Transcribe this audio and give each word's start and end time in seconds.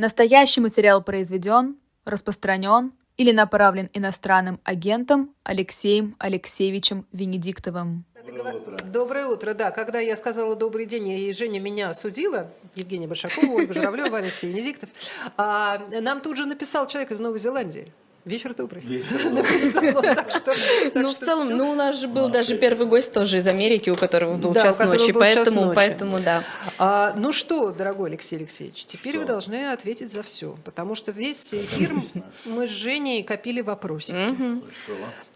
Настоящий 0.00 0.60
материал 0.60 1.02
произведен, 1.02 1.76
распространен 2.04 2.92
или 3.16 3.32
направлен 3.32 3.90
иностранным 3.92 4.60
агентом 4.62 5.34
Алексеем 5.42 6.14
Алексеевичем 6.20 7.04
Венедиктовым. 7.10 8.04
Доброе 8.24 8.54
утро. 8.54 8.78
Доброе 8.84 9.26
утро, 9.26 9.54
да. 9.54 9.72
Когда 9.72 9.98
я 9.98 10.16
сказала 10.16 10.54
добрый 10.54 10.86
день, 10.86 11.08
и 11.08 11.32
Женя 11.32 11.58
меня 11.58 11.90
осудила, 11.90 12.48
Евгения 12.76 13.08
Башакова, 13.08 13.56
Ольга 13.56 13.74
Журавлева, 13.74 14.18
Алексей 14.18 14.48
Венедиктов, 14.48 14.88
а, 15.36 15.84
нам 16.00 16.20
тут 16.20 16.36
же 16.36 16.46
написал 16.46 16.86
человек 16.86 17.10
из 17.10 17.18
Новой 17.18 17.40
Зеландии. 17.40 17.92
Вечер 18.28 18.54
добрый. 18.54 18.82
Вечер 18.82 19.22
добрый. 19.30 20.92
Ну, 20.94 21.08
в 21.08 21.16
целом, 21.16 21.56
ну, 21.56 21.70
у 21.70 21.74
нас 21.74 21.96
же 21.98 22.08
был 22.08 22.28
даже 22.28 22.58
первый 22.58 22.86
гость 22.86 23.14
тоже 23.14 23.38
из 23.38 23.46
Америки, 23.46 23.88
у 23.88 23.96
которого 23.96 24.36
был 24.36 24.54
час 24.54 24.78
ночи, 24.80 25.12
поэтому, 25.12 25.72
поэтому, 25.74 26.20
да. 26.20 26.44
А, 26.76 27.14
ну 27.16 27.32
что, 27.32 27.70
дорогой 27.70 28.10
Алексей 28.10 28.36
Алексеевич, 28.36 28.84
теперь 28.84 29.18
вы 29.18 29.24
должны 29.24 29.72
ответить 29.72 30.12
за 30.12 30.22
все, 30.22 30.56
потому 30.64 30.94
что 30.94 31.10
весь 31.10 31.54
эфир 31.54 31.94
мы 32.44 32.68
с 32.68 32.70
Женей 32.70 33.22
копили 33.22 33.62
вопросы. 33.62 34.14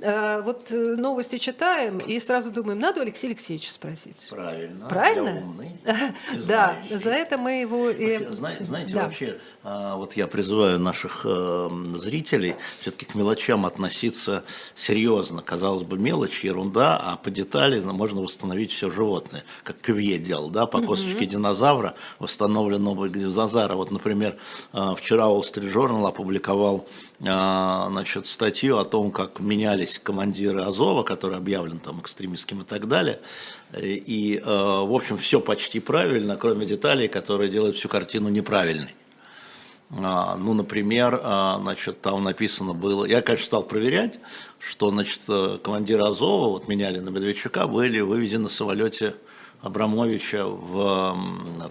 А, 0.02 0.42
вот 0.42 0.70
э, 0.70 0.96
новости 0.96 1.38
читаем 1.38 1.96
и 1.96 2.20
сразу 2.20 2.50
думаем, 2.50 2.78
надо 2.78 3.00
у 3.00 3.02
Алексея 3.04 3.30
Алексеевича 3.30 3.72
спросить. 3.72 4.26
Правильно. 4.28 4.88
Правильно? 4.88 5.42
Да, 6.46 6.76
за 6.90 7.10
это 7.10 7.38
мы 7.38 7.60
его... 7.60 7.90
Знаете, 8.30 8.96
вообще, 8.96 9.38
а, 9.62 9.96
вот 9.96 10.14
я 10.14 10.26
призываю 10.26 10.78
наших 10.78 11.22
э, 11.24 11.70
зрителей 11.96 12.56
все-таки 12.82 13.06
к 13.06 13.14
мелочам 13.14 13.64
относиться 13.64 14.44
серьезно. 14.74 15.40
Казалось 15.40 15.84
бы, 15.84 15.96
мелочь, 15.96 16.44
ерунда, 16.44 16.96
а 16.98 17.16
по 17.16 17.30
детали 17.30 17.80
можно 17.80 18.20
восстановить 18.20 18.72
все 18.72 18.90
животное. 18.90 19.44
Как 19.62 19.80
Кве 19.80 20.18
делал, 20.18 20.50
да, 20.50 20.66
по 20.66 20.82
косточке 20.82 21.24
динозавра 21.26 21.94
восстановлен 22.18 22.82
новый 22.82 23.08
динозавр. 23.08 23.74
Вот, 23.74 23.90
например, 23.90 24.36
а, 24.72 24.94
вчера 24.94 25.26
Wall 25.26 25.42
Street 25.42 25.72
Journal 25.72 26.06
опубликовал 26.06 26.86
а, 27.24 27.88
значит, 27.90 28.26
статью 28.26 28.78
о 28.78 28.84
том, 28.84 29.12
как 29.12 29.38
менялись 29.38 30.00
командиры 30.00 30.62
Азова, 30.62 31.04
который 31.04 31.36
объявлен 31.36 31.78
там 31.78 32.00
экстремистским 32.00 32.62
и 32.62 32.64
так 32.64 32.88
далее. 32.88 33.20
И, 33.80 34.42
в 34.44 34.94
общем, 34.94 35.16
все 35.16 35.40
почти 35.40 35.80
правильно, 35.80 36.36
кроме 36.36 36.66
деталей, 36.66 37.08
которые 37.08 37.48
делают 37.48 37.76
всю 37.76 37.88
картину 37.88 38.28
неправильной. 38.28 38.94
А, 39.94 40.36
ну, 40.36 40.54
например, 40.54 41.20
а, 41.22 41.58
значит, 41.60 42.00
там 42.00 42.24
написано 42.24 42.72
было, 42.72 43.04
я, 43.04 43.20
конечно, 43.20 43.46
стал 43.46 43.62
проверять, 43.62 44.20
что, 44.58 44.88
значит, 44.88 45.20
э, 45.28 45.58
командиры 45.62 46.04
Азова, 46.04 46.48
вот 46.48 46.66
меняли 46.66 46.98
на 47.00 47.10
Медведчука, 47.10 47.66
были 47.66 48.00
вывезены 48.00 48.44
на 48.44 48.48
самолете 48.48 49.14
Абрамовича 49.60 50.46
в 50.46 51.16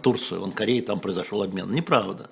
Турцию, 0.04 0.42
в 0.42 0.44
Анкаре, 0.44 0.82
там 0.82 1.00
произошел 1.00 1.42
обмен. 1.42 1.74
Неправда. 1.74 2.30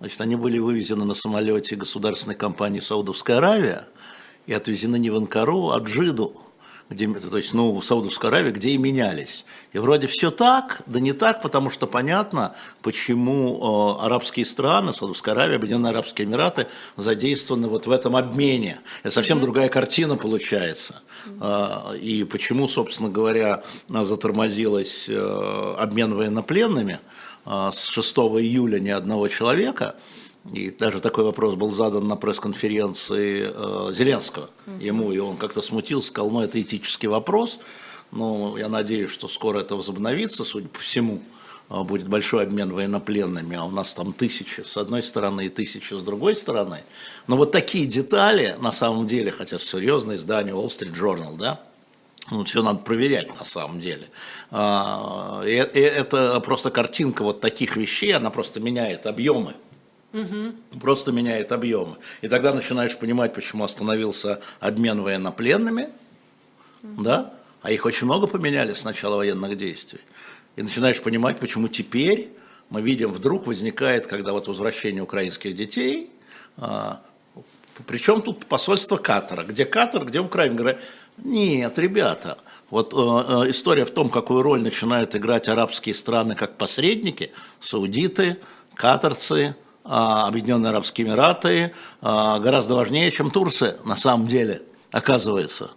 Значит, 0.00 0.20
они 0.20 0.34
были 0.36 0.58
вывезены 0.58 1.04
на 1.04 1.14
самолете 1.14 1.76
государственной 1.76 2.36
компании 2.36 2.80
Саудовская 2.80 3.38
Аравия 3.38 3.86
и 4.46 4.52
отвезены 4.52 4.98
не 4.98 5.10
в 5.10 5.16
Анкару, 5.16 5.70
а 5.70 5.78
в 5.78 5.84
Джиду, 5.84 6.40
где, 6.90 7.06
то 7.06 7.36
есть, 7.36 7.52
ну, 7.52 7.74
в 7.78 7.84
Саудовской 7.84 8.30
Аравии, 8.30 8.50
где 8.50 8.70
и 8.70 8.78
менялись. 8.78 9.44
И 9.72 9.78
вроде 9.78 10.06
все 10.06 10.30
так, 10.30 10.80
да 10.86 11.00
не 11.00 11.12
так, 11.12 11.42
потому 11.42 11.70
что 11.70 11.86
понятно, 11.86 12.54
почему 12.82 13.98
э, 14.00 14.04
арабские 14.04 14.46
страны, 14.46 14.94
Саудовская 14.94 15.34
Аравия, 15.34 15.56
Объединенные 15.56 15.90
Арабские 15.90 16.26
Эмираты 16.26 16.66
задействованы 16.96 17.68
вот 17.68 17.86
в 17.86 17.90
этом 17.90 18.16
обмене. 18.16 18.80
Это 19.02 19.12
совсем 19.12 19.38
mm-hmm. 19.38 19.42
другая 19.42 19.68
картина 19.68 20.16
получается. 20.16 21.02
Mm-hmm. 21.26 21.94
Э, 21.94 21.98
и 21.98 22.24
почему, 22.24 22.68
собственно 22.68 23.10
говоря, 23.10 23.62
затормозилась 23.88 25.06
э, 25.08 25.74
обмен 25.78 26.14
военнопленными 26.14 27.00
э, 27.44 27.70
с 27.74 27.84
6 27.86 28.16
июля 28.16 28.78
ни 28.78 28.90
одного 28.90 29.28
человека– 29.28 29.96
и 30.52 30.70
даже 30.70 31.00
такой 31.00 31.24
вопрос 31.24 31.54
был 31.54 31.74
задан 31.74 32.08
на 32.08 32.16
пресс-конференции 32.16 33.50
э, 33.52 33.92
Зеленского 33.92 34.48
ему, 34.80 35.12
и 35.12 35.18
он 35.18 35.36
как-то 35.36 35.60
смутился, 35.60 36.08
сказал, 36.08 36.30
ну 36.30 36.40
это 36.40 36.60
этический 36.60 37.08
вопрос, 37.08 37.58
но 38.12 38.56
я 38.58 38.68
надеюсь, 38.68 39.10
что 39.10 39.28
скоро 39.28 39.60
это 39.60 39.76
возобновится, 39.76 40.44
судя 40.44 40.68
по 40.68 40.78
всему, 40.78 41.20
э, 41.68 41.82
будет 41.82 42.08
большой 42.08 42.44
обмен 42.44 42.72
военнопленными, 42.72 43.56
а 43.56 43.64
у 43.64 43.70
нас 43.70 43.92
там 43.92 44.12
тысячи 44.14 44.62
с 44.62 44.76
одной 44.78 45.02
стороны 45.02 45.46
и 45.46 45.48
тысячи 45.50 45.92
с 45.92 46.02
другой 46.02 46.34
стороны. 46.34 46.82
Но 47.26 47.36
вот 47.36 47.52
такие 47.52 47.86
детали, 47.86 48.56
на 48.58 48.72
самом 48.72 49.06
деле, 49.06 49.30
хотя 49.30 49.58
серьезное 49.58 50.16
издание 50.16 50.54
Wall 50.54 50.68
Street 50.68 50.94
Journal, 50.94 51.36
да, 51.36 51.60
ну, 52.30 52.44
все 52.44 52.62
надо 52.62 52.80
проверять 52.80 53.34
на 53.38 53.44
самом 53.44 53.80
деле. 53.80 54.08
А, 54.50 55.42
и, 55.46 55.52
и 55.52 55.80
это 55.80 56.40
просто 56.40 56.70
картинка 56.70 57.22
вот 57.22 57.40
таких 57.40 57.76
вещей, 57.76 58.12
она 58.12 58.30
просто 58.30 58.60
меняет 58.60 59.06
объемы 59.06 59.54
Угу. 60.12 60.78
Просто 60.80 61.12
меняет 61.12 61.52
объемы. 61.52 61.96
И 62.22 62.28
тогда 62.28 62.54
начинаешь 62.54 62.96
понимать, 62.96 63.34
почему 63.34 63.64
остановился 63.64 64.40
обмен 64.58 65.02
военнопленными, 65.02 65.88
угу. 66.82 67.02
да? 67.02 67.34
а 67.62 67.72
их 67.72 67.84
очень 67.84 68.06
много 68.06 68.26
поменяли 68.26 68.72
с 68.72 68.84
начала 68.84 69.16
военных 69.16 69.56
действий. 69.58 70.00
И 70.56 70.62
начинаешь 70.62 71.00
понимать, 71.02 71.38
почему 71.38 71.68
теперь 71.68 72.30
мы 72.70 72.82
видим, 72.82 73.12
вдруг 73.12 73.46
возникает, 73.46 74.06
когда 74.06 74.32
вот 74.32 74.48
возвращение 74.48 75.02
украинских 75.02 75.54
детей, 75.56 76.10
а, 76.56 77.00
причем 77.86 78.22
тут 78.22 78.46
посольство 78.46 78.96
Катара, 78.96 79.44
где 79.44 79.64
Катар, 79.64 80.04
где 80.04 80.20
Украина. 80.20 80.54
Говорят, 80.54 80.80
нет, 81.18 81.78
ребята, 81.78 82.38
вот 82.70 82.92
э, 82.92 82.96
э, 82.96 83.50
история 83.50 83.84
в 83.84 83.90
том, 83.90 84.10
какую 84.10 84.42
роль 84.42 84.62
начинают 84.62 85.14
играть 85.14 85.48
арабские 85.48 85.94
страны 85.94 86.34
как 86.34 86.56
посредники, 86.56 87.32
саудиты, 87.60 88.38
катарцы, 88.74 89.56
Объединенные 89.88 90.70
Арабские 90.70 91.06
Эмираты 91.06 91.72
а, 92.02 92.38
гораздо 92.38 92.74
важнее, 92.74 93.10
чем 93.10 93.30
Турция 93.30 93.78
на 93.84 93.96
самом 93.96 94.28
деле, 94.28 94.62
оказывается. 94.92 95.70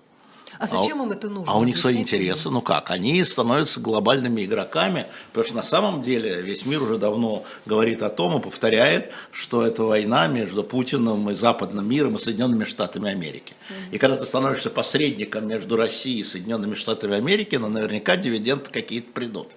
А 0.62 0.68
зачем 0.68 1.02
а, 1.02 1.06
им 1.06 1.12
это 1.12 1.28
нужно? 1.28 1.52
А 1.52 1.58
у 1.58 1.64
них 1.64 1.76
свои 1.76 1.98
интересы. 1.98 2.52
Ну 2.52 2.62
как? 2.62 2.92
Они 2.92 3.24
становятся 3.24 3.80
глобальными 3.80 4.46
игроками, 4.46 5.08
потому 5.30 5.46
что 5.46 5.56
на 5.56 5.64
самом 5.64 6.04
деле 6.04 6.42
весь 6.44 6.68
мир 6.68 6.84
уже 6.84 7.00
давно 7.00 7.44
говорит 7.66 8.04
о 8.04 8.10
том 8.10 8.38
и 8.38 8.42
повторяет, 8.42 9.12
что 9.32 9.66
это 9.66 9.84
война 9.84 10.28
между 10.28 10.64
Путиным 10.64 11.32
и 11.32 11.34
западным 11.34 11.90
миром 11.90 12.18
и 12.18 12.20
Соединенными 12.20 12.66
Штатами 12.66 13.10
Америки. 13.10 13.56
И 13.92 13.98
когда 13.98 14.18
ты 14.18 14.26
становишься 14.28 14.70
посредником 14.70 15.48
между 15.48 15.78
Россией 15.78 16.20
и 16.20 16.24
Соединенными 16.24 16.76
Штатами 16.76 17.16
Америки, 17.16 17.56
ну 17.56 17.68
наверняка 17.68 18.16
дивиденды 18.16 18.70
какие-то 18.70 19.12
придут. 19.14 19.48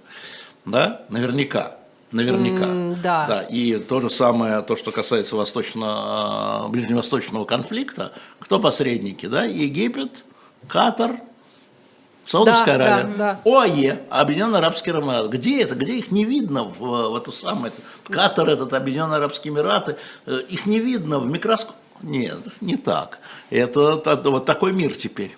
Да? 0.65 1.05
Наверняка. 1.11 1.77
Наверняка. 2.15 2.67
Mm, 2.67 3.01
да. 3.03 3.27
да. 3.27 3.43
И 3.43 3.77
то 3.77 4.01
же 4.01 4.09
самое, 4.09 4.63
то, 4.63 4.77
что 4.77 4.93
касается 4.93 5.35
восточно, 5.35 6.67
ближневосточного 6.69 7.45
конфликта, 7.45 8.13
кто 8.39 8.61
посредники, 8.61 9.27
да? 9.27 9.43
Египет, 9.43 10.23
Катар, 10.69 11.17
Саудовская 12.25 12.79
да, 12.79 12.85
Аравия, 12.85 13.17
да, 13.17 13.41
да. 13.45 13.51
ОАЕ, 13.51 14.03
Объединенные 14.11 14.59
Арабские 14.59 14.95
Эмираты. 14.95 15.29
Где 15.29 15.61
это? 15.61 15.75
Где 15.75 15.97
их 15.99 16.13
не 16.13 16.25
видно 16.25 16.63
в, 16.63 16.79
в 16.79 17.17
эту 17.17 17.33
самую... 17.33 17.73
Катар, 18.09 18.49
этот 18.49 18.73
Объединенные 18.75 19.17
Арабские 19.17 19.53
Эмираты, 19.53 19.97
э, 20.27 20.39
их 20.49 20.67
не 20.67 20.79
видно 20.79 21.19
в 21.19 21.27
микроскоп. 21.27 21.75
Нет, 22.01 22.39
не 22.61 22.77
так. 22.77 23.19
Это, 23.51 24.01
это 24.07 24.31
вот 24.31 24.45
такой 24.45 24.73
мир 24.73 24.95
теперь. 24.95 25.37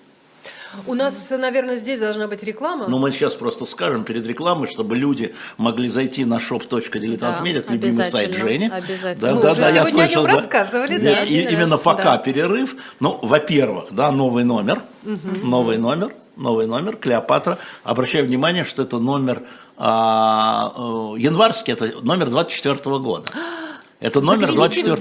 У 0.86 0.94
нас, 0.94 1.30
наверное, 1.30 1.76
здесь 1.76 2.00
должна 2.00 2.26
быть 2.26 2.42
реклама. 2.42 2.86
Ну, 2.88 2.98
мы 2.98 3.12
сейчас 3.12 3.34
просто 3.34 3.64
скажем 3.64 4.04
перед 4.04 4.26
рекламой, 4.26 4.66
чтобы 4.68 4.96
люди 4.96 5.34
могли 5.56 5.88
зайти 5.88 6.24
на 6.24 6.36
shop.diletantmedia, 6.36 7.64
да, 7.66 7.72
любимый 7.72 8.04
сайт 8.04 8.34
Жени. 8.34 8.68
Обязательно. 8.68 9.14
Да, 9.20 9.34
мы 9.34 9.42
да, 9.42 9.52
уже 9.52 9.60
да, 9.60 9.68
я 9.70 9.84
слышал, 9.84 10.24
да. 10.24 10.32
рассказывали, 10.32 10.98
да. 10.98 11.24
И, 11.24 11.42
именно 11.42 11.72
раз, 11.72 11.82
пока 11.82 12.16
да. 12.16 12.18
перерыв. 12.18 12.76
Ну, 13.00 13.18
во-первых, 13.22 13.86
да, 13.90 14.10
новый 14.10 14.44
номер, 14.44 14.82
угу. 15.04 15.46
новый 15.46 15.78
номер, 15.78 16.12
новый 16.36 16.66
номер, 16.66 16.96
Клеопатра. 16.96 17.58
Обращаю 17.82 18.26
внимание, 18.26 18.64
что 18.64 18.82
это 18.82 18.98
номер 18.98 19.42
а, 19.76 20.72
э, 20.76 21.20
январский, 21.20 21.72
это 21.72 22.00
номер 22.02 22.30
24 22.30 22.98
года. 22.98 23.30
Это 23.98 24.20
номер 24.20 24.52
24 24.52 24.96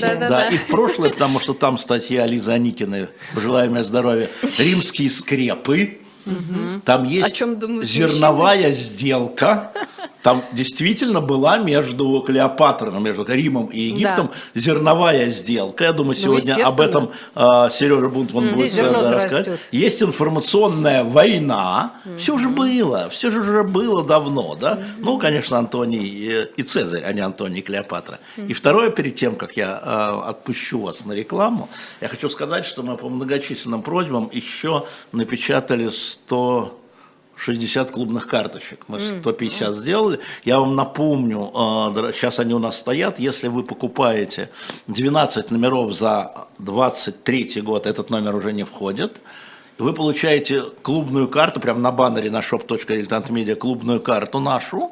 да, 0.00 0.14
да, 0.14 0.28
да, 0.28 0.48
и 0.48 0.56
в 0.56 0.66
прошлое, 0.66 1.10
потому 1.10 1.40
что 1.40 1.54
там 1.54 1.76
статья 1.76 2.24
Лизы 2.24 2.52
Аникиной, 2.52 3.08
пожелаем 3.34 3.72
мне 3.72 3.82
здоровья, 3.82 4.28
римские 4.58 5.10
скрепы, 5.10 5.98
там 6.84 7.04
есть 7.04 7.36
зерновая 7.82 8.72
сделка, 8.72 9.72
там 10.22 10.44
действительно 10.52 11.20
была 11.20 11.58
между 11.58 12.20
Клеопатрой, 12.26 12.92
между 13.00 13.24
Римом 13.24 13.66
и 13.66 13.80
Египтом 13.80 14.30
да. 14.54 14.60
зерновая 14.60 15.30
сделка. 15.30 15.84
Я 15.84 15.92
думаю, 15.92 16.16
ну, 16.16 16.22
сегодня 16.22 16.56
ну, 16.58 16.66
об 16.66 16.80
этом 16.80 17.12
э, 17.34 17.40
Сережа 17.70 18.08
Бунтман 18.08 18.44
mm, 18.44 18.54
будет 18.54 18.74
да, 18.74 19.10
рассказать. 19.10 19.60
Есть 19.70 20.02
информационная 20.02 21.04
война. 21.04 21.94
Mm-hmm. 22.04 22.16
Все 22.18 22.36
же 22.38 22.48
было, 22.48 23.08
все 23.10 23.30
же 23.30 23.40
уже 23.40 23.62
было 23.62 24.04
давно, 24.04 24.56
да. 24.56 24.74
Mm-hmm. 24.74 24.84
Ну, 24.98 25.18
конечно, 25.18 25.58
Антоний 25.58 26.46
и 26.56 26.62
Цезарь, 26.62 27.04
а 27.04 27.12
не 27.12 27.20
Антоний 27.20 27.60
и 27.60 27.62
Клеопатра. 27.62 28.18
Mm-hmm. 28.36 28.48
И 28.48 28.52
второе, 28.54 28.90
перед 28.90 29.14
тем, 29.14 29.36
как 29.36 29.56
я 29.56 29.80
э, 29.82 30.28
отпущу 30.28 30.80
вас 30.80 31.04
на 31.04 31.12
рекламу, 31.12 31.68
я 32.00 32.08
хочу 32.08 32.28
сказать, 32.28 32.64
что 32.64 32.82
мы 32.82 32.96
по 32.96 33.08
многочисленным 33.08 33.82
просьбам 33.82 34.28
еще 34.32 34.84
напечатали 35.12 35.88
100 35.88 36.17
60 37.38 37.90
клубных 37.90 38.26
карточек. 38.26 38.84
Мы 38.88 39.00
150 39.00 39.74
сделали. 39.74 40.20
Я 40.44 40.58
вам 40.58 40.74
напомню, 40.76 41.50
сейчас 42.12 42.40
они 42.40 42.54
у 42.54 42.58
нас 42.58 42.78
стоят, 42.78 43.18
если 43.20 43.48
вы 43.48 43.62
покупаете 43.62 44.50
12 44.88 45.50
номеров 45.50 45.92
за 45.92 46.48
23 46.58 47.60
год, 47.62 47.86
этот 47.86 48.10
номер 48.10 48.34
уже 48.34 48.52
не 48.52 48.64
входит, 48.64 49.20
вы 49.78 49.92
получаете 49.94 50.62
клубную 50.82 51.28
карту, 51.28 51.60
прямо 51.60 51.78
на 51.78 51.92
баннере 51.92 52.30
на 52.30 52.40
shop.diletantmedia, 52.40 53.54
клубную 53.54 54.00
карту 54.00 54.40
нашу, 54.40 54.90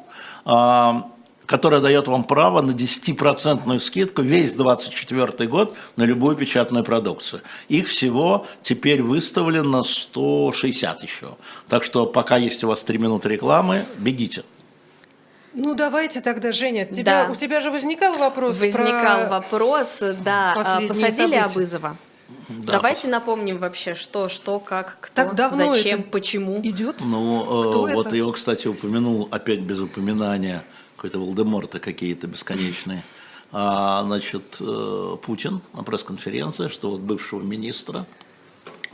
которая 1.47 1.81
дает 1.81 2.07
вам 2.07 2.23
право 2.25 2.61
на 2.61 2.71
10% 2.71 3.79
скидку 3.79 4.21
весь 4.21 4.53
24 4.53 5.49
год 5.49 5.75
на 5.95 6.03
любую 6.03 6.35
печатную 6.35 6.83
продукцию. 6.83 7.41
Их 7.69 7.87
всего 7.87 8.45
теперь 8.61 9.01
выставлено 9.01 9.81
160 9.81 11.03
еще. 11.03 11.37
Так 11.67 11.83
что 11.83 12.05
пока 12.05 12.37
есть 12.37 12.63
у 12.63 12.67
вас 12.67 12.83
3 12.83 12.99
минуты 12.99 13.29
рекламы, 13.29 13.85
бегите. 13.97 14.43
Ну 15.53 15.73
давайте 15.73 16.21
тогда, 16.21 16.51
Женя, 16.51 16.85
тебя, 16.85 17.25
да. 17.25 17.31
у 17.31 17.35
тебя 17.35 17.61
же 17.61 17.71
возникал 17.71 18.17
вопрос. 18.17 18.59
Возникал 18.59 19.21
про 19.21 19.29
вопрос, 19.29 20.03
да, 20.23 20.53
а, 20.53 20.81
посадили 20.81 21.11
события. 21.11 21.39
Абызова. 21.39 21.97
Да, 22.49 22.73
Давайте 22.73 23.03
пос... 23.03 23.11
напомним 23.11 23.57
вообще, 23.57 23.93
что, 23.95 24.27
что, 24.27 24.59
как, 24.59 24.97
кто, 24.99 25.13
так 25.15 25.35
давно 25.35 25.73
зачем, 25.73 26.03
почему. 26.03 26.59
Идет? 26.61 26.97
Ну, 26.99 27.43
кто 27.43 27.87
э, 27.87 27.93
вот 27.93 28.07
это? 28.07 28.15
его, 28.15 28.33
кстати, 28.33 28.67
упомянул 28.67 29.29
опять 29.31 29.61
без 29.61 29.79
упоминания 29.79 30.63
какой-то 30.97 31.19
Волдеморта 31.19 31.79
какие-то 31.79 32.27
бесконечные. 32.27 33.03
А, 33.51 34.03
значит, 34.03 34.57
э, 34.59 35.17
Путин 35.21 35.61
на 35.73 35.83
пресс-конференции, 35.83 36.67
что 36.67 36.91
вот 36.91 36.99
бывшего 36.99 37.41
министра, 37.41 38.05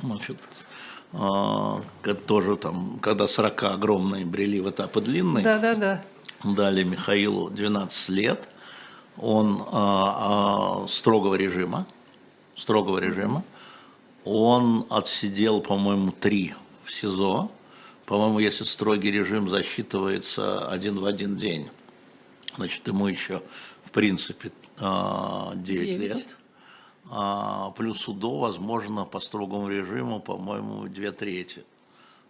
значит, 0.02 0.38
а, 1.14 1.82
тоже 2.28 2.58
там, 2.58 3.00
когда 3.02 3.26
40 3.26 3.64
огромные 3.64 4.26
брели 4.26 4.60
в 4.60 4.70
этапы 4.70 5.02
длинные, 5.02 5.44
да, 5.44 5.58
да, 5.58 5.76
да. 5.76 6.04
дали 6.44 6.84
Михаилу 6.84 7.50
12 7.50 8.10
лет, 8.10 8.50
он 9.18 9.64
а, 9.72 10.84
а, 10.84 10.88
строгого 10.88 11.36
режима, 11.36 11.88
строгого 12.56 13.00
режима, 13.00 13.44
он 14.26 14.86
отсидел, 14.90 15.62
по-моему, 15.62 16.12
три 16.12 16.54
в 16.84 16.92
СИЗО, 16.92 17.50
по-моему, 18.06 18.40
если 18.40 18.66
строгий 18.66 19.10
режим 19.10 19.50
засчитывается 19.50 20.68
один 20.68 21.00
в 21.00 21.06
один 21.06 21.38
день, 21.38 21.70
Значит, 22.56 22.88
ему 22.88 23.08
еще, 23.08 23.42
в 23.86 23.92
принципе, 23.92 24.50
9, 24.50 24.78
а, 24.80 25.54
9. 25.56 25.98
лет. 25.98 26.38
А, 27.10 27.72
плюс 27.72 28.08
УДО, 28.08 28.40
возможно, 28.40 29.06
по 29.06 29.20
строгому 29.20 29.70
режиму, 29.70 30.20
по-моему, 30.20 30.88
две 30.88 31.12
трети. 31.12 31.64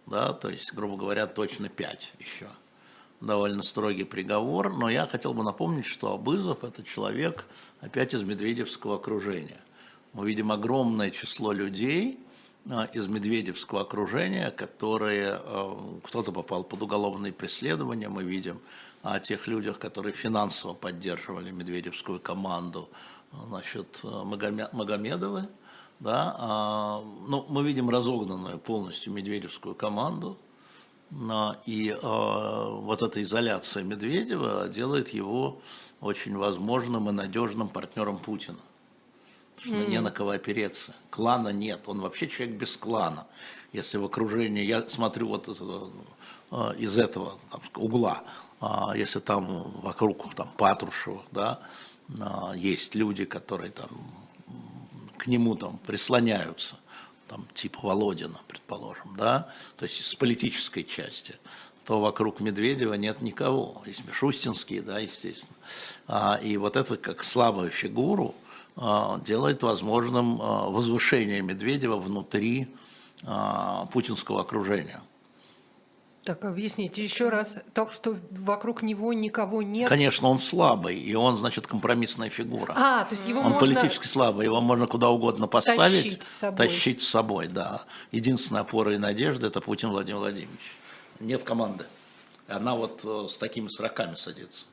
Да, 0.06 0.32
то 0.32 0.50
есть, 0.50 0.74
грубо 0.74 0.96
говоря, 0.96 1.26
точно 1.26 1.68
5 1.68 2.12
еще. 2.18 2.48
Довольно 3.20 3.62
строгий 3.62 4.04
приговор, 4.04 4.76
но 4.76 4.90
я 4.90 5.06
хотел 5.06 5.32
бы 5.32 5.44
напомнить, 5.44 5.86
что 5.86 6.12
Абызов– 6.12 6.62
это 6.64 6.82
человек 6.82 7.46
опять 7.80 8.12
из 8.12 8.22
медведевского 8.22 8.96
окружения. 8.96 9.60
Мы 10.12 10.26
видим 10.28 10.52
огромное 10.52 11.10
число 11.10 11.52
людей 11.52 12.18
а, 12.68 12.84
из 12.92 13.06
медведевского 13.06 13.82
окружения, 13.82 14.50
которые, 14.50 15.40
кто-то 16.02 16.32
попал 16.32 16.64
под 16.64 16.82
уголовные 16.82 17.32
преследования, 17.32 18.08
мы 18.08 18.24
видим 18.24 18.60
о 19.04 19.20
тех 19.20 19.46
людях, 19.46 19.78
которые 19.78 20.14
финансово 20.14 20.72
поддерживали 20.72 21.50
медведевскую 21.50 22.18
команду, 22.18 22.88
значит, 23.48 24.00
Магомедовы, 24.02 25.48
да, 26.00 26.34
а, 26.38 27.04
ну, 27.28 27.44
мы 27.48 27.62
видим 27.62 27.90
разогнанную 27.90 28.58
полностью 28.58 29.12
медведевскую 29.12 29.74
команду, 29.74 30.38
и 31.66 31.96
а, 32.02 32.70
вот 32.70 33.02
эта 33.02 33.20
изоляция 33.20 33.84
Медведева 33.84 34.68
делает 34.68 35.10
его 35.10 35.60
очень 36.00 36.36
возможным 36.36 37.08
и 37.10 37.12
надежным 37.12 37.68
партнером 37.68 38.18
Путина. 38.18 38.58
Потому 39.56 39.76
что 39.76 39.86
mm. 39.86 39.90
не 39.90 40.00
на 40.00 40.10
кого 40.10 40.30
опереться. 40.30 40.94
Клана 41.10 41.50
нет. 41.50 41.82
Он 41.86 42.00
вообще 42.00 42.26
человек 42.26 42.56
без 42.56 42.76
клана. 42.76 43.26
Если 43.72 43.98
в 43.98 44.04
окружении, 44.04 44.64
я 44.64 44.88
смотрю 44.88 45.28
вот 45.28 45.48
из, 45.48 45.60
а, 46.50 46.72
из 46.72 46.98
этого 46.98 47.38
там, 47.50 47.60
угла, 47.76 48.22
а, 48.53 48.53
если 48.94 49.20
там 49.20 49.62
вокруг 49.82 50.34
там, 50.34 50.48
Патрушева, 50.56 51.22
да, 51.32 51.60
а, 52.20 52.52
есть 52.54 52.94
люди, 52.94 53.24
которые 53.24 53.70
там 53.70 53.88
к 55.16 55.26
нему 55.26 55.56
там 55.56 55.78
прислоняются, 55.78 56.76
там, 57.28 57.46
типа 57.54 57.80
Володина, 57.82 58.40
предположим, 58.46 59.16
да, 59.16 59.48
то 59.76 59.84
есть 59.84 60.04
с 60.04 60.14
политической 60.14 60.84
части, 60.84 61.36
то 61.84 62.00
вокруг 62.00 62.40
Медведева 62.40 62.94
нет 62.94 63.20
никого. 63.20 63.82
Есть 63.86 64.06
Мишустинские, 64.06 64.80
да, 64.80 64.98
естественно. 64.98 65.56
А, 66.06 66.38
и 66.42 66.56
вот 66.56 66.76
это 66.76 66.96
как 66.96 67.24
слабую 67.24 67.70
фигуру 67.70 68.34
делает 69.24 69.62
возможным 69.62 70.38
возвышение 70.38 71.42
Медведева 71.42 71.96
внутри 71.96 72.74
путинского 73.92 74.40
окружения. 74.40 75.00
Так, 76.24 76.44
объясните 76.46 77.04
еще 77.04 77.28
раз, 77.28 77.58
так 77.74 77.92
что 77.92 78.16
вокруг 78.30 78.82
него 78.82 79.12
никого 79.12 79.60
нет. 79.60 79.90
Конечно, 79.90 80.28
он 80.28 80.40
слабый, 80.40 80.98
и 80.98 81.14
он, 81.14 81.36
значит, 81.36 81.66
компромиссная 81.66 82.30
фигура. 82.30 82.72
А, 82.74 83.04
то 83.04 83.14
есть 83.14 83.28
его 83.28 83.40
он 83.40 83.52
можно... 83.52 83.60
политически 83.60 84.06
слабый, 84.06 84.46
его 84.46 84.62
можно 84.62 84.86
куда 84.86 85.10
угодно 85.10 85.48
поставить, 85.48 86.04
тащить 86.04 86.22
с 86.22 86.28
собой. 86.28 86.56
Тащить 86.56 87.02
с 87.02 87.08
собой, 87.08 87.48
да. 87.48 87.84
Единственная 88.10 88.62
опора 88.62 88.94
и 88.94 88.98
надежда– 88.98 89.46
это 89.48 89.60
Путин 89.60 89.90
Владимир 89.90 90.20
Владимирович. 90.20 90.76
Нет 91.20 91.44
команды. 91.44 91.84
Она 92.48 92.74
вот 92.74 93.02
э, 93.04 93.26
с 93.28 93.36
такими 93.36 93.68
сроками 93.68 94.14
садится. 94.14 94.64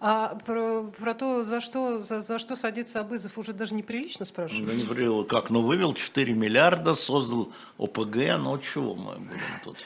А 0.00 0.34
про, 0.44 0.84
про 0.98 1.14
то, 1.14 1.44
за 1.44 1.62
что, 1.62 2.00
за, 2.02 2.20
за 2.20 2.38
что 2.38 2.56
садится 2.56 3.00
Абызов, 3.00 3.38
уже 3.38 3.54
даже 3.54 3.74
неприлично 3.74 4.26
спрашивать. 4.26 4.66
Да 4.66 4.74
не 4.74 4.84
прилично. 4.84 5.24
Как? 5.24 5.48
Ну, 5.48 5.62
вывел 5.62 5.94
4 5.94 6.34
миллиарда, 6.34 6.94
создал 6.94 7.50
ОПГ, 7.78 8.16
ну 8.38 8.58
чего 8.58 8.94
мы 8.94 9.14
будем 9.14 9.40
тут? 9.64 9.78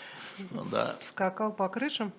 Ну 0.50 0.64
да. 0.64 0.96
Скакал 1.02 1.52
по 1.52 1.68
крышам? 1.68 2.12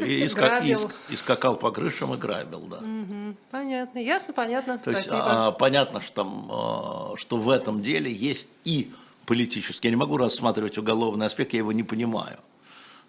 И, 0.00 0.04
и, 0.04 0.26
и, 0.26 0.76
и 1.10 1.16
скакал 1.16 1.56
по 1.56 1.70
крышам 1.70 2.14
и 2.14 2.16
грабил, 2.16 2.60
да. 2.60 2.78
Угу, 2.78 3.36
понятно, 3.50 3.98
ясно, 3.98 4.32
понятно. 4.32 4.78
То 4.78 4.90
есть 4.90 5.08
а, 5.10 5.50
понятно, 5.50 6.00
что, 6.00 6.14
там, 6.14 6.48
а, 6.50 7.12
что 7.16 7.38
в 7.38 7.50
этом 7.50 7.82
деле 7.82 8.12
есть 8.12 8.48
и 8.64 8.92
политический. 9.26 9.88
Я 9.88 9.90
не 9.90 9.96
могу 9.96 10.16
рассматривать 10.16 10.78
уголовный 10.78 11.26
аспект, 11.26 11.54
я 11.54 11.58
его 11.58 11.72
не 11.72 11.82
понимаю. 11.82 12.38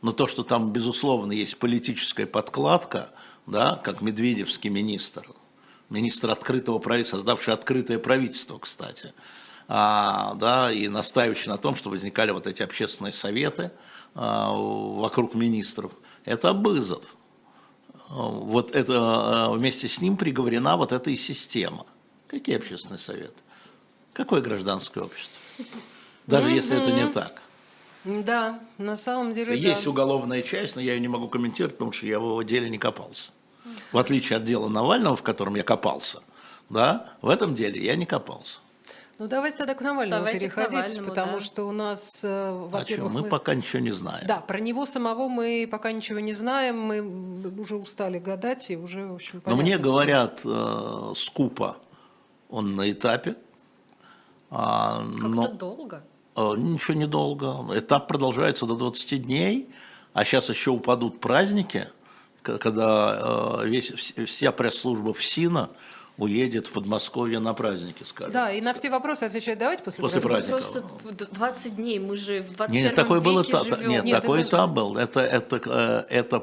Но 0.02 0.12
то, 0.12 0.28
что 0.28 0.44
там, 0.44 0.72
безусловно, 0.72 1.32
есть 1.32 1.58
политическая 1.58 2.26
подкладка, 2.26 3.10
да, 3.46 3.76
как 3.84 4.02
Медведевский 4.02 4.70
министр, 4.70 5.28
министр 5.90 6.32
открытого 6.32 6.80
правительства, 6.80 7.18
создавший 7.18 7.54
открытое 7.54 8.00
правительство, 8.00 8.58
кстати, 8.58 9.14
а, 9.14 9.45
да, 9.68 10.72
и 10.72 10.88
настаивающий 10.88 11.50
на 11.50 11.58
том, 11.58 11.76
что 11.76 11.90
возникали 11.90 12.32
вот 12.32 12.48
эти 12.48 12.62
общественные 12.62 13.14
советы, 13.14 13.72
а, 14.14 14.52
вокруг 14.54 15.36
министров, 15.36 15.92
это 16.24 16.54
Бызов. 16.54 17.04
Вот 18.10 18.72
это 18.72 18.94
а, 18.98 19.50
вместе 19.52 19.88
с 19.88 20.00
ним 20.00 20.18
приговорена 20.18 20.78
вот 20.78 20.92
эта 20.92 21.12
и 21.12 21.16
система. 21.16 21.86
Какие 22.28 22.58
общественные 22.58 23.00
советы? 23.00 23.34
Какое 24.14 24.42
гражданское 24.42 25.02
общество? 25.02 25.36
Даже 26.28 26.52
если 26.52 26.78
это 26.78 26.92
не 26.92 27.08
так. 27.08 27.42
Да, 28.06 28.60
на 28.78 28.98
самом 28.98 29.34
деле. 29.34 29.58
Есть 29.58 29.86
да. 29.86 29.90
уголовная 29.90 30.44
часть, 30.44 30.76
но 30.76 30.82
я 30.82 30.94
ее 30.94 31.00
не 31.00 31.08
могу 31.08 31.28
комментировать, 31.28 31.76
потому 31.76 31.92
что 31.92 32.06
я 32.06 32.20
в 32.20 32.24
его 32.24 32.44
деле 32.44 32.70
не 32.70 32.78
копался. 32.78 33.32
В 33.92 33.98
отличие 33.98 34.38
от 34.38 34.46
дела 34.46 34.70
Навального, 34.70 35.16
в 35.16 35.24
котором 35.24 35.56
я 35.56 35.64
копался, 35.64 36.22
да, 36.70 37.10
в 37.22 37.30
этом 37.30 37.56
деле 37.56 37.84
я 37.84 37.96
не 37.96 38.06
копался. 38.06 38.60
Ну 39.18 39.28
давайте 39.28 39.58
тогда 39.58 39.76
к 39.76 39.82
Навальному 39.82 40.20
давайте 40.20 40.40
переходить, 40.40 40.72
к 40.72 40.74
Навальному, 40.74 41.08
потому 41.08 41.34
да. 41.34 41.42
что 41.42 41.64
у 41.64 41.72
нас, 41.72 42.20
э, 42.24 42.68
во-первых, 42.70 43.14
мы, 43.14 43.22
мы 43.22 43.30
пока 43.30 43.56
ничего 43.56 43.80
не 43.80 43.92
знаем. 43.92 44.28
Да, 44.28 44.42
про 44.42 44.60
него 44.60 44.86
самого 44.86 45.30
мы 45.30 45.68
пока 45.72 45.94
ничего 45.94 46.20
не 46.20 46.34
знаем, 46.34 46.80
мы 46.80 47.02
уже 47.62 47.78
устали 47.78 48.20
гадать 48.20 48.70
и 48.72 48.76
уже, 48.76 49.06
в 49.06 49.16
общем, 49.16 49.42
Но 49.46 49.56
мне 49.56 49.78
говорят 49.78 50.42
э, 50.44 51.14
скупо, 51.16 51.78
он 52.50 52.76
на 52.76 52.92
этапе. 52.92 53.38
А, 54.52 55.04
Как-то 55.04 55.28
но, 55.28 55.48
долго. 55.48 56.04
Э, 56.36 56.54
ничего 56.58 56.98
не 56.98 57.08
долго. 57.08 57.66
Этап 57.74 58.08
продолжается 58.08 58.66
до 58.66 58.76
20 58.76 59.24
дней, 59.24 59.70
а 60.14 60.26
сейчас 60.26 60.50
еще 60.50 60.72
упадут 60.72 61.22
праздники, 61.22 61.88
когда 62.42 63.62
э, 63.64 63.68
весь, 63.68 63.92
вся 63.94 64.52
пресс-служба 64.52 65.14
ФСИНа 65.14 65.70
уедет 66.18 66.68
в 66.68 66.72
Подмосковье 66.72 67.40
на 67.40 67.54
праздники, 67.54 68.04
скажем. 68.04 68.34
Да, 68.34 68.52
и 68.52 68.62
на 68.62 68.74
все 68.74 68.90
вопросы 68.90 69.24
отвечать 69.24 69.60
давайте 69.60 69.84
после, 69.84 70.02
после 70.02 70.22
праздника. 70.22 70.58
Просто 70.58 70.84
20 71.32 71.76
дней, 71.76 72.00
мы 72.00 72.18
же 72.18 72.42
в 72.42 72.56
21 72.56 72.84
нет, 72.84 72.96
такой 72.96 73.20
веке 73.20 73.30
было, 73.30 73.44
живем. 73.44 73.90
Нет, 73.90 74.04
нет 74.06 74.22
такой 74.22 74.44
этап 74.44 74.72
был. 74.72 74.98
Это, 74.98 75.20
это, 75.20 75.62
э, 75.66 76.06
это 76.10 76.40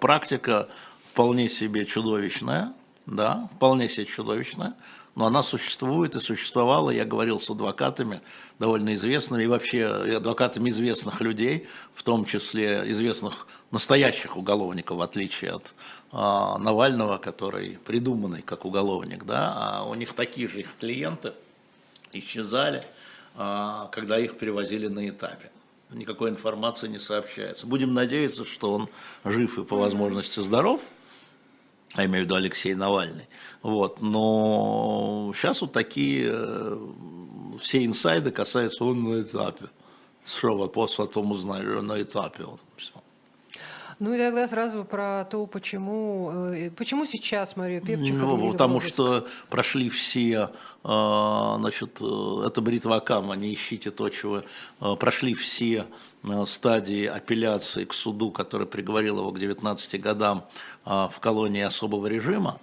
практика 0.00 0.68
вполне 1.12 1.48
себе 1.48 1.84
чудовищная, 1.84 2.72
да, 3.06 3.48
вполне 3.56 3.88
себе 3.88 4.06
чудовищная, 4.06 4.74
но 5.14 5.26
она 5.26 5.42
существует 5.42 6.14
и 6.16 6.20
существовала, 6.20 6.90
я 6.90 7.04
говорил 7.04 7.40
с 7.40 7.50
адвокатами 7.50 8.20
довольно 8.58 8.94
известными, 8.94 9.42
и 9.42 9.46
вообще 9.46 9.86
адвокатами 10.16 10.70
известных 10.70 11.20
людей, 11.20 11.68
в 11.94 12.02
том 12.02 12.24
числе 12.24 12.84
известных 12.86 13.46
настоящих 13.70 14.36
уголовников, 14.36 14.98
в 14.98 15.02
отличие 15.02 15.52
от 15.52 15.74
а, 16.12 16.58
Навального, 16.58 17.18
который 17.18 17.78
придуманный 17.84 18.42
как 18.42 18.64
уголовник, 18.64 19.24
да, 19.24 19.52
а 19.54 19.84
у 19.84 19.94
них 19.94 20.14
такие 20.14 20.48
же 20.48 20.60
их 20.60 20.68
клиенты 20.78 21.32
исчезали, 22.12 22.84
а, 23.36 23.88
когда 23.92 24.18
их 24.18 24.38
перевозили 24.38 24.86
на 24.86 25.08
этапе. 25.08 25.50
Никакой 25.90 26.30
информации 26.30 26.86
не 26.86 27.00
сообщается. 27.00 27.66
Будем 27.66 27.94
надеяться, 27.94 28.44
что 28.44 28.72
он 28.72 28.88
жив 29.24 29.58
и 29.58 29.64
по 29.64 29.76
возможности 29.76 30.38
здоров, 30.38 30.80
я 31.96 32.06
имею 32.06 32.22
в 32.22 32.26
виду 32.26 32.36
Алексей 32.36 32.74
Навальный. 32.74 33.26
Вот. 33.62 34.00
Но 34.00 35.32
сейчас 35.34 35.60
вот 35.60 35.72
такие 35.72 36.30
э, 36.32 36.78
все 37.60 37.84
инсайды 37.84 38.30
касаются 38.30 38.84
он 38.84 39.04
на 39.04 39.22
этапе. 39.22 39.66
Что 40.26 40.56
вот 40.56 40.72
после 40.72 41.04
потом 41.06 41.32
узнали, 41.32 41.66
на 41.80 42.00
этапе 42.00 42.44
он. 42.44 42.58
Все. 42.76 42.92
Ну 43.98 44.14
и 44.14 44.18
тогда 44.18 44.48
сразу 44.48 44.84
про 44.84 45.26
то, 45.30 45.46
почему, 45.46 46.30
э, 46.30 46.70
почему 46.70 47.04
сейчас 47.04 47.54
Мария 47.56 47.82
Певчих 47.82 48.14
Ну, 48.14 48.50
потому 48.50 48.80
что 48.80 49.26
прошли 49.50 49.90
все, 49.90 50.50
э, 50.82 51.54
значит, 51.58 52.00
это 52.00 52.60
бритва 52.62 52.96
Акама, 52.96 53.34
не 53.36 53.52
ищите 53.52 53.90
то, 53.90 54.08
чего, 54.08 54.40
прошли 54.78 55.34
все 55.34 55.84
стадии 56.46 57.04
апелляции 57.04 57.84
к 57.84 57.92
суду, 57.92 58.30
который 58.30 58.66
приговорил 58.66 59.18
его 59.18 59.32
к 59.32 59.38
19 59.38 60.00
годам 60.00 60.44
в 60.84 61.14
колонии 61.20 61.62
особого 61.62 62.06
режима. 62.06 62.58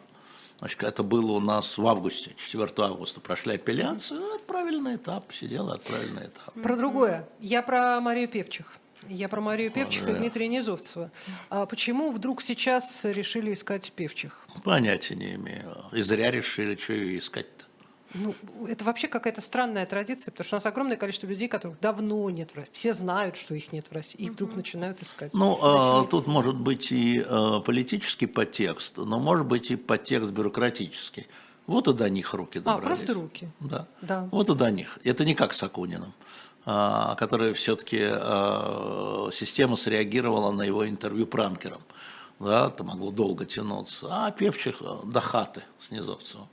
Значит, 0.60 0.84
это 0.84 1.04
было 1.04 1.34
у 1.34 1.40
нас 1.40 1.78
в 1.78 1.88
августе, 1.88 2.34
4 2.38 2.72
августа. 2.80 3.20
Прошли 3.22 3.56
апелляцию, 3.56 4.22
ну, 4.22 4.36
отправили 4.36 4.80
на 4.80 4.96
этап, 4.96 5.32
сидела, 5.34 5.76
отправили 5.76 6.12
на 6.12 6.20
этап. 6.22 6.54
Про 6.62 6.76
другое. 6.76 7.28
Я 7.40 7.62
про 7.62 8.00
Марию 8.02 8.28
Певчих. 8.28 8.78
Я 9.08 9.30
про 9.30 9.40
Марию 9.40 9.72
Певчих 9.72 10.08
и 10.10 10.14
Дмитрия 10.14 10.48
Низовцева. 10.48 11.12
А 11.50 11.66
почему 11.66 12.12
вдруг 12.12 12.42
сейчас 12.42 13.06
решили 13.06 13.54
искать 13.54 13.92
Певчих? 13.92 14.48
Понятия 14.64 15.16
не 15.16 15.36
имею. 15.36 15.76
И 15.92 16.02
зря 16.02 16.32
решили, 16.32 16.76
что 16.76 16.94
ее 16.94 17.20
искать-то. 17.20 17.57
Ну, 18.14 18.34
это 18.68 18.84
вообще 18.84 19.08
какая-то 19.08 19.42
странная 19.42 19.86
традиция, 19.86 20.32
потому 20.32 20.46
что 20.46 20.56
у 20.56 20.58
нас 20.58 20.66
огромное 20.66 20.98
количество 20.98 21.28
людей, 21.28 21.48
которых 21.48 21.80
давно 21.80 22.30
нет 22.30 22.52
в 22.52 22.56
России. 22.56 22.72
Все 22.74 22.94
знают, 22.94 23.36
что 23.36 23.56
их 23.56 23.72
нет 23.72 23.86
в 23.90 23.94
России, 23.94 24.18
и 24.18 24.30
вдруг 24.30 24.56
начинают 24.56 25.02
искать. 25.02 25.34
Ну, 25.34 25.60
а, 25.62 26.06
тут 26.06 26.28
может 26.28 26.56
быть 26.56 26.92
и 26.92 27.24
а, 27.28 27.60
политический 27.60 28.28
подтекст, 28.28 28.98
но 28.98 29.20
может 29.20 29.48
быть 29.48 29.72
и 29.72 29.76
подтекст 29.76 30.32
бюрократический. 30.32 31.28
Вот 31.66 31.88
и 31.88 31.94
до 31.94 32.10
них 32.10 32.34
руки 32.34 32.60
добрались. 32.60 32.84
А, 32.84 32.88
просто 32.88 33.14
руки. 33.14 33.50
Да. 33.60 33.88
да. 34.02 34.30
Вот 34.32 34.50
и 34.50 34.56
до 34.56 34.72
них. 34.72 35.00
Это 35.04 35.26
не 35.26 35.36
как 35.36 35.54
с 35.54 35.62
Акуниным. 35.62 36.14
А, 36.70 37.16
который 37.16 37.54
все-таки 37.54 38.02
а, 38.04 39.30
система 39.32 39.78
среагировала 39.78 40.52
на 40.52 40.64
его 40.64 40.86
интервью 40.86 41.26
пранкером. 41.26 41.82
Да, 42.42 42.68
это 42.68 42.84
могло 42.84 43.12
долго 43.12 43.46
тянуться. 43.46 44.08
А 44.10 44.32
певчих 44.32 44.82
а, 44.82 45.00
до 45.06 45.22
хаты 45.22 45.64
с 45.80 45.92
Низовцевым. 45.92 46.50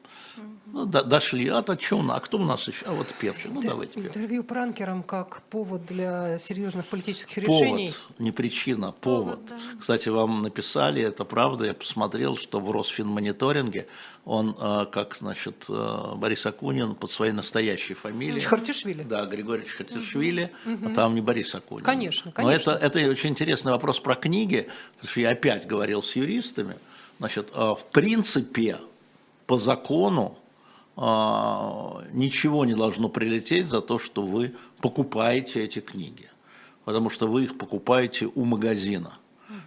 Ну, 0.67 0.87
до, 0.87 1.03
дошли. 1.03 1.49
А 1.49 1.63
то 1.63 1.79
что, 1.81 2.05
а 2.11 2.21
кто 2.21 2.39
у 2.39 2.43
нас 2.43 2.67
еще? 2.67 2.87
А 2.87 2.93
вот 2.93 3.07
Певчик. 3.21 3.51
Ну, 3.53 3.61
давайте 3.61 3.95
Певчик. 3.95 4.17
Интервью 4.17 4.45
пранкером 4.45 5.03
как 5.03 5.43
повод 5.43 5.85
для 5.87 6.39
серьезных 6.39 6.87
политических 6.87 7.39
решений? 7.39 7.89
Повод, 7.89 8.21
не 8.21 8.33
причина, 8.33 8.93
повод. 8.93 9.47
повод 9.47 9.47
да. 9.49 9.57
Кстати, 9.79 10.09
вам 10.09 10.43
написали, 10.43 11.03
это 11.03 11.25
правда, 11.25 11.67
я 11.67 11.75
посмотрел, 11.75 12.37
что 12.37 12.61
в 12.61 12.71
Росфинмониторинге 12.71 13.87
он, 14.25 14.57
э, 14.59 14.87
как, 14.91 15.17
значит, 15.17 15.67
э, 15.69 16.13
Борис 16.17 16.47
Акунин 16.47 16.95
под 16.95 17.11
своей 17.11 17.33
настоящей 17.33 17.95
фамилией. 17.95 18.41
Хартишвили. 18.41 19.03
Да, 19.03 19.27
Григорий 19.27 19.65
Хартишвили, 19.65 20.51
угу. 20.65 20.89
а 20.89 20.95
там 20.95 21.15
не 21.15 21.21
Борис 21.21 21.55
Акунин. 21.55 21.85
Конечно, 21.85 22.33
конечно. 22.33 22.73
Но 22.73 22.75
это, 22.75 22.85
это 22.85 23.11
очень 23.11 23.31
интересный 23.31 23.73
вопрос 23.73 24.01
про 24.01 24.17
книги, 24.17 24.69
потому 24.97 25.11
что 25.11 25.21
я 25.21 25.31
опять 25.31 25.67
говорил 25.67 26.03
с 26.03 26.17
юристами. 26.17 26.77
Значит, 27.19 27.53
э, 27.55 27.61
в 27.61 27.85
принципе, 27.93 28.79
по 29.47 29.59
закону 29.59 30.39
ничего 30.97 32.65
не 32.65 32.75
должно 32.75 33.09
прилететь 33.09 33.67
за 33.67 33.81
то, 33.81 33.99
что 33.99 34.23
вы 34.23 34.55
покупаете 34.81 35.65
эти 35.65 35.81
книги. 35.81 36.31
Потому 36.85 37.11
что 37.11 37.27
вы 37.27 37.45
их 37.45 37.59
покупаете 37.59 38.31
у 38.35 38.45
магазина. 38.45 39.19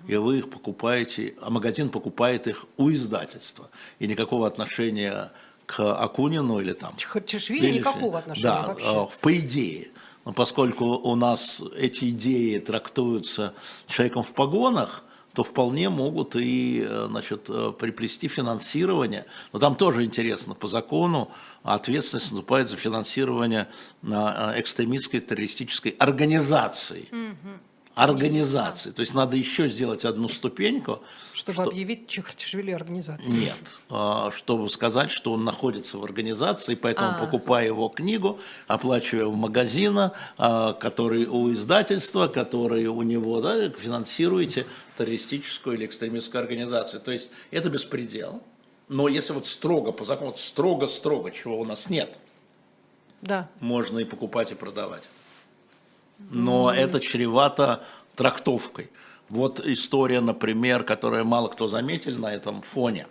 И 0.08 0.16
вы 0.16 0.40
их 0.40 0.50
покупаете, 0.50 1.36
а 1.42 1.50
магазин 1.50 1.90
покупает 1.90 2.48
их 2.48 2.66
у 2.78 2.90
издательства. 2.92 3.70
И 4.00 4.08
никакого 4.08 4.48
отношения 4.48 5.32
к 5.66 5.82
Акунину 5.82 6.60
или 6.62 6.74
там... 6.74 6.96
Чешвили 7.26 7.72
никакого 7.72 8.20
отношения 8.20 8.48
да, 8.48 8.68
вообще. 8.68 8.86
А, 8.88 9.08
по 9.22 9.38
идее. 9.38 9.90
Но 10.24 10.32
поскольку 10.32 10.86
у 10.86 11.16
нас 11.16 11.62
эти 11.78 12.10
идеи 12.10 12.60
трактуются 12.60 13.54
человеком 13.88 14.24
в 14.24 14.34
погонах, 14.34 15.04
то 15.38 15.44
вполне 15.44 15.90
могут 15.90 16.36
и 16.36 16.84
э, 16.84 17.06
значит, 17.12 17.48
э, 17.48 17.72
приплести 17.78 18.28
финансирование. 18.28 19.24
Но 19.54 19.60
там 19.60 19.76
тоже 19.76 20.04
интересно, 20.04 20.56
по 20.56 20.68
закону 20.68 21.30
ответственность 21.62 22.32
наступает 22.32 22.70
за 22.70 22.76
финансирование 22.76 23.68
э, 24.02 24.10
экстремистской 24.56 25.20
террористической 25.20 25.92
организации. 26.00 27.08
Mm-hmm 27.12 27.60
организации. 27.98 28.92
То 28.92 29.02
есть 29.02 29.14
надо 29.14 29.36
еще 29.36 29.68
сделать 29.68 30.06
одну 30.06 30.30
ступеньку. 30.30 31.02
Чтобы 31.34 31.64
что... 31.64 31.72
объявить 31.72 32.08
Чехартишвили 32.08 32.72
организацией. 32.72 33.38
Нет. 33.38 33.58
А, 33.90 34.32
чтобы 34.32 34.70
сказать, 34.70 35.12
что 35.12 35.34
он 35.34 35.44
находится 35.44 35.98
в 35.98 36.04
организации, 36.04 36.76
поэтому 36.76 37.10
а. 37.10 37.14
покупая 37.14 37.66
его 37.66 37.90
книгу, 37.90 38.40
оплачивая 38.68 39.26
в 39.26 39.36
магазина, 39.36 40.14
который 40.38 41.26
у 41.26 41.52
издательства, 41.52 42.28
который 42.28 42.86
у 42.86 43.02
него, 43.02 43.42
да, 43.42 43.70
финансируете 43.70 44.68
террористическую 44.98 45.76
или 45.76 45.86
экстремистскую 45.86 46.42
организацию. 46.42 47.02
То 47.02 47.12
есть 47.12 47.32
это 47.52 47.70
беспредел. 47.70 48.42
Но 48.88 49.08
если 49.08 49.34
вот 49.34 49.48
строго 49.48 49.92
по 49.92 50.06
закону, 50.06 50.34
строго-строго, 50.38 51.32
чего 51.32 51.60
у 51.60 51.66
нас 51.66 51.90
нет, 51.90 52.18
да. 53.22 53.50
можно 53.60 54.00
и 54.00 54.06
покупать, 54.06 54.52
и 54.52 54.56
продавать 54.56 55.04
но 56.20 56.72
это 56.72 57.00
чревато 57.00 57.84
трактовкой. 58.16 58.90
Вот 59.30 59.60
история, 59.60 60.22
например, 60.22 60.84
которую 60.84 61.26
мало 61.26 61.50
кто 61.50 61.68
заметил 61.68 62.18
на 62.18 62.34
этом 62.34 62.62
фоне, 62.62 63.08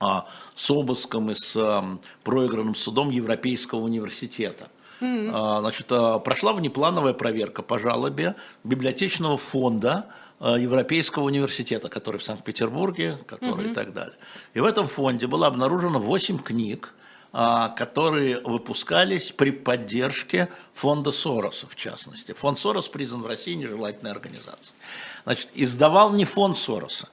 а, 0.00 0.26
с 0.54 0.70
обыском 0.70 1.30
и 1.30 1.34
с 1.34 1.84
проигранным 2.24 2.74
судом 2.74 3.10
Европейского 3.10 3.80
университета. 3.80 4.68
Mm-hmm. 5.00 5.60
Значит, 5.60 5.86
а, 5.90 6.18
прошла 6.18 6.52
внеплановая 6.52 7.12
проверка 7.12 7.62
по 7.62 7.78
жалобе 7.78 8.34
библиотечного 8.64 9.38
фонда 9.38 10.06
Европейского 10.40 11.24
университета, 11.24 11.88
который 11.88 12.18
в 12.18 12.24
Санкт-Петербурге, 12.24 13.18
который 13.26 13.66
mm-hmm. 13.66 13.70
и 13.70 13.74
так 13.74 13.92
далее. 13.92 14.16
И 14.52 14.60
в 14.60 14.64
этом 14.64 14.88
фонде 14.88 15.26
было 15.26 15.46
обнаружено 15.46 16.00
8 16.00 16.38
книг, 16.38 16.92
которые 17.34 18.40
выпускались 18.40 19.32
при 19.32 19.50
поддержке 19.50 20.48
фонда 20.72 21.10
Сороса, 21.10 21.66
в 21.68 21.74
частности. 21.74 22.32
Фонд 22.32 22.60
Сорос 22.60 22.88
признан 22.88 23.22
в 23.22 23.26
России 23.26 23.54
нежелательной 23.54 24.12
организацией. 24.12 24.76
Значит, 25.24 25.48
издавал 25.52 26.12
не 26.12 26.26
фонд 26.26 26.56
Сороса. 26.56 27.08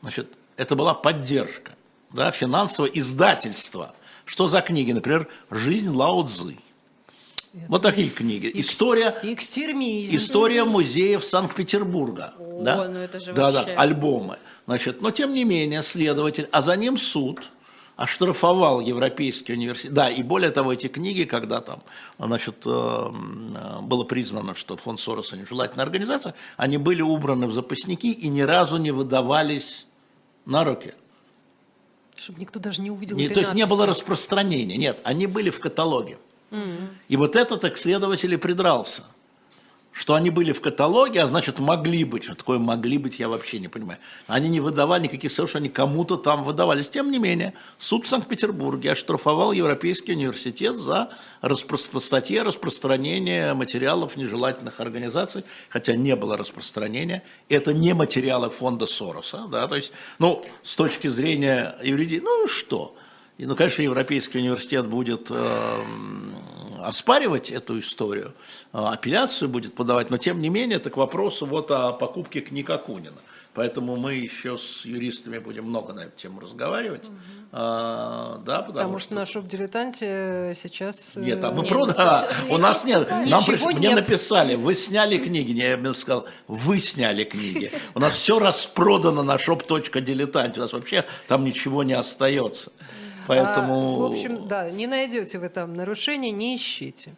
Значит, 0.00 0.32
это 0.56 0.76
была 0.76 0.94
поддержка, 0.94 1.72
да, 2.12 2.30
финансовое 2.30 2.92
издательство. 2.94 3.96
Что 4.26 4.46
за 4.46 4.60
книги? 4.60 4.92
Например, 4.92 5.26
«Жизнь 5.50 5.88
Лао 5.88 6.22
Цзы». 6.22 6.58
Вот 7.66 7.82
такие 7.82 8.10
книги. 8.10 8.48
История, 8.54 9.18
Экстермизм. 9.24 10.16
история 10.16 10.62
музеев 10.64 11.24
Санкт-Петербурга. 11.24 12.32
О, 12.38 12.62
да? 12.62 12.88
ну 12.88 13.00
это 13.00 13.18
же 13.18 13.32
да, 13.32 13.50
вообще... 13.50 13.74
да, 13.74 13.80
альбомы. 13.80 14.38
Значит, 14.66 15.02
но 15.02 15.10
тем 15.10 15.34
не 15.34 15.42
менее, 15.42 15.82
следователь, 15.82 16.48
а 16.52 16.62
за 16.62 16.76
ним 16.76 16.96
суд– 16.96 17.50
оштрафовал 17.96 18.80
Европейский 18.80 19.52
университет. 19.52 19.92
Да, 19.92 20.10
и 20.10 20.22
более 20.22 20.50
того, 20.50 20.72
эти 20.72 20.88
книги, 20.88 21.24
когда 21.24 21.60
там, 21.60 21.82
значит, 22.18 22.56
э, 22.64 22.70
э, 22.70 23.80
было 23.80 24.04
признано, 24.04 24.54
что 24.54 24.76
фонд 24.76 25.00
Сороса 25.00 25.36
нежелательная 25.36 25.84
организация, 25.84 26.34
они 26.56 26.78
были 26.78 27.02
убраны 27.02 27.46
в 27.46 27.52
запасники 27.52 28.06
и 28.06 28.28
ни 28.28 28.40
разу 28.40 28.78
не 28.78 28.90
выдавались 28.90 29.86
на 30.46 30.64
руки. 30.64 30.94
Чтобы 32.16 32.40
никто 32.40 32.60
даже 32.60 32.82
не 32.82 32.90
увидел 32.90 33.16
не, 33.16 33.28
То 33.28 33.40
есть 33.40 33.54
не 33.54 33.66
было 33.66 33.86
распространения. 33.86 34.76
Нет, 34.76 35.00
они 35.04 35.26
были 35.26 35.50
в 35.50 35.60
каталоге. 35.60 36.18
Mm-hmm. 36.50 36.88
И 37.08 37.16
вот 37.16 37.36
это 37.36 37.56
так 37.56 37.78
следователь 37.78 38.32
и 38.32 38.36
придрался. 38.36 39.04
Что 39.92 40.14
они 40.14 40.30
были 40.30 40.52
в 40.52 40.60
каталоге, 40.60 41.20
а 41.22 41.26
значит 41.26 41.58
могли 41.58 42.04
быть. 42.04 42.24
Что 42.24 42.34
такое 42.34 42.58
могли 42.58 42.98
быть, 42.98 43.18
я 43.18 43.28
вообще 43.28 43.58
не 43.58 43.68
понимаю. 43.68 43.98
Они 44.26 44.48
не 44.48 44.60
выдавали 44.60 45.04
никаких 45.04 45.30
совершенно, 45.30 45.64
они 45.64 45.68
кому-то 45.68 46.16
там 46.16 46.44
выдавались. 46.44 46.88
Тем 46.88 47.10
не 47.10 47.18
менее, 47.18 47.52
суд 47.78 48.06
в 48.06 48.08
Санкт-Петербурге 48.08 48.92
оштрафовал 48.92 49.52
Европейский 49.52 50.12
университет 50.12 50.76
за 50.76 51.10
распро... 51.42 51.76
статье 51.76 52.42
распространения 52.42 53.52
материалов 53.54 54.16
нежелательных 54.16 54.80
организаций, 54.80 55.44
хотя 55.68 55.94
не 55.94 56.16
было 56.16 56.36
распространения. 56.36 57.22
Это 57.48 57.74
не 57.74 57.92
материалы 57.92 58.48
фонда 58.50 58.86
Сороса. 58.86 59.46
Да? 59.50 59.68
То 59.68 59.76
есть, 59.76 59.92
ну, 60.18 60.42
с 60.62 60.74
точки 60.74 61.08
зрения 61.08 61.76
юридии, 61.82 62.20
ну 62.22 62.48
что? 62.48 62.96
И, 63.36 63.44
ну, 63.44 63.56
конечно, 63.56 63.82
Европейский 63.82 64.38
университет 64.38 64.86
будет 64.86 65.28
э, 65.30 65.80
оспаривать 66.84 67.50
эту 67.50 67.78
историю, 67.78 68.34
э, 68.72 68.78
апелляцию 68.78 69.48
будет 69.48 69.74
подавать, 69.74 70.10
но 70.10 70.18
тем 70.18 70.40
не 70.40 70.48
менее, 70.48 70.76
это 70.76 70.90
к 70.90 70.96
вопросу 70.96 71.46
вот 71.46 71.70
о 71.70 71.92
покупке 71.92 72.40
книг 72.40 72.70
Акунина. 72.70 73.18
Поэтому 73.54 73.96
мы 73.96 74.14
еще 74.14 74.56
с 74.56 74.86
юристами 74.86 75.38
будем 75.38 75.64
много 75.66 75.92
на 75.92 76.00
эту 76.00 76.16
тему 76.16 76.40
разговаривать. 76.40 77.04
Угу. 77.04 77.14
А, 77.52 78.38
да, 78.46 78.62
потому, 78.62 78.72
потому 78.72 78.98
что, 78.98 79.08
что 79.08 79.14
на 79.14 79.26
шоп-дилетанте 79.26 80.56
сейчас... 80.56 81.12
Э, 81.16 81.20
нет, 81.20 81.44
а 81.44 81.50
мы 81.50 81.62
продали. 81.64 81.96
А, 81.98 82.26
у 82.48 82.56
нас 82.56 82.86
нет. 82.86 83.10
Нам 83.10 83.44
приш... 83.44 83.60
нет. 83.60 83.76
Мне 83.76 83.94
написали, 83.94 84.54
вы 84.54 84.74
сняли 84.74 85.18
книги. 85.18 85.52
Я 85.52 85.74
им 85.74 85.94
сказал, 85.94 86.24
вы 86.48 86.78
сняли 86.78 87.24
книги. 87.24 87.70
У 87.94 88.00
нас 88.00 88.14
все 88.14 88.38
распродано 88.38 89.22
на 89.22 89.36
shop.diletant. 89.36 90.56
У 90.56 90.60
нас 90.60 90.72
вообще 90.72 91.04
там 91.28 91.44
ничего 91.44 91.82
не 91.82 91.92
остается. 91.92 92.72
Поэтому... 93.26 93.96
А, 93.96 93.98
в 93.98 94.04
общем, 94.04 94.46
да, 94.46 94.70
не 94.70 94.86
найдете 94.86 95.38
вы 95.38 95.48
там 95.48 95.74
нарушения, 95.74 96.30
не 96.30 96.56
ищите. 96.56 97.14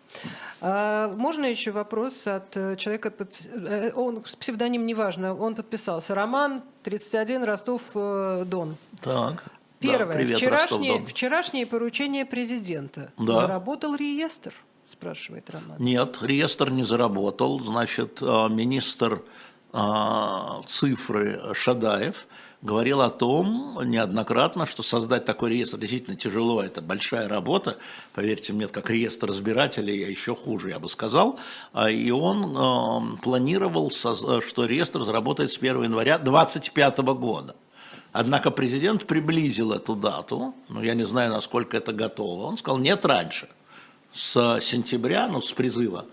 А, 0.61 1.15
можно 1.17 1.45
еще 1.45 1.71
вопрос 1.71 2.27
от 2.27 2.57
э, 2.57 2.77
человека, 2.77 3.11
под, 3.11 3.35
э, 3.53 3.93
он 3.95 4.23
псевдоним 4.23 4.87
неважно, 4.87 5.35
он 5.35 5.55
подписался. 5.55 6.15
Роман, 6.15 6.63
31, 6.83 7.45
Ростов-Дон. 7.45 8.71
Э, 8.71 8.97
так. 9.03 9.45
Первое. 9.81 10.07
Да, 10.07 10.13
привет, 10.15 10.39
вчерашнее, 10.39 11.05
вчерашнее 11.05 11.67
поручение 11.67 12.25
президента. 12.25 13.13
Да. 13.19 13.35
Заработал 13.35 13.95
реестр? 13.95 14.55
Спрашивает 14.87 15.51
Роман. 15.51 15.77
Нет, 15.79 16.19
реестр 16.23 16.71
не 16.71 16.83
заработал. 16.83 17.61
Значит, 17.61 18.21
министр 18.23 19.23
цифры 20.67 21.55
Шадаев 21.55 22.27
говорил 22.65 23.03
о 23.03 23.11
том 23.11 23.79
неоднократно, 23.85 24.65
что 24.65 24.83
создать 24.83 25.27
такой 25.27 25.51
реестр 25.51 25.77
действительно 25.79 26.17
тяжело, 26.17 26.63
это 26.63 26.81
большая 26.81 27.29
работа, 27.29 27.77
поверьте 28.15 28.55
мне, 28.55 28.67
как 28.69 28.89
реестр 28.89 29.29
разбирателей, 29.29 30.01
я 30.01 30.09
еще 30.09 30.35
хуже, 30.35 30.71
я 30.71 30.79
бы 30.79 30.89
сказал, 30.89 31.39
а, 31.75 31.91
и 31.91 32.11
он 32.11 32.57
э, 32.57 33.19
планировал, 33.23 33.91
что 33.91 34.65
реестр 34.65 35.05
заработает 35.05 35.53
с 35.53 35.59
1 35.59 35.85
января 35.85 36.19
2025 36.19 36.99
года. 36.99 37.55
Однако 38.13 38.51
президент 38.51 39.07
приблизил 39.07 39.73
эту 39.73 39.95
дату, 39.95 40.55
но 40.69 40.83
я 40.83 40.95
не 40.95 41.07
знаю, 41.07 41.33
насколько 41.33 41.77
это 41.77 41.93
готово. 41.93 42.45
Он 42.45 42.57
сказал, 42.57 42.79
нет 42.79 43.05
раньше, 43.05 43.49
с 44.13 44.61
сентября, 44.63 45.29
ну, 45.29 45.41
с 45.43 45.53
призыва 45.53 46.07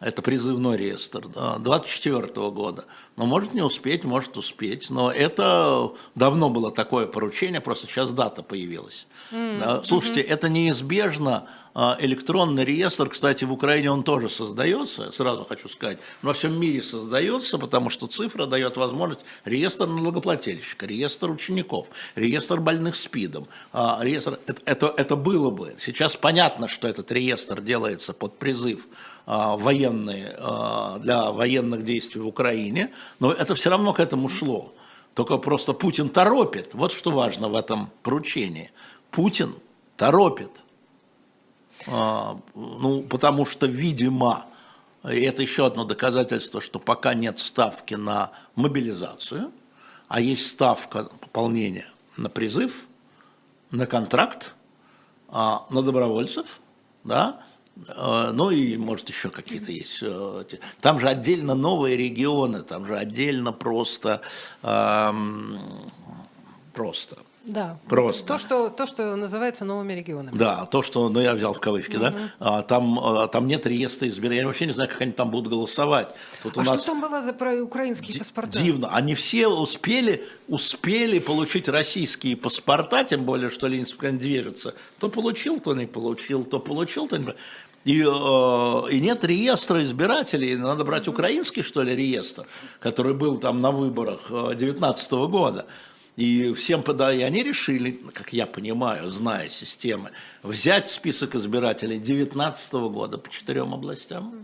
это 0.00 0.22
призывной 0.22 0.76
реестр, 0.76 1.26
24 1.28 2.50
года. 2.50 2.84
Но 3.18 3.26
может 3.26 3.52
не 3.52 3.62
успеть, 3.62 4.04
может 4.04 4.38
успеть. 4.38 4.90
Но 4.90 5.10
это 5.10 5.92
давно 6.14 6.50
было 6.50 6.70
такое 6.70 7.06
поручение, 7.06 7.60
просто 7.60 7.88
сейчас 7.88 8.12
дата 8.12 8.44
появилась. 8.44 9.08
Mm-hmm. 9.32 9.84
Слушайте, 9.84 10.20
это 10.20 10.48
неизбежно. 10.48 11.48
А, 11.80 11.96
электронный 12.00 12.64
реестр, 12.64 13.08
кстати, 13.08 13.44
в 13.44 13.52
Украине 13.52 13.92
он 13.92 14.02
тоже 14.02 14.28
создается, 14.28 15.12
сразу 15.12 15.44
хочу 15.44 15.68
сказать, 15.68 15.98
во 16.22 16.32
всем 16.32 16.58
мире 16.58 16.82
создается, 16.82 17.56
потому 17.56 17.88
что 17.88 18.08
цифра 18.08 18.46
дает 18.46 18.76
возможность 18.76 19.24
реестр 19.44 19.86
налогоплательщика, 19.86 20.86
реестр 20.86 21.30
учеников, 21.30 21.86
реестр 22.16 22.58
больных 22.58 22.96
СПИДом. 22.96 23.46
А, 23.72 24.00
реестр, 24.02 24.40
это, 24.46 24.60
это, 24.64 24.94
это 24.96 25.14
было 25.14 25.50
бы. 25.50 25.76
Сейчас 25.78 26.16
понятно, 26.16 26.66
что 26.66 26.88
этот 26.88 27.12
реестр 27.12 27.60
делается 27.60 28.12
под 28.12 28.38
призыв 28.38 28.88
а, 29.26 29.56
военные, 29.56 30.36
для 31.00 31.30
военных 31.30 31.84
действий 31.84 32.20
в 32.20 32.26
Украине, 32.26 32.90
но 33.18 33.32
это 33.32 33.54
все 33.54 33.70
равно 33.70 33.92
к 33.92 34.00
этому 34.00 34.28
шло. 34.28 34.72
Только 35.14 35.38
просто 35.38 35.72
Путин 35.72 36.08
торопит. 36.08 36.74
Вот 36.74 36.92
что 36.92 37.10
важно 37.10 37.48
в 37.48 37.56
этом 37.56 37.90
поручении. 38.02 38.70
Путин 39.10 39.54
торопит. 39.96 40.62
А, 41.86 42.38
ну, 42.54 43.02
потому 43.02 43.46
что, 43.46 43.66
видимо, 43.66 44.46
и 45.04 45.20
это 45.20 45.42
еще 45.42 45.66
одно 45.66 45.84
доказательство, 45.84 46.60
что 46.60 46.78
пока 46.78 47.14
нет 47.14 47.38
ставки 47.38 47.94
на 47.94 48.30
мобилизацию, 48.54 49.52
а 50.08 50.20
есть 50.20 50.46
ставка 50.48 51.04
пополнения 51.04 51.86
на 52.16 52.28
призыв, 52.28 52.86
на 53.70 53.86
контракт, 53.86 54.54
на 55.30 55.82
добровольцев, 55.82 56.58
да, 57.04 57.40
ну 57.86 58.50
и, 58.50 58.76
может, 58.76 59.08
еще 59.08 59.30
какие-то 59.30 59.72
есть. 59.72 59.98
Э, 60.02 60.44
там 60.80 61.00
же 61.00 61.08
отдельно 61.08 61.54
новые 61.54 61.96
регионы, 61.96 62.62
там 62.62 62.84
же 62.86 62.96
отдельно 62.96 63.52
просто, 63.52 64.20
просто. 66.74 67.18
Да. 67.48 67.78
Просто. 67.88 68.26
То, 68.26 68.38
что, 68.38 68.68
то, 68.68 68.86
что 68.86 69.16
называется 69.16 69.64
новыми 69.64 69.94
регионами. 69.94 70.36
Да, 70.36 70.66
то, 70.66 70.82
что, 70.82 71.08
ну 71.08 71.18
я 71.18 71.32
взял 71.32 71.54
в 71.54 71.60
кавычки, 71.60 71.96
угу. 71.96 72.02
да, 72.02 72.14
а, 72.38 72.62
там, 72.62 72.98
а, 72.98 73.26
там 73.26 73.46
нет 73.46 73.66
реестра 73.66 74.06
избирателей. 74.06 74.40
Я 74.40 74.46
вообще 74.46 74.66
не 74.66 74.72
знаю, 74.72 74.90
как 74.90 75.00
они 75.00 75.12
там 75.12 75.30
будут 75.30 75.50
голосовать. 75.50 76.08
Тут 76.42 76.58
а 76.58 76.60
у 76.60 76.64
нас 76.64 76.82
что 76.82 76.92
там 76.92 77.00
было 77.00 77.22
за 77.22 77.32
про 77.32 77.54
украинские 77.62 78.18
паспорта? 78.18 78.58
Дивно. 78.58 78.88
Они 78.88 79.14
все 79.14 79.48
успели, 79.48 80.28
успели 80.46 81.18
получить 81.20 81.68
российские 81.68 82.36
паспорта, 82.36 83.04
тем 83.04 83.24
более, 83.24 83.48
что 83.48 83.66
Ленинск 83.66 83.98
движется. 83.98 84.74
То 84.98 85.08
получил, 85.08 85.58
то 85.58 85.74
не 85.74 85.86
получил, 85.86 86.44
то 86.44 86.60
получил, 86.60 87.08
то 87.08 87.16
не 87.16 87.24
получил. 87.24 87.42
И, 87.84 88.02
э, 88.02 88.90
и 88.90 89.00
нет 89.00 89.24
реестра 89.24 89.82
избирателей, 89.82 90.56
надо 90.56 90.84
брать 90.84 91.08
украинский, 91.08 91.62
что 91.62 91.82
ли, 91.82 91.94
реестр, 91.94 92.46
который 92.80 93.14
был 93.14 93.38
там 93.38 93.60
на 93.60 93.70
выборах 93.70 94.28
2019 94.28 95.12
э, 95.12 95.26
года. 95.28 95.66
И 96.16 96.52
всем, 96.54 96.82
да, 96.82 97.12
и 97.12 97.22
они 97.22 97.44
решили, 97.44 97.92
как 98.12 98.32
я 98.32 98.46
понимаю, 98.46 99.08
зная 99.08 99.48
системы, 99.48 100.10
взять 100.42 100.90
список 100.90 101.36
избирателей 101.36 101.98
2019 101.98 102.72
года 102.72 103.18
по 103.18 103.30
четырем 103.30 103.72
областям, 103.72 104.34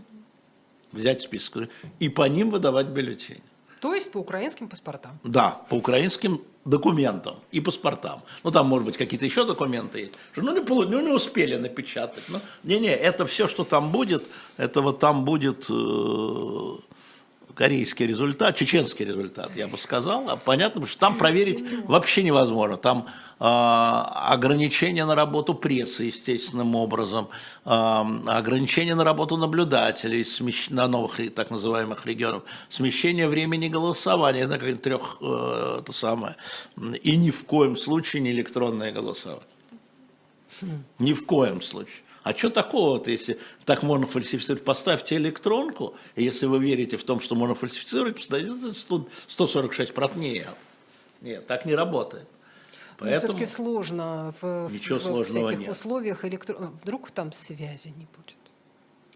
взять 0.93 1.21
список 1.21 1.69
и 1.99 2.07
по 2.07 2.27
ним 2.29 2.49
выдавать 2.49 2.87
бюллетени. 2.87 3.43
То 3.81 3.93
есть 3.93 4.11
по 4.11 4.19
украинским 4.19 4.69
паспортам? 4.69 5.19
Да, 5.23 5.61
по 5.69 5.75
украинским 5.75 6.41
документам 6.65 7.35
и 7.51 7.61
паспортам. 7.61 8.23
Ну, 8.43 8.51
там, 8.51 8.67
может 8.67 8.85
быть, 8.85 8.97
какие-то 8.97 9.25
еще 9.25 9.45
документы 9.45 9.99
есть. 9.99 10.13
Ну, 10.35 10.51
не, 10.53 10.61
ну, 10.61 11.01
не 11.01 11.11
успели 11.11 11.55
напечатать. 11.55 12.23
Ну, 12.27 12.39
не-не, 12.63 12.89
это 12.89 13.25
все, 13.25 13.47
что 13.47 13.63
там 13.63 13.91
будет, 13.91 14.27
это 14.57 14.81
вот 14.81 14.99
там 14.99 15.25
будет 15.25 15.67
э, 15.69 15.73
корейский 17.55 18.05
результат, 18.05 18.55
чеченский 18.55 19.05
результат, 19.05 19.55
я 19.55 19.67
бы 19.67 19.77
сказал. 19.77 20.29
А 20.29 20.35
понятно, 20.35 20.85
что 20.85 20.99
там 20.99 21.17
проверить 21.17 21.63
вообще 21.85 22.21
невозможно. 22.21 22.77
Там 22.77 23.07
э, 23.39 23.43
ограничения 23.43 25.05
на 25.05 25.15
работу 25.15 25.55
прессы 25.55 26.03
естественным 26.03 26.75
образом, 26.75 27.29
э, 27.65 27.69
ограничения 27.69 28.93
на 28.93 29.03
работу 29.03 29.37
наблюдателей 29.37 30.23
смещ... 30.23 30.69
на 30.69 30.87
новых 30.87 31.19
так 31.33 31.49
называемых 31.49 32.05
регионах, 32.05 32.43
смещение 32.69 33.27
времени 33.27 33.69
голосования, 33.69 34.39
я 34.39 34.45
знаю, 34.45 34.61
как 34.61 34.81
трех, 34.81 35.17
э, 35.21 35.79
это 35.79 35.93
самое, 35.93 36.35
и 37.01 37.15
ни 37.15 37.31
в 37.31 37.45
коем 37.45 37.75
случае 37.75 38.21
не 38.21 38.31
электронное 38.31 38.91
голосование. 38.91 39.47
Ни 40.99 41.13
в 41.13 41.25
коем 41.25 41.61
случае. 41.61 42.04
А 42.25 42.33
что 42.33 42.49
такого-то, 42.49 43.11
если 43.11 43.37
так 43.65 43.83
можно 43.83 44.07
фальсифицировать? 44.07 44.65
Поставьте 44.65 45.15
электронку, 45.15 45.93
и 46.15 46.23
если 46.23 46.47
вы 46.47 46.57
верите 46.57 46.97
в 46.97 47.03
том, 47.03 47.21
что 47.21 47.35
можно 47.35 47.53
фальсифицировать, 47.53 48.15
поставьте 48.15 48.73
146 49.27 49.93
прот. 49.93 50.15
Нет, 50.15 50.49
нет, 51.21 51.45
так 51.45 51.65
не 51.65 51.75
работает. 51.75 52.27
Поэтому 52.97 53.37
все-таки 53.37 53.45
сложно 53.45 54.33
в, 54.41 54.69
ничего 54.71 54.97
в, 54.97 55.03
сложного 55.03 55.49
всяких 55.49 55.59
нет. 55.59 55.69
условиях 55.69 56.25
электро... 56.25 56.55
Вдруг 56.81 57.11
там 57.11 57.31
связи 57.31 57.93
не 57.95 58.07
будет. 58.17 58.35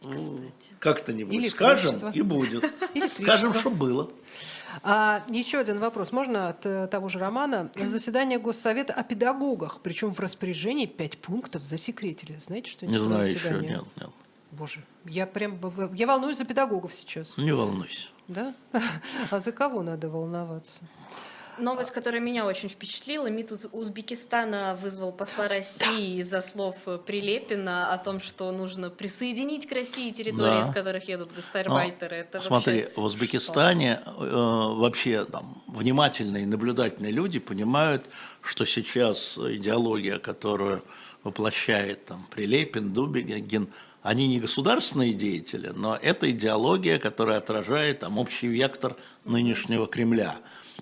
Ну, 0.04 0.52
как-то 0.78 1.12
не 1.12 1.24
будет. 1.24 1.50
Скажем, 1.50 2.12
и 2.12 2.22
будет. 2.22 2.64
Скажем, 3.10 3.56
что 3.56 3.72
было. 3.72 4.12
А, 4.84 5.24
еще 5.30 5.60
один 5.60 5.80
вопрос. 5.80 6.12
Можно 6.12 6.50
от 6.50 6.66
э, 6.66 6.88
того 6.88 7.10
же 7.10 7.20
Романа? 7.20 7.72
Заседание 7.76 8.40
Госсовета 8.40 8.94
о 8.94 9.04
педагогах, 9.04 9.80
причем 9.82 10.14
в 10.14 10.20
распоряжении 10.20 10.86
пять 10.86 11.18
пунктов 11.18 11.64
засекретили. 11.64 12.38
Знаете, 12.40 12.72
что 12.72 12.88
Не 12.88 13.00
знаю 13.00 13.30
еще, 13.30 13.56
нет, 13.56 13.84
нет. 13.96 14.10
Боже, 14.52 14.84
я 15.06 15.28
прям 15.28 15.60
я 15.94 16.08
волнуюсь 16.08 16.38
за 16.38 16.46
педагогов 16.46 16.94
сейчас. 16.94 17.38
Не 17.38 17.52
волнуйся. 17.52 18.10
Да? 18.28 18.54
А 19.32 19.40
за 19.40 19.52
кого 19.52 19.84
надо 19.84 20.10
волноваться? 20.10 20.80
Новость, 21.60 21.92
которая 21.92 22.22
меня 22.22 22.46
очень 22.46 22.70
впечатлила, 22.70 23.28
МИД 23.28 23.70
Узбекистана 23.72 24.78
вызвал 24.82 25.12
посла 25.12 25.48
России 25.48 26.16
да. 26.18 26.22
из-за 26.22 26.42
слов 26.42 26.76
Прилепина 27.06 27.94
о 27.94 27.98
том, 27.98 28.20
что 28.20 28.52
нужно 28.52 28.90
присоединить 28.90 29.68
к 29.68 29.72
России 29.72 30.12
территории, 30.12 30.62
да. 30.62 30.68
с 30.68 30.74
которых 30.74 31.08
едут 31.08 31.32
гастарбайтеры. 31.36 32.18
Ну, 32.18 32.22
Это 32.22 32.42
смотри, 32.42 32.88
в 32.96 33.04
Узбекистане 33.04 34.02
э, 34.06 34.10
вообще 34.20 35.26
там, 35.26 35.62
внимательные, 35.68 36.48
наблюдательные 36.48 37.12
люди 37.12 37.40
понимают, 37.40 38.06
что 38.42 38.66
сейчас 38.66 39.38
идеология, 39.38 40.20
которую 40.20 40.84
воплощает 41.24 42.06
там, 42.06 42.28
Прилепин, 42.32 42.94
Дубин, 42.94 43.70
они 44.02 44.28
не 44.28 44.40
государственные 44.40 45.14
деятели, 45.14 45.72
но 45.76 45.96
это 45.96 46.32
идеология, 46.32 47.00
которая 47.00 47.38
отражает 47.38 48.00
там, 48.00 48.18
общий 48.18 48.48
вектор 48.48 48.96
нынешнего 49.26 49.88
Кремля. 49.88 50.38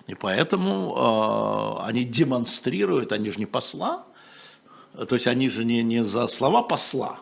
И 0.08 0.14
поэтому 0.14 1.78
э, 1.84 1.86
они 1.86 2.04
демонстрируют, 2.04 3.12
они 3.12 3.30
же 3.30 3.38
не 3.38 3.46
посла, 3.46 4.04
то 4.94 5.14
есть 5.14 5.26
они 5.26 5.48
же 5.48 5.64
не, 5.64 5.82
не 5.82 6.02
за 6.02 6.26
слова 6.26 6.62
посла, 6.62 7.18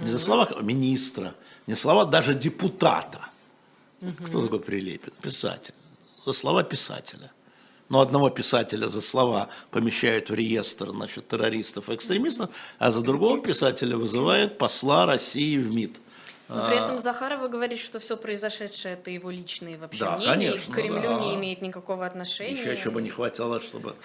не 0.00 0.08
за 0.08 0.18
слова 0.18 0.48
министра, 0.60 1.34
не 1.66 1.74
слова 1.74 2.04
даже 2.04 2.34
депутата. 2.34 3.20
Кто 4.24 4.42
такой 4.42 4.60
Прилепин? 4.60 5.12
Писатель. 5.20 5.74
За 6.26 6.32
слова 6.32 6.64
писателя. 6.64 7.30
Но 7.88 8.00
одного 8.00 8.30
писателя 8.30 8.88
за 8.88 9.00
слова 9.00 9.48
помещают 9.70 10.30
в 10.30 10.34
реестр 10.34 10.90
значит, 10.90 11.28
террористов 11.28 11.90
и 11.90 11.94
экстремистов, 11.94 12.50
а 12.78 12.90
за 12.90 13.02
другого 13.02 13.40
писателя 13.40 13.96
вызывает 13.96 14.58
посла 14.58 15.06
России 15.06 15.58
в 15.58 15.72
МИД. 15.72 16.00
Но 16.54 16.66
при 16.66 16.76
этом 16.76 16.98
Захарова 16.98 17.48
говорит, 17.48 17.78
что 17.78 18.00
все 18.00 18.16
произошедшее 18.16 18.94
это 18.94 19.10
его 19.10 19.30
личные 19.30 19.78
вообще 19.78 20.00
да, 20.00 20.16
мнения, 20.16 20.50
конечно, 20.50 20.72
к 20.72 20.76
Кремлю 20.76 21.02
да. 21.02 21.20
не 21.20 21.34
имеет 21.34 21.62
никакого 21.62 22.06
отношения. 22.06 22.58
Еще, 22.58 22.72
еще 22.72 22.90
бы 22.90 23.02
не 23.02 23.10
хватало, 23.10 23.60
чтобы 23.60 23.96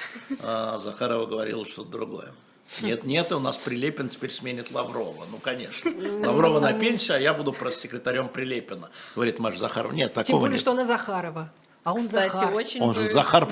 а, 0.41 0.79
Захарова 0.79 1.25
говорила 1.25 1.65
что-то 1.65 1.89
другое. 1.89 2.33
Нет, 2.81 3.05
нет, 3.05 3.31
у 3.31 3.39
нас 3.39 3.57
Прилепин 3.57 4.09
теперь 4.09 4.31
сменит 4.31 4.71
Лаврова. 4.71 5.25
Ну, 5.31 5.37
конечно. 5.37 5.89
Лаврова 6.25 6.59
на 6.59 6.73
пенсию, 6.73 7.17
а 7.17 7.19
я 7.19 7.33
буду 7.33 7.53
просто 7.53 7.81
секретарем 7.81 8.27
Прилепина. 8.29 8.89
Говорит 9.15 9.39
Маша 9.39 9.57
Захарова. 9.57 9.93
Нет, 9.93 10.13
такого 10.13 10.25
Тем 10.25 10.39
более, 10.39 10.53
нет. 10.53 10.61
что 10.61 10.71
она 10.71 10.85
Захарова. 10.85 11.49
А 11.83 11.93
он 11.93 12.01
Кстати, 12.01 12.33
Захар. 12.33 12.53
очень 12.53 12.81
Он 12.81 12.93
же 12.93 13.07
Захар. 13.07 13.47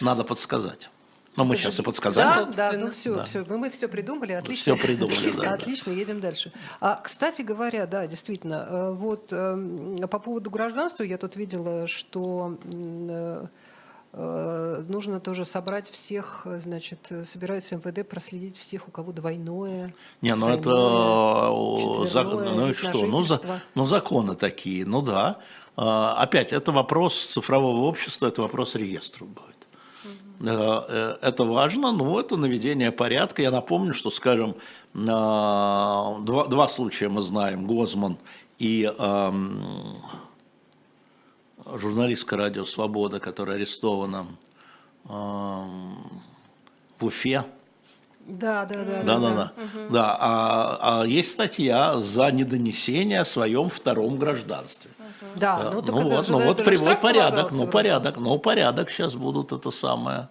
Надо 0.00 0.24
подсказать. 0.24 0.88
Но 1.36 1.44
мы 1.44 1.56
сейчас 1.56 1.80
и 1.80 1.82
подсказали. 1.82 2.52
Да, 2.52 2.70
да, 2.70 2.78
ну 2.78 2.90
все, 2.90 3.14
да. 3.14 3.24
все, 3.24 3.44
мы, 3.48 3.56
мы 3.56 3.70
все 3.70 3.88
придумали, 3.88 4.32
отлично. 4.32 4.76
Все 4.76 4.86
придумали, 4.86 5.30
да. 5.30 5.54
Отлично, 5.54 5.90
едем 5.90 6.20
дальше. 6.20 6.52
А, 6.80 7.00
кстати 7.02 7.42
говоря, 7.42 7.86
да, 7.86 8.06
действительно, 8.06 8.66
э, 8.68 8.92
вот 8.92 9.32
э, 9.32 10.06
по 10.10 10.18
поводу 10.18 10.50
гражданства 10.50 11.04
я 11.04 11.16
тут 11.16 11.36
видела, 11.36 11.86
что 11.86 12.58
э, 12.64 13.46
нужно 14.88 15.20
тоже 15.20 15.46
собрать 15.46 15.90
всех, 15.90 16.46
значит, 16.58 17.10
собирается 17.24 17.76
МВД 17.76 18.06
проследить 18.06 18.58
всех, 18.58 18.88
у 18.88 18.90
кого 18.90 19.12
двойное. 19.12 19.94
Не, 20.20 20.34
ну 20.34 20.50
это 20.50 20.70
за, 22.10 22.24
ну 22.24 22.68
и 22.68 22.72
что, 22.74 23.06
ну, 23.06 23.22
за, 23.22 23.40
ну 23.74 23.86
законы 23.86 24.34
такие, 24.34 24.84
ну 24.84 25.00
да. 25.00 25.38
А, 25.76 26.14
опять, 26.22 26.52
это 26.52 26.72
вопрос 26.72 27.18
цифрового 27.18 27.86
общества, 27.86 28.26
это 28.26 28.42
вопрос 28.42 28.74
реестров 28.74 29.28
будет. 29.28 29.61
Э, 30.44 31.18
это 31.20 31.44
важно, 31.44 31.92
но 31.92 32.18
это 32.18 32.36
наведение 32.36 32.90
порядка. 32.90 33.42
Я 33.42 33.50
напомню, 33.50 33.94
что, 33.94 34.10
скажем, 34.10 34.56
два, 34.92 36.46
два 36.48 36.68
случая 36.68 37.08
мы 37.08 37.22
знаем, 37.22 37.66
Гозман 37.66 38.18
и 38.58 38.84
эм, 38.84 39.96
журналистка 41.66 42.36
радио 42.36 42.64
«Свобода», 42.64 43.18
которая 43.20 43.56
арестована 43.56 44.26
эм, 45.08 45.96
в 46.98 47.04
Уфе, 47.04 47.44
да, 48.26 48.64
да, 48.64 48.76
да. 48.76 49.02
Да, 49.02 49.18
да, 49.18 49.18
да. 49.18 49.34
да. 49.34 49.52
Угу. 49.62 49.92
да. 49.92 50.16
А, 50.20 51.00
а 51.02 51.06
есть 51.06 51.32
статья 51.32 51.98
за 51.98 52.30
недонесение 52.30 53.20
о 53.20 53.24
своем 53.24 53.68
втором 53.68 54.16
гражданстве. 54.16 54.90
Да, 55.36 55.62
да. 55.62 55.70
ну, 55.70 55.82
ну 55.82 56.08
вот, 56.08 56.28
ну 56.28 56.40
вот 56.40 56.64
прямой 56.64 56.96
порядок, 56.96 57.52
ну 57.52 57.66
порядок, 57.66 58.16
ну 58.16 58.38
порядок 58.38 58.90
сейчас 58.90 59.14
будут 59.14 59.52
это 59.52 59.70
самое. 59.70 60.28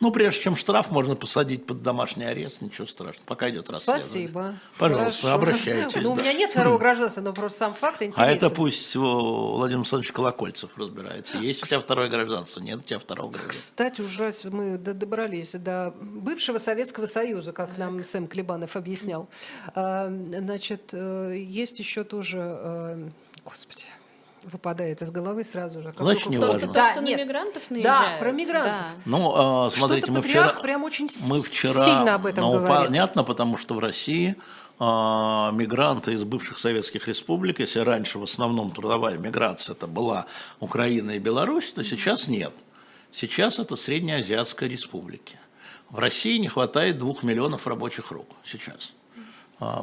Ну, 0.00 0.10
прежде 0.10 0.40
чем 0.40 0.56
штраф, 0.56 0.90
можно 0.90 1.14
посадить 1.14 1.66
под 1.66 1.82
домашний 1.82 2.24
арест, 2.24 2.62
ничего 2.62 2.86
страшного, 2.86 3.26
пока 3.26 3.50
идет 3.50 3.68
расследование. 3.68 4.06
Спасибо. 4.06 4.54
Пожалуйста, 4.78 5.22
Хорошо. 5.26 5.34
обращайтесь. 5.34 6.02
Ну, 6.02 6.12
у 6.12 6.16
меня 6.16 6.32
нет 6.32 6.50
второго 6.50 6.78
гражданства, 6.78 7.20
но 7.20 7.34
просто 7.34 7.58
сам 7.58 7.74
факт 7.74 8.00
интересен. 8.00 8.22
А 8.22 8.32
это 8.32 8.48
пусть 8.48 8.96
Владимир 8.96 9.80
Александрович 9.80 10.12
Колокольцев 10.12 10.70
разбирается. 10.76 11.36
Есть 11.36 11.62
у 11.62 11.66
тебя 11.66 11.80
второе 11.80 12.08
гражданство, 12.08 12.60
нет 12.60 12.78
у 12.78 12.82
тебя 12.82 12.98
второго 12.98 13.30
гражданства. 13.30 13.60
Кстати, 13.60 14.00
уже 14.00 14.32
мы 14.44 14.78
добрались 14.78 15.52
до 15.52 15.94
бывшего 16.00 16.58
Советского 16.58 17.04
Союза, 17.04 17.52
как 17.52 17.76
нам 17.76 18.02
Сэм 18.02 18.26
Клебанов 18.26 18.76
объяснял. 18.76 19.28
А, 19.74 20.08
значит, 20.08 20.90
э, 20.92 21.36
есть 21.36 21.78
еще 21.78 22.04
тоже, 22.04 22.38
э, 22.40 23.08
господи, 23.44 23.84
выпадает 24.44 25.02
из 25.02 25.10
головы 25.10 25.44
сразу 25.44 25.80
же. 25.80 25.94
Значит, 25.98 26.26
не 26.26 26.38
то, 26.38 26.46
важно. 26.46 26.60
Что, 26.60 26.72
да, 26.72 26.92
что 26.92 27.02
нет. 27.02 27.18
на 27.18 27.24
мигрантов 27.24 27.70
наезжают. 27.70 28.12
Да, 28.12 28.24
про 28.24 28.32
мигрантов. 28.32 28.72
Да. 28.72 28.88
Ну, 29.04 29.66
э, 29.66 29.70
смотрите, 29.76 30.10
мы 30.10 30.22
вчера, 30.22 30.48
прям 30.54 30.84
очень 30.84 31.08
мы 31.26 31.42
вчера 31.42 31.84
сильно 31.84 32.14
об 32.14 32.26
этом 32.26 32.44
ну, 32.44 32.52
говорит. 32.54 32.88
Понятно, 32.88 33.24
потому 33.24 33.56
что 33.56 33.74
в 33.74 33.78
России 33.78 34.36
э, 34.78 34.82
мигранты 34.82 36.12
из 36.12 36.24
бывших 36.24 36.58
советских 36.58 37.08
республик, 37.08 37.60
если 37.60 37.80
раньше 37.80 38.18
в 38.18 38.22
основном 38.22 38.70
трудовая 38.70 39.18
миграция 39.18 39.74
это 39.74 39.86
была 39.86 40.26
Украина 40.60 41.12
и 41.12 41.18
Беларусь, 41.18 41.72
то 41.72 41.84
сейчас 41.84 42.28
нет. 42.28 42.52
Сейчас 43.12 43.58
это 43.58 43.76
Среднеазиатская 43.76 44.68
республики. 44.68 45.38
В 45.90 45.98
России 45.98 46.38
не 46.38 46.48
хватает 46.48 46.98
двух 46.98 47.24
миллионов 47.24 47.66
рабочих 47.66 48.12
рук 48.12 48.28
сейчас 48.44 48.92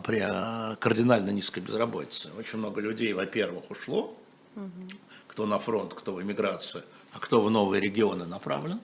при 0.03 0.21
э, 0.21 0.75
кардинально 0.77 1.29
низкой 1.29 1.59
безработице. 1.59 2.29
Очень 2.39 2.59
много 2.59 2.81
людей, 2.81 3.13
во-первых, 3.13 3.69
ушло 3.69 4.17
кто 5.27 5.45
на 5.45 5.59
фронт, 5.59 5.93
кто 5.93 6.13
в 6.13 6.21
эмиграцию, 6.21 6.83
а 7.13 7.19
кто 7.19 7.41
в 7.41 7.49
новые 7.51 7.81
регионы 7.81 8.25
направлен. 8.25 8.79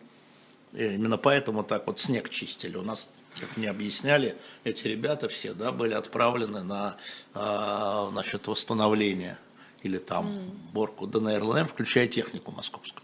И 0.73 0.85
именно 0.85 1.17
поэтому 1.17 1.63
так 1.63 1.87
вот 1.87 1.99
снег 1.99 2.29
чистили. 2.29 2.77
У 2.77 2.81
нас, 2.81 3.07
как 3.39 3.57
мне 3.57 3.69
объясняли, 3.69 4.35
эти 4.63 4.87
ребята 4.87 5.29
все 5.29 5.53
да, 5.53 5.71
были 5.71 5.93
отправлены 5.93 6.63
на 6.63 6.97
э, 7.33 8.07
значит, 8.11 8.47
восстановление 8.47 9.37
или 9.83 9.97
там 9.97 10.31
борку 10.71 11.07
ДНР, 11.07 11.43
ЛНР, 11.43 11.67
включая 11.67 12.07
технику 12.07 12.51
московскую. 12.51 13.03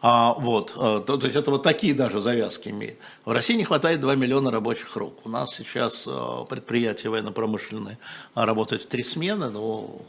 А, 0.00 0.34
вот, 0.34 0.72
э, 0.76 1.02
то, 1.04 1.16
то 1.16 1.26
есть 1.26 1.36
это 1.36 1.50
вот 1.50 1.62
такие 1.64 1.94
даже 1.94 2.20
завязки 2.20 2.68
имеет. 2.68 2.98
В 3.24 3.32
России 3.32 3.54
не 3.54 3.64
хватает 3.64 4.00
2 4.00 4.14
миллиона 4.14 4.50
рабочих 4.50 4.94
рук. 4.94 5.24
У 5.24 5.28
нас 5.28 5.54
сейчас 5.56 6.04
э, 6.06 6.44
предприятия 6.48 7.08
военно-промышленные 7.08 7.98
работают 8.34 8.82
в 8.82 8.86
три 8.86 9.02
смены, 9.02 9.50
но 9.50 10.02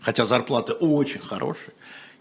хотя 0.00 0.24
зарплаты 0.24 0.72
очень 0.72 1.20
хорошие. 1.20 1.74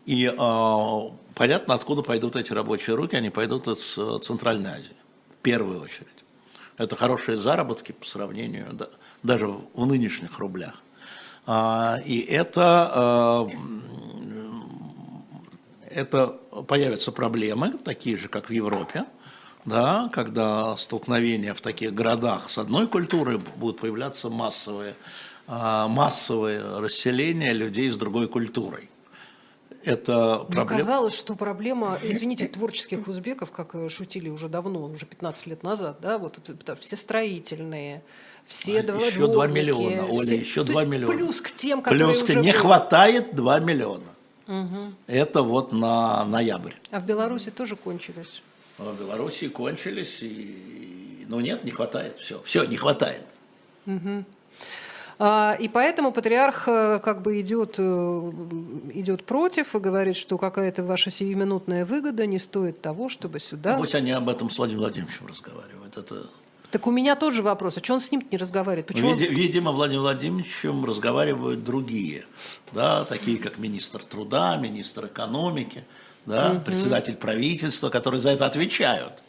И 0.06 0.26
э, 0.26 1.00
понятно, 1.36 1.74
откуда 1.74 2.02
пойдут 2.02 2.36
эти 2.36 2.54
рабочие 2.54 2.96
руки, 2.96 3.16
они 3.16 3.30
пойдут 3.30 3.68
из 3.68 3.98
э, 3.98 4.20
Центральной 4.24 4.72
Азии, 4.72 4.96
в 5.40 5.42
первую 5.42 5.82
очередь. 5.82 6.08
Это 6.78 6.96
хорошие 6.96 7.38
заработки 7.38 7.92
по 7.92 8.06
сравнению, 8.06 8.68
да, 8.74 8.90
даже 9.24 9.48
в 9.48 9.86
нынешних 9.86 10.40
рублях. 10.40 10.82
А, 11.46 12.00
и 12.06 12.20
это, 12.20 13.46
э, 13.46 13.48
это 15.90 16.28
появятся 16.68 17.12
проблемы, 17.12 17.74
такие 17.74 18.18
же, 18.18 18.30
как 18.30 18.50
в 18.50 18.54
Европе, 18.54 19.06
да, 19.66 20.10
когда 20.14 20.78
столкновения 20.78 21.54
в 21.54 21.62
таких 21.62 21.94
городах 21.94 22.50
с 22.50 22.58
одной 22.58 22.88
культурой 22.88 23.40
будут 23.58 23.82
появляться 23.82 24.30
массовые 24.30 24.96
массовое 25.50 26.80
расселение 26.80 27.54
людей 27.54 27.90
с 27.90 27.98
другой 27.98 28.28
культурой. 28.28 28.90
Это 29.84 30.46
проблема. 30.46 30.70
Мне 30.70 30.80
казалось, 30.80 31.16
что 31.18 31.36
проблема, 31.36 31.98
извините, 32.04 32.48
творческих 32.48 33.08
узбеков, 33.08 33.52
как 33.52 33.76
шутили 33.90 34.30
уже 34.30 34.50
давно, 34.50 34.86
уже 34.86 35.06
15 35.06 35.48
лет 35.48 35.64
назад, 35.64 35.98
да, 36.02 36.18
вот 36.18 36.40
все 36.80 36.98
строительные, 36.98 38.04
все 38.46 38.82
а, 38.82 38.84
два 38.84 39.06
Еще 39.06 39.28
2 39.28 39.48
миллиона, 39.48 40.08
Оля, 40.08 40.26
все, 40.26 40.36
еще 40.38 40.64
2 40.64 40.84
миллиона. 40.86 41.14
Плюс 41.14 41.40
к 41.40 41.52
тем, 41.52 41.82
которые 41.82 42.08
Плюс 42.08 42.24
уже 42.24 42.36
не 42.36 42.42
были. 42.42 42.52
хватает 42.52 43.36
2 43.36 43.60
миллиона. 43.60 44.04
Угу. 44.48 44.94
Это 45.08 45.44
вот 45.44 45.72
на 45.72 46.26
ноябрь. 46.26 46.74
А 46.92 47.00
в 47.00 47.06
Беларуси 47.06 47.52
тоже 47.52 47.76
кончились? 47.76 48.42
А 48.80 48.92
в 48.92 49.00
Беларуси 49.00 49.48
кончились, 49.48 50.20
и... 50.22 51.26
но 51.30 51.40
нет, 51.40 51.64
не 51.64 51.72
хватает, 51.72 52.18
все, 52.20 52.42
все, 52.44 52.66
не 52.66 52.76
хватает. 52.76 53.24
Угу. 53.86 54.26
А, 55.22 55.58
и 55.60 55.68
поэтому 55.68 56.14
патриарх 56.14 56.70
э, 56.70 57.00
как 57.04 57.22
бы 57.22 57.42
идет, 57.42 57.76
э, 57.78 57.82
идет 58.94 59.26
против 59.26 59.76
и 59.76 59.80
говорит, 59.80 60.16
что 60.16 60.38
какая-то 60.38 60.82
ваша 60.82 61.12
сиюминутная 61.12 61.86
выгода 61.86 62.26
не 62.26 62.40
стоит 62.40 62.82
того, 62.82 63.10
чтобы 63.10 63.40
сюда... 63.40 63.74
Ну, 63.74 63.80
пусть 63.80 63.96
они 63.96 64.12
об 64.12 64.30
этом 64.30 64.50
с 64.50 64.58
Владимиром 64.58 64.86
Владимировичем 64.86 65.28
разговаривают. 65.28 65.98
Это... 65.98 66.28
Так 66.72 66.88
у 66.88 66.92
меня 66.92 67.18
тоже 67.18 67.42
вопрос, 67.42 67.76
а 67.76 67.84
что 67.84 67.96
он 67.96 68.00
с 68.00 68.10
ним 68.14 68.26
не 68.32 68.38
разговаривает? 68.38 68.88
Почему 68.88 69.14
Види, 69.14 69.26
Видимо, 69.26 69.74
Владимир 69.74 70.04
Владимировичем 70.04 70.86
разговаривают 70.86 71.66
другие, 71.66 72.24
да, 72.72 73.04
такие 73.04 73.40
как 73.40 73.58
министр 73.58 74.02
труда, 74.02 74.56
министр 74.56 75.08
экономики. 75.08 75.84
да, 76.26 76.52
угу. 76.52 76.62
председатель 76.62 77.16
правительства, 77.16 77.90
которые 77.90 78.22
за 78.22 78.30
это 78.30 78.46
отвечают. 78.46 79.22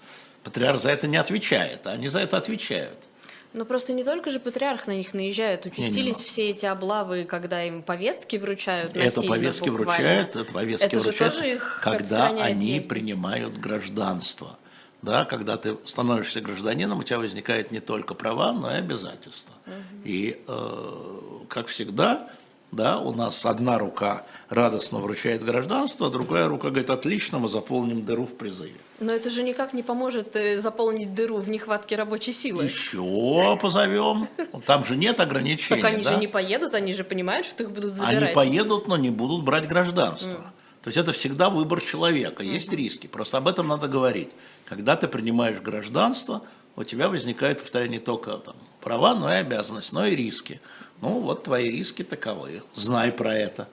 Патриарх 0.45 0.81
за 0.81 0.91
это 0.91 1.09
не 1.09 1.17
отвечает, 1.17 1.85
а 1.89 1.91
они 1.91 2.09
за 2.09 2.21
это 2.21 2.37
отвечают. 2.37 3.10
Ну 3.53 3.65
просто 3.65 3.93
не 3.93 4.05
только 4.05 4.31
же 4.31 4.39
патриарх 4.39 4.87
на 4.87 4.93
них 4.93 5.13
наезжает, 5.13 5.67
участились 5.67 5.97
не, 5.97 6.23
не, 6.23 6.25
все 6.25 6.51
эти 6.51 6.67
облавы, 6.67 7.25
когда 7.25 7.65
им 7.65 7.83
повестки 7.83 8.37
вручают. 8.37 8.97
Это 8.97 9.23
повестки 9.23 9.69
буквально. 9.69 9.93
вручают, 9.93 10.37
это 10.37 10.53
повестки 10.53 10.87
это 10.87 11.01
вручают, 11.01 11.63
когда 11.83 12.29
они 12.29 12.75
ездить. 12.75 12.89
принимают 12.89 13.59
гражданство. 13.59 14.57
Да, 15.03 15.25
когда 15.25 15.57
ты 15.57 15.79
становишься 15.85 16.43
гражданином, 16.43 16.99
у 16.99 17.03
тебя 17.03 17.19
возникают 17.19 17.71
не 17.71 17.81
только 17.81 18.15
права, 18.15 18.53
но 18.53 18.71
и 18.71 18.75
обязательства. 18.75 19.55
Угу. 19.67 19.75
И, 20.05 20.43
э, 20.47 21.45
как 21.49 21.69
всегда, 21.69 22.29
да, 22.73 22.99
у 22.99 23.13
нас 23.13 23.45
одна 23.45 23.79
рука 23.79 24.25
радостно 24.49 24.99
вручает 24.99 25.45
гражданство, 25.45 26.07
а 26.07 26.11
другая 26.11 26.49
рука 26.49 26.69
говорит, 26.69 26.91
отлично, 26.91 27.39
мы 27.39 27.49
заполним 27.49 28.05
дыру 28.05 28.27
в 28.27 28.37
призыве. 28.37 28.75
Но 29.01 29.13
это 29.13 29.31
же 29.31 29.43
никак 29.43 29.73
не 29.73 29.83
поможет 29.83 30.37
э, 30.37 30.61
заполнить 30.61 31.15
дыру 31.15 31.39
в 31.39 31.49
нехватке 31.49 31.97
рабочей 31.97 32.33
силы. 32.33 32.65
Еще 32.65 33.59
позовем. 33.61 34.29
Там 34.67 34.85
же 34.85 34.97
нет 34.97 35.21
ограничений. 35.21 35.81
Так 35.81 35.93
они 35.93 36.03
да? 36.03 36.11
же 36.11 36.17
не 36.19 36.29
поедут, 36.29 36.75
они 36.75 36.93
же 36.93 37.05
понимают, 37.05 37.47
что 37.47 37.65
их 37.65 37.71
будут 37.71 37.95
забирать. 37.95 38.23
Они 38.23 38.35
поедут, 38.35 38.89
но 38.89 38.97
не 38.97 39.11
будут 39.11 39.45
брать 39.45 39.67
гражданство. 39.67 40.39
Mm. 40.39 40.83
То 40.83 40.89
есть 40.89 40.97
это 40.97 41.13
всегда 41.13 41.51
выбор 41.51 41.81
человека, 41.81 42.43
есть 42.43 42.73
mm-hmm. 42.73 42.77
риски. 42.77 43.07
Просто 43.07 43.37
об 43.37 43.49
этом 43.49 43.69
надо 43.69 43.87
говорить. 43.87 44.31
Когда 44.65 44.97
ты 44.97 45.09
принимаешь 45.09 45.61
гражданство, 45.61 46.43
у 46.77 46.85
тебя 46.85 47.09
возникает, 47.09 47.61
повторяю, 47.61 47.91
не 47.91 47.99
только 47.99 48.39
там, 48.39 48.57
права, 48.81 49.15
но 49.15 49.31
и 49.31 49.37
обязанность, 49.37 49.93
но 49.93 50.07
и 50.07 50.17
риски. 50.17 50.61
Ну 51.01 51.21
вот 51.21 51.45
твои 51.45 51.71
риски 51.71 52.03
таковы. 52.03 52.63
Знай 52.75 53.13
про 53.13 53.35
это. 53.35 53.69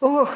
Ох, 0.00 0.30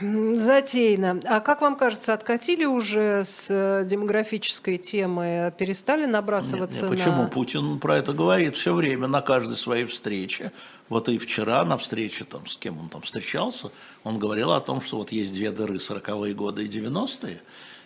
затейно. 0.00 1.20
А 1.24 1.40
как 1.40 1.60
вам 1.60 1.76
кажется, 1.76 2.14
откатили 2.14 2.64
уже 2.64 3.24
с 3.24 3.50
э, 3.50 3.84
демографической 3.84 4.78
темы, 4.78 5.52
перестали 5.58 6.06
набрасываться 6.06 6.86
нет, 6.86 6.90
нет, 6.92 6.98
почему? 6.98 7.28
Путин 7.28 7.78
про 7.78 7.98
это 7.98 8.14
говорит 8.14 8.56
все 8.56 8.72
время, 8.72 9.08
на 9.08 9.20
каждой 9.20 9.56
своей 9.56 9.84
встрече. 9.84 10.50
Вот 10.88 11.10
и 11.10 11.18
вчера 11.18 11.62
на 11.66 11.76
встрече, 11.76 12.24
там, 12.24 12.46
с 12.46 12.56
кем 12.56 12.78
он 12.78 12.88
там 12.88 13.02
встречался, 13.02 13.70
он 14.02 14.18
говорил 14.18 14.50
о 14.52 14.60
том, 14.60 14.80
что 14.80 14.96
вот 14.96 15.12
есть 15.12 15.34
две 15.34 15.50
дыры 15.50 15.74
40-е 15.74 16.32
годы 16.32 16.64
и 16.64 16.68
90-е. 16.68 17.42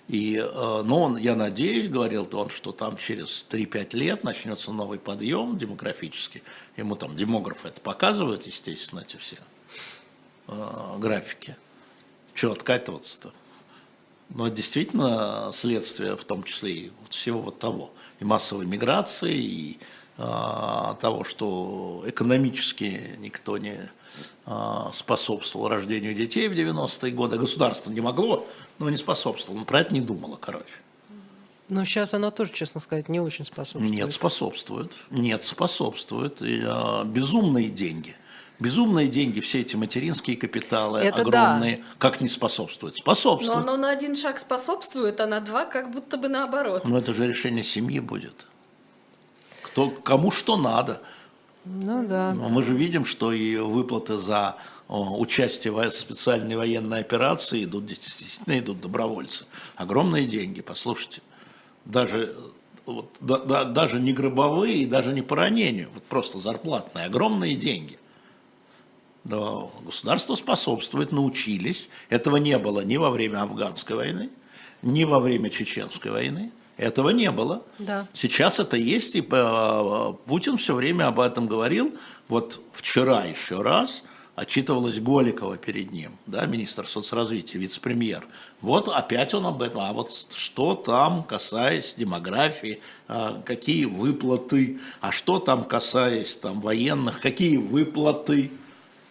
И, 0.09 0.37
э, 0.37 0.83
ну, 0.85 1.01
он, 1.01 1.17
я 1.17 1.35
надеюсь, 1.35 1.91
говорил 1.91 2.29
он, 2.33 2.51
что 2.51 2.71
там 2.73 2.97
через 2.97 3.45
3-5 3.51 3.97
лет 3.97 4.23
начнется 4.25 4.71
новый 4.71 4.99
подъем 5.01 5.59
демографический. 5.59 6.43
Ему 6.77 6.95
там 6.95 7.17
демографы 7.17 7.69
это 7.69 7.81
показывают, 7.81 8.47
естественно, 8.47 9.01
эти 9.01 9.17
все 9.17 9.39
э, 10.47 10.99
графике. 10.99 11.57
Чего 12.35 12.53
откатываться-то? 12.53 13.33
Но 14.29 14.49
действительно 14.49 15.51
следствие, 15.53 16.17
в 16.17 16.25
том 16.25 16.45
числе 16.45 16.73
и 16.73 16.93
всего 17.11 17.41
вот 17.41 17.59
того, 17.59 17.91
и 18.21 18.25
массовой 18.25 18.67
миграции, 18.67 19.35
и 19.35 19.79
того, 20.17 21.25
что 21.25 22.03
экономически 22.07 23.17
никто 23.19 23.59
не 23.59 23.91
э, 24.47 24.85
способствовал 24.93 25.69
рождению 25.69 26.15
детей 26.15 26.49
в 26.49 26.53
90-е 26.53 27.13
годы. 27.13 27.39
Государство 27.39 27.91
не 27.91 28.01
могло, 28.01 28.47
но 28.79 28.89
не 28.89 28.97
способствовало. 28.97 29.61
Но 29.61 29.65
про 29.67 29.81
это 29.81 29.93
не 29.93 30.01
думало, 30.01 30.37
короче. 30.41 30.65
Но 31.69 31.85
сейчас 31.85 32.15
оно 32.15 32.31
тоже, 32.31 32.53
честно 32.53 32.81
сказать, 32.81 33.09
не 33.09 33.21
очень 33.21 33.45
способствует. 33.45 33.91
Нет, 33.91 34.13
способствует. 34.13 34.93
Нет, 35.11 35.45
способствует. 35.45 36.41
И, 36.41 36.63
э, 36.65 37.05
безумные 37.05 37.69
деньги– 37.69 38.17
Безумные 38.59 39.07
деньги, 39.09 39.41
все 39.41 39.61
эти 39.61 39.77
материнские 39.77 40.37
капиталы 40.37 41.01
Это 41.01 41.23
огромные, 41.23 41.77
да. 41.77 41.83
как 41.99 42.23
не 42.23 42.29
способствует? 42.29 42.97
Способствует. 42.97 43.55
Но 43.55 43.61
оно 43.61 43.77
на 43.77 43.91
один 43.91 44.15
шаг 44.15 44.39
способствует, 44.39 45.21
а 45.21 45.27
на 45.27 45.41
два 45.41 45.67
как 45.67 45.91
будто 45.91 46.17
бы 46.17 46.29
наоборот. 46.29 46.89
Но 46.89 46.97
это 46.97 47.13
же 47.13 47.29
решение 47.29 47.63
семьи 47.63 48.01
будет. 48.01 48.47
Кто, 49.77 49.91
кому 49.91 50.31
что 50.31 50.57
надо. 50.57 51.03
Ну 51.67 52.09
да. 52.09 52.33
Мы 52.35 52.63
же 52.63 52.73
видим, 52.73 53.05
что 53.05 53.31
и 53.31 53.57
выплаты 53.59 54.17
за 54.17 54.57
участие 54.89 55.71
в 55.71 55.91
специальной 55.91 56.57
военной 56.57 57.01
операции 57.01 57.65
идут, 57.65 57.85
действительно 57.85 58.59
идут 58.59 58.81
добровольцы. 58.81 59.45
Огромные 59.75 60.25
деньги, 60.25 60.63
послушайте. 60.63 61.21
Даже 61.85 62.35
вот, 62.87 63.15
да, 63.21 63.37
да, 63.37 63.65
даже 63.65 64.01
не 64.01 64.15
гробовые, 64.15 64.87
даже 64.87 65.13
не 65.13 65.21
по 65.21 65.37
ранению, 65.37 65.91
вот 65.93 66.05
просто 66.05 66.39
зарплатные, 66.39 67.05
огромные 67.05 67.55
деньги. 67.55 67.99
Но 69.25 69.71
государство 69.85 70.37
способствует, 70.37 71.13
научились. 71.13 71.91
Этого 72.09 72.39
не 72.39 72.57
было 72.57 72.81
ни 72.81 72.97
во 72.97 73.11
время 73.11 73.43
афганской 73.43 73.95
войны, 73.95 74.31
ни 74.81 75.05
во 75.05 75.21
время 75.21 75.51
чеченской 75.51 76.13
войны. 76.13 76.51
Этого 76.77 77.11
не 77.11 77.31
было. 77.31 77.63
Да. 77.79 78.07
Сейчас 78.13 78.61
это 78.61 78.77
есть, 78.77 79.17
и 79.17 79.27
э, 79.29 80.13
Путин 80.27 80.59
все 80.59 80.75
время 80.75 81.07
об 81.07 81.21
этом 81.21 81.47
говорил. 81.47 81.95
Вот 82.29 82.61
вчера 82.75 83.25
еще 83.25 83.63
раз 83.63 84.03
отчитывалась 84.35 85.01
Голикова 85.01 85.57
перед 85.57 85.93
ним, 85.93 86.19
да, 86.27 86.45
министр 86.45 86.87
соцразвития, 86.87 87.59
вице-премьер. 87.59 88.27
Вот 88.61 88.89
опять 88.89 89.33
он 89.33 89.47
об 89.47 89.63
этом. 89.63 89.81
А 89.81 89.93
вот 89.95 90.11
что 90.35 90.75
там, 90.75 91.25
касаясь 91.25 91.95
демографии, 91.95 92.81
э, 93.09 93.41
какие 93.47 93.87
выплаты, 93.87 94.79
а 95.01 95.13
что 95.13 95.39
там, 95.39 95.65
касаясь 95.65 96.37
там, 96.37 96.61
военных, 96.61 97.21
какие 97.21 97.57
выплаты. 97.57 98.51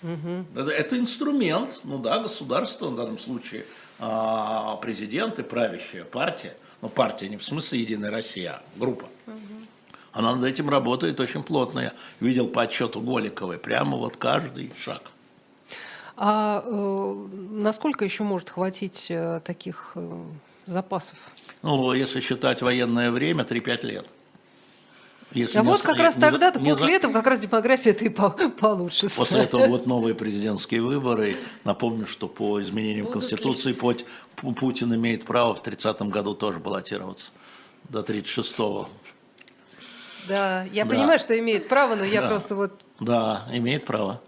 Угу. 0.03 0.59
Это, 0.59 0.69
это 0.69 0.99
инструмент, 0.99 1.79
ну 1.83 1.97
да, 1.97 2.19
государство, 2.19 2.89
в 2.89 2.95
данном 2.95 3.17
случае 3.17 3.65
а, 3.97 4.75
президент 4.75 5.39
и 5.39 5.43
правящая 5.43 6.03
партия, 6.03 6.55
ну 6.85 6.89
партия 6.89 7.29
не 7.29 7.37
в 7.37 7.43
смысле 7.43 7.79
Единая 7.79 8.11
Россия, 8.11 8.51
а 8.51 8.61
группа. 8.75 9.05
Угу. 9.25 9.35
Она 10.11 10.35
над 10.35 10.45
этим 10.45 10.69
работает 10.69 11.19
очень 11.19 11.41
плотно. 11.41 11.79
Я 11.79 11.93
видел 12.19 12.47
по 12.47 12.61
отчету 12.61 13.01
Голиковой 13.01 13.57
прямо 13.57 13.97
вот 13.97 14.17
каждый 14.17 14.71
шаг. 14.77 15.01
А 16.15 16.63
э, 16.63 17.27
насколько 17.49 18.05
еще 18.05 18.21
может 18.23 18.51
хватить 18.51 19.07
э, 19.09 19.41
таких 19.43 19.93
э, 19.95 20.23
запасов? 20.67 21.17
Ну, 21.63 21.91
если 21.93 22.19
считать 22.19 22.61
военное 22.61 23.09
время, 23.09 23.45
3-5 23.45 23.85
лет. 23.87 24.05
Если 25.35 25.57
а 25.57 25.63
не, 25.63 25.67
вот 25.67 25.81
как 25.81 25.97
не, 25.97 26.03
раз 26.03 26.15
тогда-то, 26.15 26.59
после 26.59 26.87
за... 26.87 26.91
этого, 26.93 27.11
как 27.11 27.27
раз 27.27 27.39
демография-то 27.39 28.05
и 28.05 28.09
по, 28.09 28.29
получше 28.29 29.09
После 29.13 29.41
этого 29.41 29.67
вот 29.67 29.85
новые 29.85 30.15
президентские 30.15 30.81
выборы. 30.81 31.35
Напомню, 31.65 32.07
что 32.07 32.29
по 32.29 32.61
изменениям 32.61 33.07
Будут 33.07 33.19
Конституции 33.21 33.73
ли? 33.73 34.53
Путин 34.53 34.95
имеет 34.95 35.25
право 35.25 35.53
в 35.53 35.61
30-м 35.61 36.09
году 36.09 36.35
тоже 36.35 36.59
баллотироваться. 36.59 37.31
До 37.89 37.99
36-го. 37.99 38.89
Да, 40.29 40.63
я 40.71 40.85
да. 40.85 40.91
понимаю, 40.91 41.19
что 41.19 41.37
имеет 41.37 41.67
право, 41.67 41.95
но 41.95 42.05
я 42.05 42.21
да. 42.21 42.29
просто 42.29 42.55
вот... 42.55 42.71
Да, 43.01 43.45
имеет 43.51 43.85
право. 43.85 44.21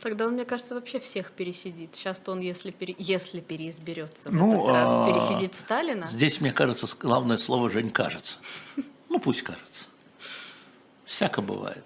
Тогда 0.00 0.26
он, 0.26 0.34
мне 0.34 0.44
кажется, 0.44 0.74
вообще 0.74 0.98
всех 0.98 1.32
пересидит. 1.32 1.94
Сейчас-то 1.94 2.32
он, 2.32 2.40
если, 2.40 2.70
пере... 2.70 2.94
если 2.98 3.40
переизберется 3.40 4.30
в 4.30 4.34
ну, 4.34 4.54
этот 4.54 4.68
раз, 4.68 4.88
а... 4.90 5.10
пересидит 5.10 5.54
Сталина. 5.54 6.08
Здесь, 6.08 6.40
мне 6.40 6.52
кажется, 6.52 6.88
главное 7.00 7.36
слово 7.36 7.70
«Жень 7.70 7.90
кажется». 7.90 8.38
Ну, 9.12 9.18
пусть 9.18 9.42
кажется. 9.42 9.84
Всяко 11.04 11.42
бывает. 11.42 11.84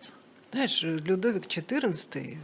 Знаешь, 0.52 0.82
Людовик 0.82 1.46
XIV 1.46 2.38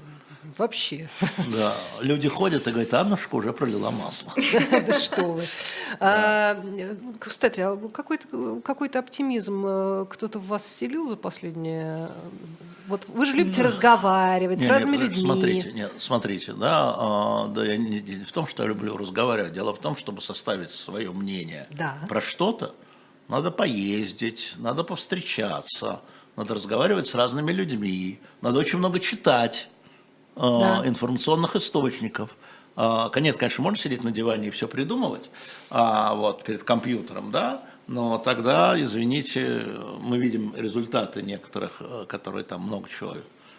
вообще. 0.59 1.09
Да, 1.57 1.75
люди 2.01 2.29
ходят 2.29 2.67
и 2.67 2.71
говорят, 2.73 2.93
Аннушка 2.95 3.37
уже 3.37 3.53
пролила 3.53 3.93
масло. 3.93 4.33
Да 4.71 4.99
что 4.99 5.23
вы. 5.35 5.45
А, 6.01 6.61
кстати, 7.21 7.61
а 7.61 7.77
какой-то 7.93 8.61
какой 8.65 8.89
оптимизм 8.89 9.65
э, 9.65 10.07
кто-то 10.11 10.41
в 10.41 10.49
вас 10.49 10.65
вселил 10.69 11.09
за 11.09 11.17
последнее... 11.17 12.09
Вот 12.89 13.07
вы 13.07 13.27
же 13.27 13.35
любите 13.35 13.63
разговаривать 13.63 14.61
с 14.61 14.67
разными 14.67 14.97
людьми. 14.97 15.23
Смотрите, 15.23 15.73
нет, 15.73 15.93
смотрите, 15.99 16.53
да, 16.55 16.95
а, 16.97 17.47
да, 17.47 17.65
я 17.65 17.77
не 17.77 18.25
в 18.25 18.33
том, 18.33 18.49
что 18.49 18.65
я 18.65 18.69
люблю 18.69 18.97
разговаривать, 18.97 19.53
дело 19.53 19.73
в 19.73 19.79
том, 19.79 19.95
чтобы 19.95 20.21
составить 20.21 20.73
свое 20.73 21.13
мнение 21.13 21.69
про 22.09 22.21
что-то, 22.21 22.75
надо 23.33 23.51
поездить, 23.51 24.53
надо 24.59 24.85
повстречаться, 24.85 26.03
надо 26.37 26.55
разговаривать 26.55 27.07
с 27.07 27.15
разными 27.15 27.51
людьми, 27.51 28.21
надо 28.43 28.59
очень 28.59 28.79
много 28.79 29.01
читать 29.01 29.69
э, 30.37 30.41
да. 30.41 30.83
информационных 30.85 31.57
источников. 31.57 32.37
Э, 32.77 33.09
нет, 33.17 33.39
конечно, 33.39 33.65
можно 33.65 33.79
сидеть 33.79 34.05
на 34.05 34.11
диване 34.11 34.49
и 34.49 34.51
все 34.51 34.69
придумывать, 34.69 35.31
а, 35.71 36.15
вот, 36.15 36.45
перед 36.45 36.63
компьютером, 36.63 37.31
да, 37.31 37.63
но 37.87 38.19
тогда, 38.19 38.79
извините, 38.79 39.67
мы 39.99 40.19
видим 40.19 40.55
результаты 40.55 41.23
некоторых, 41.23 41.81
э, 41.81 42.05
которые 42.07 42.45
там 42.45 42.61
много 42.61 42.87
чего 42.91 43.17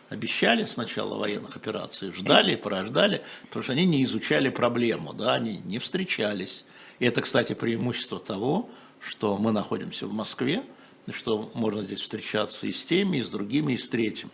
обещали 0.09 0.65
с 0.65 0.77
начала 0.77 1.17
военных 1.17 1.55
операций, 1.55 2.11
ждали, 2.11 2.55
порождали, 2.55 3.23
потому 3.47 3.63
что 3.63 3.73
они 3.73 3.87
не 3.87 4.03
изучали 4.03 4.49
проблему, 4.49 5.13
да, 5.13 5.33
они 5.33 5.63
не 5.65 5.79
встречались. 5.79 6.63
И 6.99 7.05
это, 7.05 7.21
кстати, 7.21 7.53
преимущество 7.53 8.19
того, 8.19 8.69
что 9.03 9.37
мы 9.37 9.51
находимся 9.51 10.07
в 10.07 10.13
Москве, 10.13 10.63
что 11.11 11.51
можно 11.53 11.83
здесь 11.83 12.01
встречаться 12.01 12.67
и 12.67 12.71
с 12.71 12.85
теми, 12.85 13.17
и 13.17 13.21
с 13.21 13.29
другими, 13.29 13.73
и 13.73 13.77
с 13.77 13.89
третьими. 13.89 14.31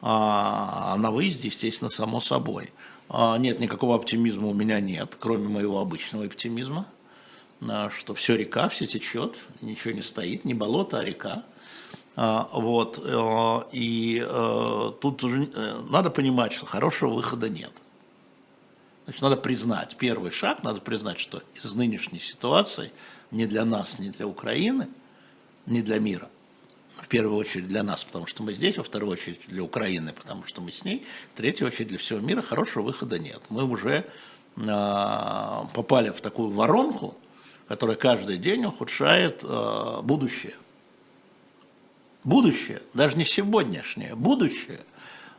А 0.00 0.96
на 0.96 1.10
выезде, 1.10 1.48
естественно, 1.48 1.88
само 1.88 2.20
собой. 2.20 2.72
А, 3.08 3.36
нет, 3.38 3.60
никакого 3.60 3.94
оптимизма 3.94 4.48
у 4.48 4.54
меня 4.54 4.80
нет, 4.80 5.16
кроме 5.18 5.48
моего 5.48 5.78
обычного 5.80 6.24
оптимизма, 6.24 6.86
а, 7.66 7.90
что 7.90 8.14
все 8.14 8.36
река, 8.36 8.68
все 8.68 8.86
течет, 8.86 9.36
ничего 9.60 9.92
не 9.94 10.02
стоит, 10.02 10.44
не 10.44 10.54
болото, 10.54 10.98
а 10.98 11.04
река. 11.04 11.44
А, 12.16 12.48
вот, 12.52 12.98
и 13.72 14.26
тут 15.02 15.24
э, 15.24 15.82
надо 15.90 16.08
понимать, 16.08 16.52
что 16.52 16.64
хорошего 16.64 17.12
выхода 17.12 17.50
нет. 17.50 17.72
Значит, 19.04 19.22
надо 19.22 19.36
признать, 19.36 19.96
первый 19.96 20.30
шаг, 20.30 20.62
надо 20.62 20.80
признать, 20.80 21.20
что 21.20 21.42
из 21.54 21.74
нынешней 21.74 22.18
ситуации 22.18 22.90
не 23.30 23.46
для 23.46 23.64
нас, 23.64 23.98
не 23.98 24.10
для 24.10 24.26
Украины, 24.26 24.88
не 25.66 25.82
для 25.82 25.98
мира, 25.98 26.28
в 26.94 27.08
первую 27.08 27.36
очередь 27.36 27.68
для 27.68 27.82
нас, 27.82 28.04
потому 28.04 28.26
что 28.26 28.42
мы 28.42 28.54
здесь, 28.54 28.76
во 28.76 28.84
вторую 28.84 29.12
очередь 29.12 29.40
для 29.48 29.62
Украины, 29.62 30.12
потому 30.12 30.44
что 30.46 30.60
мы 30.60 30.72
с 30.72 30.84
ней, 30.84 31.06
в 31.34 31.36
третью 31.36 31.66
очередь 31.66 31.88
для 31.88 31.98
всего 31.98 32.20
мира 32.20 32.42
хорошего 32.42 32.84
выхода 32.84 33.18
нет. 33.18 33.40
Мы 33.48 33.64
уже 33.64 34.06
э, 34.56 34.62
попали 35.74 36.10
в 36.10 36.20
такую 36.20 36.50
воронку, 36.50 37.16
которая 37.68 37.96
каждый 37.96 38.38
день 38.38 38.64
ухудшает 38.64 39.40
э, 39.42 40.00
будущее. 40.02 40.54
Будущее, 42.24 42.82
даже 42.94 43.16
не 43.16 43.24
сегодняшнее, 43.24 44.14
будущее. 44.14 44.80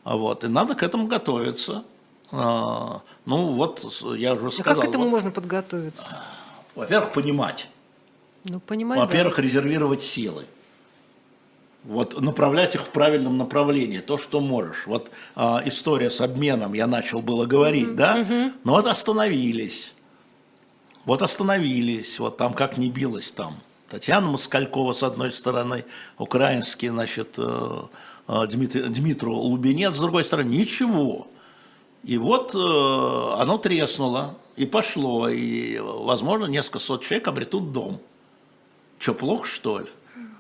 Вот, 0.04 0.44
и 0.44 0.48
надо 0.48 0.76
к 0.76 0.84
этому 0.84 1.08
готовиться. 1.08 1.84
Э, 2.32 3.00
ну 3.26 3.54
вот, 3.54 3.84
я 4.16 4.36
уже 4.36 4.52
сказал. 4.52 4.74
А 4.74 4.76
как 4.76 4.86
к 4.86 4.88
этому 4.90 5.06
вот, 5.06 5.12
можно 5.12 5.32
подготовиться? 5.32 6.24
Во-первых, 6.76 7.14
понимать. 7.14 7.68
Ну, 8.48 8.60
понимать, 8.60 9.00
Во-первых, 9.00 9.38
да. 9.38 9.42
резервировать 9.42 10.02
силы 10.02 10.46
вот 11.88 12.20
направлять 12.20 12.76
их 12.76 12.82
в 12.82 12.90
правильном 12.90 13.38
направлении, 13.38 14.00
то, 14.00 14.18
что 14.18 14.42
можешь. 14.42 14.86
Вот 14.88 15.10
а, 15.36 15.62
история 15.66 16.12
с 16.12 16.20
обменом, 16.20 16.74
я 16.74 16.86
начал 16.86 17.22
было 17.22 17.46
говорить, 17.46 17.88
mm-hmm. 17.88 17.96
да, 17.96 18.18
mm-hmm. 18.18 18.54
но 18.66 18.74
вот 18.74 18.88
остановились, 18.88 19.94
вот 21.06 21.22
остановились, 21.22 22.20
вот 22.20 22.38
там 22.38 22.54
как 22.54 22.78
не 22.78 22.90
билось 22.90 23.32
там. 23.32 23.58
Татьяна 23.90 24.28
Москалькова 24.28 24.92
с 24.92 25.02
одной 25.02 25.32
стороны, 25.32 25.86
украинский, 26.18 26.90
значит, 26.90 27.36
э, 27.38 27.82
э, 28.28 28.48
Дмитрий, 28.48 28.82
Дмитру 28.82 29.34
Лубенец 29.34 29.96
с 29.96 30.00
другой 30.00 30.26
стороны, 30.26 30.50
ничего. 30.50 31.28
И 32.04 32.18
вот 32.18 32.54
э, 32.54 33.42
оно 33.42 33.58
треснуло, 33.58 34.38
и 34.58 34.66
пошло, 34.66 35.30
и, 35.30 35.80
возможно, 35.80 36.48
несколько 36.48 36.80
сот 36.80 37.04
человек 37.04 37.30
обретут 37.30 37.72
дом. 37.72 38.02
Что, 39.00 39.14
плохо, 39.14 39.48
что 39.48 39.80
ли? 39.80 39.88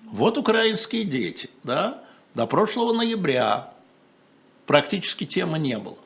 Вот 0.05 0.37
украинские 0.37 1.03
дети, 1.03 1.49
да, 1.63 2.03
до 2.33 2.47
прошлого 2.47 2.93
ноября 2.93 3.73
практически 4.65 5.25
темы 5.25 5.59
не 5.59 5.77
было. 5.77 5.97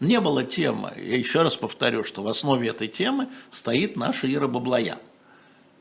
Не 0.00 0.20
было 0.20 0.44
темы. 0.44 0.92
Я 0.96 1.16
еще 1.16 1.42
раз 1.42 1.56
повторю, 1.56 2.04
что 2.04 2.22
в 2.22 2.28
основе 2.28 2.68
этой 2.68 2.86
темы 2.86 3.28
стоит 3.50 3.96
наша 3.96 4.32
Ира 4.32 4.46
Баблоян. 4.46 4.98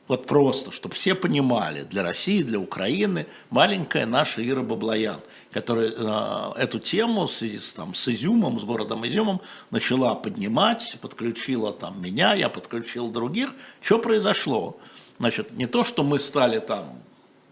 Вот 0.08 0.26
просто, 0.26 0.72
чтобы 0.72 0.96
все 0.96 1.16
понимали, 1.16 1.84
для 1.84 2.02
России, 2.02 2.42
для 2.42 2.60
Украины 2.60 3.28
маленькая 3.50 4.06
наша 4.06 4.48
Ира 4.48 4.62
Баблоян, 4.62 5.20
которая 5.52 5.92
э, 5.92 6.54
эту 6.62 6.80
тему 6.80 7.28
в 7.28 7.34
связи 7.34 7.60
с, 7.60 7.74
там, 7.74 7.94
с 7.94 8.08
Изюмом, 8.08 8.58
с 8.58 8.63
городом 8.63 9.06
Изюмом 9.06 9.42
начала 9.70 10.16
поднимать, 10.16 10.98
подключила 11.02 11.74
там 11.74 12.02
меня, 12.02 12.34
я 12.34 12.48
подключил 12.48 13.12
других. 13.12 13.54
Что 13.82 14.00
произошло? 14.00 14.78
Значит, 15.19 15.51
не 15.51 15.65
то, 15.65 15.84
что 15.84 16.03
мы 16.03 16.19
стали 16.19 16.60
там 16.60 17.01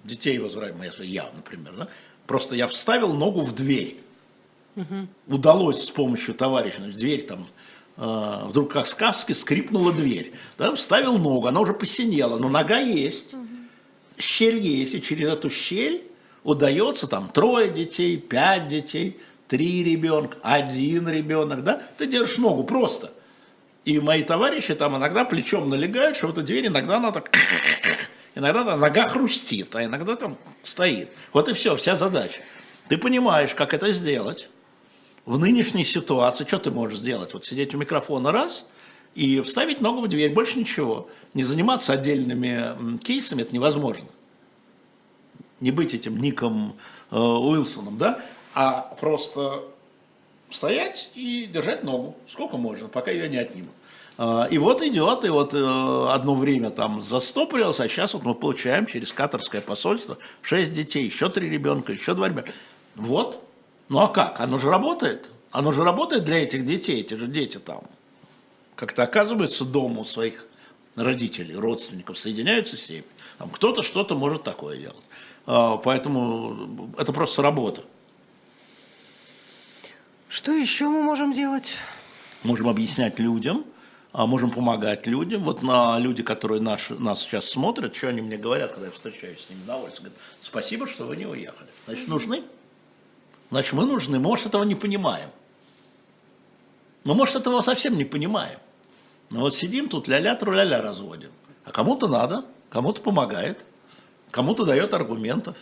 детей 0.03 0.37
возвращаем, 0.37 0.81
я, 0.99 1.29
например, 1.35 1.73
да, 1.77 1.87
просто 2.27 2.55
я 2.55 2.67
вставил 2.67 3.13
ногу 3.13 3.41
в 3.41 3.55
дверь. 3.55 3.97
Угу. 4.75 5.35
Удалось 5.35 5.83
с 5.85 5.91
помощью 5.91 6.35
товарища, 6.35 6.77
значит, 6.77 6.99
дверь 6.99 7.23
там, 7.23 7.47
э, 7.97 8.41
вдруг 8.47 8.73
как 8.73 8.87
сказки 8.87 9.31
скрипнула 9.31 9.93
дверь. 9.93 10.33
Да, 10.57 10.75
вставил 10.75 11.17
ногу, 11.17 11.47
она 11.47 11.59
уже 11.59 11.73
посинела, 11.73 12.37
но 12.37 12.49
нога 12.49 12.79
есть, 12.79 13.33
угу. 13.33 13.45
щель 14.17 14.57
есть, 14.57 14.93
и 14.93 15.01
через 15.01 15.29
эту 15.29 15.49
щель 15.49 16.03
удается 16.43 17.07
там 17.07 17.29
трое 17.29 17.69
детей, 17.69 18.17
пять 18.17 18.67
детей, 18.67 19.17
три 19.47 19.83
ребенка, 19.83 20.37
один 20.43 21.07
ребенок, 21.09 21.63
да, 21.63 21.81
ты 21.97 22.05
держишь 22.05 22.37
ногу 22.37 22.63
просто. 22.63 23.11
И 23.85 23.99
мои 23.99 24.23
товарищи 24.23 24.73
там 24.73 24.97
иногда 24.97 25.23
плечом 25.23 25.69
налегают, 25.69 26.17
что 26.17 26.27
в 26.27 26.31
эту 26.31 26.41
дверь 26.41 26.67
иногда 26.67 26.97
она 26.97 27.11
так 27.11 27.29
Иногда 28.33 28.65
там 28.65 28.79
нога 28.81 29.07
хрустит, 29.07 29.73
а 29.75 29.85
иногда 29.85 30.17
там 30.17 30.37
стоит. 30.61 31.09
Вот 31.31 31.47
и 31.47 31.53
все, 31.53 31.75
вся 31.77 31.95
задача. 31.95 32.41
Ты 32.89 32.97
понимаешь, 32.97 33.55
как 33.55 33.73
это 33.73 33.93
сделать. 33.93 34.49
В 35.25 35.39
нынешней 35.39 35.85
ситуации 35.85 36.45
что 36.45 36.59
ты 36.59 36.69
можешь 36.69 36.99
сделать? 36.99 37.33
Вот 37.33 37.45
сидеть 37.45 37.73
у 37.73 37.77
микрофона 37.77 38.31
раз 38.31 38.65
и 39.13 39.39
вставить 39.39 39.79
ногу 39.79 40.01
в 40.01 40.07
дверь, 40.09 40.33
больше 40.33 40.59
ничего. 40.59 41.07
Не 41.33 41.43
заниматься 41.43 41.93
отдельными 41.93 42.97
кейсами 42.97 43.43
это 43.43 43.53
невозможно. 43.53 44.07
Не 45.61 45.71
быть 45.71 45.93
этим 45.93 46.19
Ником 46.19 46.75
э, 47.11 47.17
Уилсоном, 47.17 47.97
да, 47.97 48.19
а 48.53 48.81
просто 48.99 49.63
стоять 50.49 51.11
и 51.15 51.45
держать 51.45 51.83
ногу, 51.83 52.15
сколько 52.27 52.57
можно, 52.57 52.87
пока 52.87 53.11
ее 53.11 53.29
не 53.29 53.37
отнимут. 53.37 53.71
А, 54.17 54.47
и 54.49 54.57
вот 54.57 54.81
идет, 54.81 55.25
и 55.25 55.29
вот 55.29 55.53
э, 55.53 56.07
одно 56.09 56.35
время 56.35 56.69
там 56.69 57.03
застопорился, 57.03 57.83
а 57.83 57.87
сейчас 57.89 58.13
вот 58.13 58.23
мы 58.23 58.33
получаем 58.33 58.85
через 58.85 59.11
катарское 59.11 59.61
посольство 59.61 60.17
6 60.41 60.73
детей, 60.73 61.05
еще 61.05 61.29
3 61.29 61.49
ребенка, 61.49 61.91
еще 61.91 62.13
2 62.13 62.29
ребенка. 62.29 62.51
Вот. 62.95 63.43
Ну 63.89 63.99
а 63.99 64.07
как? 64.07 64.39
Оно 64.39 64.57
же 64.57 64.69
работает. 64.69 65.29
Оно 65.51 65.71
же 65.71 65.83
работает 65.83 66.23
для 66.23 66.43
этих 66.43 66.65
детей, 66.65 67.01
эти 67.01 67.13
же 67.13 67.27
дети 67.27 67.57
там. 67.57 67.81
Как-то 68.75 69.03
оказывается 69.03 69.65
дома 69.65 70.01
у 70.01 70.05
своих 70.05 70.47
родителей, 70.95 71.55
родственников, 71.55 72.17
соединяются 72.17 72.77
с 72.77 72.89
ними. 72.89 73.05
Там 73.37 73.49
кто-то 73.49 73.81
что-то 73.81 74.15
может 74.15 74.43
такое 74.43 74.77
делать. 74.77 75.03
А, 75.45 75.77
поэтому 75.77 76.89
это 76.97 77.11
просто 77.11 77.41
работа. 77.41 77.81
Что 80.35 80.51
еще 80.51 80.89
мы 80.89 81.01
можем 81.01 81.31
делать? 81.31 81.75
Можем 82.43 82.67
объяснять 82.67 83.19
людям, 83.19 83.63
а 84.11 84.25
можем 84.25 84.51
помогать 84.51 85.07
людям. 85.07 85.45
Вот 85.45 85.61
на 85.61 85.97
люди, 85.97 86.23
которые 86.23 86.61
наши, 86.61 86.93
нас 86.95 87.21
сейчас 87.21 87.49
смотрят, 87.49 87.95
что 87.95 88.09
они 88.09 88.19
мне 88.19 88.35
говорят, 88.35 88.73
когда 88.73 88.87
я 88.87 88.91
встречаюсь 88.91 89.45
с 89.45 89.49
ними 89.49 89.61
на 89.65 89.77
улице, 89.77 89.99
говорят, 89.99 90.17
спасибо, 90.41 90.87
что 90.87 91.05
вы 91.05 91.15
не 91.15 91.25
уехали. 91.25 91.69
Значит, 91.85 92.09
нужны? 92.09 92.43
Значит, 93.49 93.71
мы 93.71 93.85
нужны, 93.85 94.19
мы, 94.19 94.25
может, 94.25 94.47
этого 94.47 94.65
не 94.65 94.75
понимаем. 94.75 95.29
Мы, 97.05 97.15
может, 97.15 97.37
этого 97.37 97.61
совсем 97.61 97.95
не 97.95 98.03
понимаем. 98.03 98.59
Но 99.29 99.39
вот 99.39 99.55
сидим 99.55 99.87
тут 99.87 100.09
ля-ля, 100.09 100.35
тру-ля-ля 100.35 100.81
разводим. 100.81 101.31
А 101.63 101.71
кому-то 101.71 102.09
надо, 102.09 102.43
кому-то 102.69 102.99
помогает, 102.99 103.63
кому-то 104.31 104.65
дает 104.65 104.93
аргументов. 104.93 105.55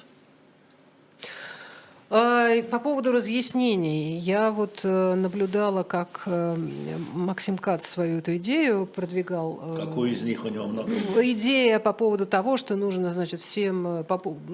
А, 2.16 2.62
по 2.70 2.78
поводу 2.78 3.12
разъяснений. 3.12 4.20
Я 4.20 4.52
вот 4.52 4.82
э, 4.84 5.16
наблюдала, 5.16 5.82
как 5.82 6.22
э, 6.28 6.56
Максим 7.12 7.58
Кац 7.58 7.88
свою 7.88 8.20
эту 8.20 8.38
идею 8.38 8.86
продвигал. 8.86 9.60
Э, 9.64 9.86
Какую 9.88 10.12
из 10.12 10.22
них 10.22 10.46
у 10.46 10.50
него 10.50 10.68
много? 10.68 10.92
Идея 10.92 11.80
по 11.80 11.92
поводу 11.92 12.28
того, 12.28 12.58
что 12.58 12.76
нужно, 12.76 13.14
значит, 13.14 13.42
всем 13.42 14.06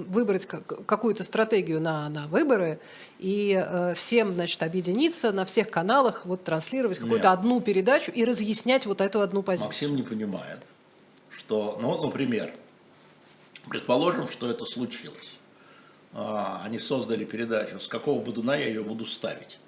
выбрать 0.08 0.46
какую-то 0.46 1.26
стратегию 1.26 1.82
на, 1.82 2.08
на 2.08 2.28
выборы 2.28 2.80
и 3.20 3.62
всем, 3.94 4.36
значит, 4.36 4.64
объединиться 4.64 5.34
на 5.34 5.44
всех 5.44 5.70
каналах, 5.70 6.26
вот 6.26 6.42
транслировать 6.46 6.98
какую-то 6.98 7.34
одну 7.34 7.60
передачу 7.60 8.10
и 8.12 8.24
разъяснять 8.24 8.86
вот 8.86 9.02
эту 9.02 9.20
одну 9.20 9.44
позицию. 9.44 9.68
Максим 9.68 9.96
не 9.98 10.04
понимает, 10.04 10.60
что, 11.30 11.78
ну, 11.82 12.06
например, 12.06 12.54
предположим, 13.68 14.30
что 14.30 14.50
это 14.50 14.64
случилось 14.64 15.36
они 16.14 16.80
создали 16.80 17.24
передачу, 17.24 17.80
с 17.80 17.88
какого 17.88 18.22
Бодуна 18.22 18.56
я 18.56 18.68
ее 18.68 18.84
буду 18.84 19.06
ставить. 19.06 19.60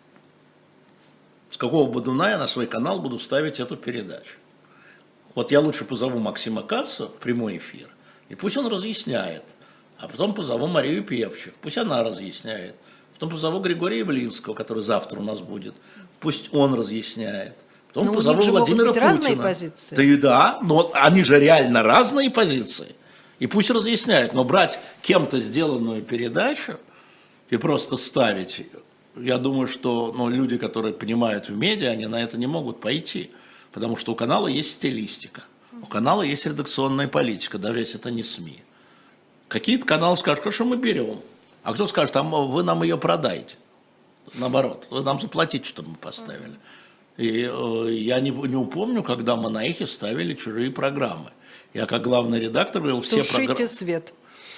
С 1.49 1.57
какого 1.57 1.89
Бодуна 1.89 2.29
я 2.29 2.37
на 2.37 2.47
свой 2.47 2.67
канал 2.67 2.99
буду 2.99 3.19
ставить 3.19 3.59
эту 3.59 3.75
передачу. 3.77 4.37
Вот 5.35 5.51
я 5.51 5.59
лучше 5.59 5.85
позову 5.85 6.19
Максима 6.19 6.63
Каца 6.63 7.07
в 7.07 7.17
прямой 7.19 7.57
эфир, 7.57 7.87
и 8.29 8.35
пусть 8.35 8.57
он 8.57 8.67
разъясняет. 8.67 9.43
А 9.99 10.07
потом 10.07 10.33
позову 10.33 10.67
Марию 10.67 11.03
Певчих, 11.03 11.53
пусть 11.61 11.77
она 11.77 12.03
разъясняет. 12.03 12.75
Потом 13.13 13.29
позову 13.29 13.59
Григория 13.59 14.03
Блинского, 14.03 14.55
который 14.55 14.81
завтра 14.81 15.19
у 15.19 15.23
нас 15.23 15.41
будет, 15.41 15.75
пусть 16.19 16.51
он 16.53 16.73
разъясняет. 16.73 17.53
Потом 17.93 18.07
но 18.07 18.13
позову 18.13 18.41
Владимира 18.41 18.87
Путина. 18.87 19.05
Разные 19.05 19.37
позиции. 19.37 19.95
Да 19.95 20.01
и 20.01 20.15
да, 20.15 20.59
но 20.63 20.89
они 20.93 21.23
же 21.23 21.39
реально 21.39 21.83
разные 21.83 22.31
позиции. 22.31 22.95
И 23.41 23.47
пусть 23.47 23.71
разъясняют, 23.71 24.33
но 24.33 24.43
брать 24.43 24.79
кем-то 25.01 25.39
сделанную 25.39 26.03
передачу 26.03 26.77
и 27.49 27.57
просто 27.57 27.97
ставить 27.97 28.59
ее, 28.59 28.67
я 29.15 29.39
думаю, 29.39 29.67
что 29.67 30.13
ну, 30.15 30.29
люди, 30.29 30.59
которые 30.59 30.93
понимают 30.93 31.49
в 31.49 31.57
медиа, 31.57 31.89
они 31.89 32.05
на 32.05 32.21
это 32.21 32.37
не 32.37 32.45
могут 32.45 32.79
пойти. 32.79 33.31
Потому 33.71 33.97
что 33.97 34.11
у 34.11 34.15
канала 34.15 34.45
есть 34.45 34.73
стилистика, 34.73 35.45
у 35.81 35.87
канала 35.87 36.21
есть 36.21 36.45
редакционная 36.45 37.07
политика, 37.07 37.57
даже 37.57 37.79
если 37.79 37.99
это 37.99 38.11
не 38.11 38.21
СМИ. 38.21 38.61
Какие-то 39.47 39.87
каналы 39.87 40.17
скажут, 40.17 40.43
хорошо, 40.43 40.65
мы 40.65 40.77
берем. 40.77 41.19
А 41.63 41.73
кто 41.73 41.87
скажет, 41.87 42.15
а 42.17 42.21
вы 42.21 42.61
нам 42.61 42.83
ее 42.83 42.99
продаете. 42.99 43.55
Наоборот, 44.35 44.85
вы 44.91 45.01
нам 45.01 45.19
заплатите, 45.19 45.67
чтобы 45.67 45.89
мы 45.89 45.95
поставили. 45.95 46.59
И 47.17 47.49
э, 47.51 47.93
я 47.93 48.19
не, 48.19 48.29
не 48.29 48.55
упомню, 48.55 49.01
когда 49.01 49.35
мы 49.35 49.49
на 49.49 49.65
эхе 49.65 49.87
ставили 49.87 50.35
чужие 50.35 50.69
программы. 50.69 51.31
Я 51.73 51.85
как 51.85 52.01
главный 52.01 52.39
редактор 52.39 52.81
говорил, 52.81 53.01
все 53.01 53.23
программы... 53.23 53.55
Тушите 53.55 53.67
свет. 53.67 54.13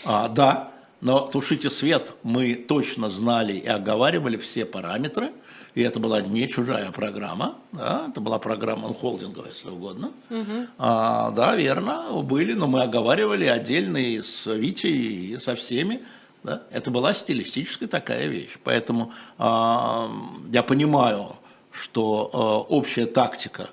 А, 0.06 0.28
да, 0.28 0.72
но 1.02 1.20
тушите 1.20 1.70
свет 1.70 2.16
мы 2.24 2.56
точно 2.56 3.10
знали 3.10 3.54
и 3.54 3.68
оговаривали 3.68 4.38
все 4.38 4.66
параметры. 4.66 5.32
И 5.76 5.82
это 5.82 6.00
была 6.00 6.22
не 6.22 6.48
чужая 6.48 6.92
программа, 6.92 7.56
да, 7.72 8.06
это 8.10 8.22
была 8.22 8.38
программа 8.38 8.94
холдинговая, 8.94 9.50
если 9.50 9.70
угодно. 9.70 10.12
Угу. 10.30 10.68
А, 10.78 11.32
да, 11.32 11.56
верно, 11.56 12.22
были, 12.22 12.54
но 12.54 12.68
мы 12.68 12.84
оговаривали 12.84 13.46
отдельно 13.46 13.98
и 13.98 14.22
с 14.22 14.46
Витей, 14.46 15.34
и 15.34 15.38
со 15.38 15.56
всеми. 15.56 16.02
Да? 16.44 16.62
Это 16.70 16.92
была 16.92 17.14
стилистическая 17.14 17.90
такая 17.90 18.28
вещь. 18.28 18.58
Поэтому 18.64 19.14
а, 19.40 20.12
я 20.52 20.62
понимаю, 20.62 21.36
что 21.72 22.30
а, 22.32 22.58
общая 22.60 23.08
тактика. 23.08 23.70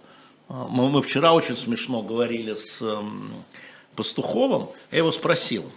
А, 0.51 0.67
мы, 0.69 0.91
мы 0.91 1.01
вчера 1.01 1.33
очень 1.33 1.57
смешно 1.57 2.03
говорили 2.03 2.57
с 2.57 2.83
а, 2.83 3.05
Пастуховым, 3.95 4.69
я 4.91 4.99
его 4.99 5.13
спросил, 5.13 5.71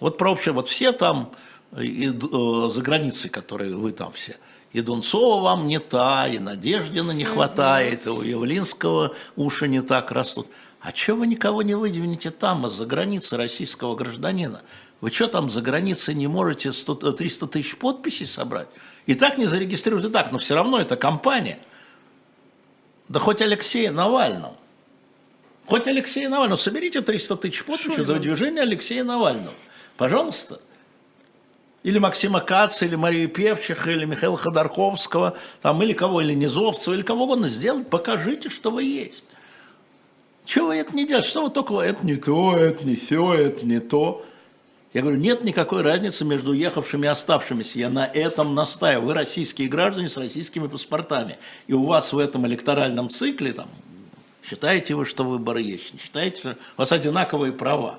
вот 0.00 0.18
про 0.18 0.32
общее, 0.32 0.52
вот 0.52 0.68
все 0.68 0.92
там 0.92 1.32
и, 1.78 2.08
э, 2.08 2.70
за 2.70 2.82
границей, 2.82 3.30
которые 3.30 3.74
вы 3.74 3.92
там 3.92 4.12
все, 4.12 4.36
и 4.72 4.82
Дунцова 4.82 5.42
вам 5.42 5.66
не 5.66 5.78
та, 5.78 6.28
и 6.28 6.38
Надеждина 6.38 7.12
не 7.12 7.24
хватает, 7.24 8.06
и 8.06 8.10
у 8.10 8.20
Явлинского 8.20 9.14
уши 9.36 9.68
не 9.68 9.80
так 9.80 10.12
растут. 10.12 10.48
А 10.80 10.92
чего 10.92 11.18
вы 11.18 11.26
никого 11.26 11.62
не 11.62 11.74
выдвинете 11.74 12.30
там, 12.30 12.66
из-за 12.66 12.84
границы 12.84 13.36
российского 13.36 13.94
гражданина? 13.94 14.60
Вы 15.00 15.10
что 15.10 15.28
там 15.28 15.48
за 15.48 15.62
границей 15.62 16.14
не 16.14 16.26
можете 16.26 16.72
100, 16.72 17.12
300 17.12 17.46
тысяч 17.46 17.76
подписей 17.76 18.26
собрать? 18.26 18.68
И 19.06 19.14
так 19.14 19.38
не 19.38 19.46
зарегистрируют, 19.46 20.06
и 20.06 20.10
так, 20.10 20.32
но 20.32 20.38
все 20.38 20.54
равно 20.54 20.78
это 20.78 20.96
компания. 20.96 21.58
Да 23.08 23.20
хоть 23.20 23.40
Алексея 23.40 23.90
Навального. 23.90 24.56
Хоть 25.66 25.86
Алексея 25.86 26.28
Навального. 26.28 26.58
Соберите 26.58 27.00
300 27.00 27.36
тысяч 27.36 27.64
подписей 27.64 28.04
за 28.04 28.14
движение 28.16 28.62
Алексея 28.62 29.04
Навального. 29.04 29.54
Пожалуйста. 29.96 30.60
Или 31.82 31.98
Максима 31.98 32.40
Каца, 32.40 32.84
или 32.84 32.96
Марию 32.96 33.28
Певчих, 33.28 33.86
или 33.86 34.04
Михаила 34.04 34.36
Ходорковского, 34.36 35.36
там, 35.62 35.80
или 35.82 35.92
кого, 35.92 36.20
или 36.20 36.34
Низовцева, 36.34 36.94
или 36.94 37.02
кого 37.02 37.24
угодно 37.24 37.48
сделать, 37.48 37.88
покажите, 37.88 38.48
что 38.48 38.72
вы 38.72 38.82
есть. 38.82 39.24
Чего 40.44 40.68
вы 40.68 40.76
это 40.76 40.96
не 40.96 41.06
делаете? 41.06 41.28
Что 41.28 41.42
вы 41.44 41.50
только, 41.50 41.78
это 41.78 42.04
не 42.04 42.16
то, 42.16 42.56
это 42.56 42.84
не 42.84 42.96
все, 42.96 43.34
это 43.34 43.64
не 43.64 43.78
то. 43.78 44.24
Я 44.96 45.02
говорю, 45.02 45.18
нет 45.18 45.44
никакой 45.44 45.82
разницы 45.82 46.24
между 46.24 46.52
уехавшими 46.52 47.04
и 47.04 47.10
оставшимися. 47.10 47.78
Я 47.78 47.90
на 47.90 48.06
этом 48.06 48.54
настаиваю. 48.54 49.08
Вы 49.08 49.12
российские 49.12 49.68
граждане 49.68 50.08
с 50.08 50.16
российскими 50.16 50.68
паспортами. 50.68 51.36
И 51.66 51.74
у 51.74 51.84
вас 51.84 52.14
в 52.14 52.18
этом 52.18 52.46
электоральном 52.46 53.10
цикле, 53.10 53.52
там, 53.52 53.68
считаете 54.42 54.94
вы, 54.94 55.04
что 55.04 55.24
выборы 55.24 55.60
есть, 55.60 55.92
не 55.92 56.00
считаете, 56.00 56.38
что 56.38 56.50
у 56.52 56.80
вас 56.80 56.92
одинаковые 56.92 57.52
права. 57.52 57.98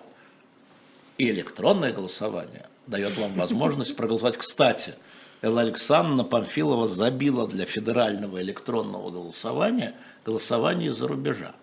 И 1.19 1.29
электронное 1.29 1.93
голосование 1.93 2.65
дает 2.87 3.15
вам 3.15 3.35
возможность 3.35 3.95
проголосовать. 3.95 4.37
Кстати, 4.37 4.95
Элла 5.43 5.61
Александровна 5.61 6.23
Памфилова 6.23 6.87
забила 6.87 7.47
для 7.47 7.67
федерального 7.67 8.41
электронного 8.41 9.11
голосования 9.11 9.93
голосование 10.25 10.89
из-за 10.89 11.07
рубежа. 11.07 11.53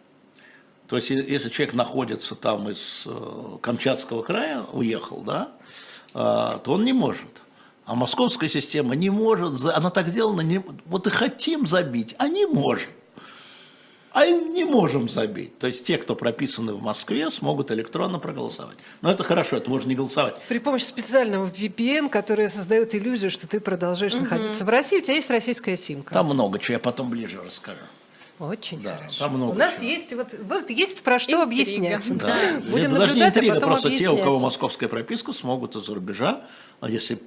То 0.89 0.97
есть, 0.97 1.11
если 1.11 1.49
человек 1.49 1.75
находится 1.75 2.35
там 2.35 2.69
из 2.69 3.05
э, 3.07 3.59
Камчатского 3.61 4.23
края, 4.23 4.65
уехал, 4.73 5.23
да, 5.23 5.49
э, 6.15 6.59
то 6.63 6.63
он 6.67 6.85
не 6.85 6.93
может. 6.93 7.43
А 7.87 7.95
московская 7.95 8.49
система 8.49 8.95
не 8.95 9.11
может, 9.11 9.65
она 9.65 9.91
так 9.91 10.09
сделана, 10.09 10.41
не, 10.41 10.63
вот 10.87 11.07
и 11.07 11.11
хотим 11.11 11.67
забить, 11.67 12.15
а 12.19 12.29
не 12.29 12.47
можем 12.47 12.91
а 14.15 14.27
не 14.27 14.65
можем 14.65 15.09
забить. 15.09 15.59
То 15.59 15.67
есть 15.67 15.85
те, 15.85 15.99
кто 15.99 16.15
прописаны 16.15 16.73
в 16.73 16.81
Москве, 16.81 17.31
смогут 17.31 17.73
электронно 17.73 18.21
проголосовать. 18.21 18.77
Но 19.03 19.11
это 19.11 19.25
хорошо, 19.25 19.57
это 19.57 19.69
можно 19.69 19.89
не 19.89 19.97
голосовать. 19.97 20.37
При 20.49 20.61
помощи 20.61 20.85
специального 20.85 21.47
VPN, 21.47 22.09
который 22.09 22.49
создает 22.49 22.95
иллюзию, 22.95 23.33
что 23.33 23.49
ты 23.49 23.59
продолжаешь 23.59 24.15
угу. 24.15 24.23
находиться 24.23 24.65
в 24.65 24.69
России, 24.69 24.99
у 24.99 25.01
тебя 25.01 25.15
есть 25.15 25.31
российская 25.31 25.77
симка. 25.77 26.15
Там 26.15 26.27
много 26.27 26.61
чего, 26.61 26.75
я 26.75 26.79
потом 26.79 27.11
ближе 27.11 27.41
расскажу. 27.45 27.81
Очень 28.39 28.83
да, 28.83 28.97
хорошо. 28.97 29.19
Там 29.19 29.37
много 29.37 29.53
у 29.53 29.55
нас 29.55 29.77
чего. 29.77 29.85
есть 29.85 30.13
вот, 30.13 30.35
вот 30.49 30.71
есть 30.71 31.03
про 31.05 31.19
что 31.19 31.33
Интрига. 31.33 31.45
объяснять. 31.45 32.19
Да. 32.19 32.27
Да. 32.27 32.61
Будем 32.71 32.91
Это 32.91 32.99
даже 32.99 33.15
не 33.15 33.23
интрига, 33.23 33.57
а 33.57 33.61
просто 33.61 33.89
объяснять. 33.89 34.11
те, 34.11 34.21
у 34.21 34.25
кого 34.25 34.41
московская 34.41 34.89
прописка, 34.89 35.33
смогут 35.33 35.77
из-за 35.77 35.95
рубежа, 35.95 36.43
а 36.81 36.91
если 36.91 37.19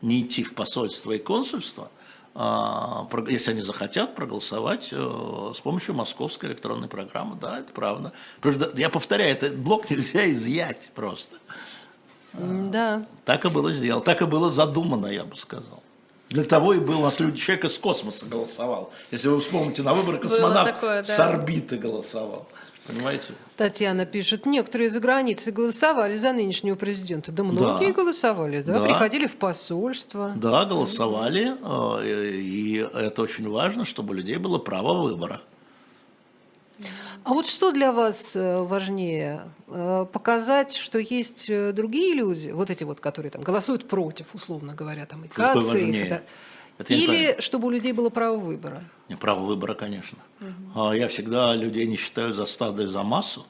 не 0.00 0.22
идти 0.22 0.42
в 0.42 0.54
посольство 0.54 1.12
и 1.12 1.18
консульство– 1.18 1.90
а, 2.36 3.06
если 3.28 3.52
они 3.52 3.60
захотят 3.60 4.16
проголосовать 4.16 4.88
э, 4.90 5.52
с 5.54 5.60
помощью 5.60 5.94
московской 5.94 6.48
электронной 6.48 6.88
программы. 6.88 7.36
Да, 7.40 7.60
это 7.60 7.72
правда. 7.72 8.12
Я 8.74 8.90
повторяю, 8.90 9.30
этот 9.30 9.56
блок 9.56 9.88
нельзя 9.90 10.28
изъять 10.30 10.90
просто. 10.94 11.36
Да. 12.32 13.06
Так 13.24 13.44
и 13.44 13.48
было 13.48 13.72
сделано, 13.72 14.04
так 14.04 14.20
и 14.20 14.24
было 14.24 14.50
задумано, 14.50 15.06
я 15.06 15.22
бы 15.24 15.36
сказал. 15.36 15.83
Для 16.34 16.42
того 16.42 16.74
и 16.74 16.80
был 16.80 16.98
у 16.98 17.02
нас 17.04 17.20
люди, 17.20 17.40
человек 17.40 17.66
из 17.66 17.78
космоса 17.78 18.26
голосовал. 18.26 18.90
Если 19.12 19.28
вы 19.28 19.38
вспомните, 19.38 19.84
на 19.84 19.94
выборы 19.94 20.18
космонавт 20.18 20.74
такое, 20.74 21.04
да. 21.04 21.08
с 21.08 21.20
орбиты 21.20 21.76
голосовал. 21.76 22.48
Понимаете? 22.88 23.34
Татьяна 23.56 24.04
пишет, 24.04 24.44
некоторые 24.44 24.90
за 24.90 24.98
границей 24.98 25.52
голосовали 25.52 26.16
за 26.16 26.32
нынешнего 26.32 26.74
президента. 26.74 27.30
Да 27.30 27.44
многие 27.44 27.92
да. 27.92 27.92
голосовали, 27.92 28.62
да? 28.62 28.80
да? 28.80 28.82
Приходили 28.82 29.28
в 29.28 29.36
посольство. 29.36 30.32
Да, 30.34 30.64
голосовали. 30.64 31.54
Э, 31.62 32.04
и 32.04 32.78
это 32.78 33.22
очень 33.22 33.48
важно, 33.48 33.84
чтобы 33.84 34.10
у 34.10 34.14
людей 34.14 34.36
было 34.38 34.58
право 34.58 35.02
выбора. 35.02 35.40
А 37.22 37.32
вот 37.32 37.46
что 37.46 37.72
для 37.72 37.92
вас 37.92 38.34
э, 38.36 38.62
важнее? 38.62 39.44
Э, 39.68 40.06
показать, 40.12 40.74
что 40.74 40.98
есть 40.98 41.48
другие 41.72 42.14
люди, 42.14 42.50
вот 42.50 42.70
эти 42.70 42.84
вот, 42.84 43.00
которые 43.00 43.30
там 43.30 43.42
голосуют 43.42 43.88
против, 43.88 44.26
условно 44.34 44.74
говоря, 44.74 45.06
там 45.06 45.24
и 45.24 45.28
Кацы, 45.28 45.90
и 45.90 46.20
это 46.76 46.92
Или 46.92 47.36
чтобы 47.40 47.68
у 47.68 47.70
людей 47.70 47.92
было 47.92 48.10
право 48.10 48.36
выбора? 48.36 48.82
Не, 49.08 49.16
право 49.16 49.44
выбора, 49.44 49.74
конечно. 49.74 50.18
Угу. 50.40 50.92
Я 50.92 51.08
всегда 51.08 51.54
людей 51.54 51.86
не 51.86 51.96
считаю 51.96 52.32
за 52.32 52.46
стадо 52.46 52.82
и 52.82 52.86
за 52.86 53.02
массу, 53.02 53.46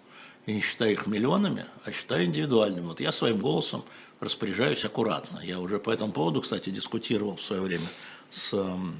и 0.47 0.53
не 0.53 0.61
считаю 0.61 0.93
их 0.93 1.07
миллионами, 1.07 1.65
а 1.85 1.93
считаю 1.93 2.27
индивидуальными. 2.27 2.87
Вот 2.87 3.01
я 3.01 3.13
своим 3.13 3.39
голосом 3.39 3.85
распоряжаюсь 4.21 4.85
аккуратно. 4.85 5.41
Я 5.43 5.59
уже 5.59 5.79
по 5.79 5.91
этому 5.91 6.13
поводу, 6.13 6.43
кстати, 6.43 6.71
дискутировал 6.71 7.37
в 7.37 7.43
свое 7.43 7.63
время 7.63 7.87
с 8.31 8.53
эм, 8.53 8.95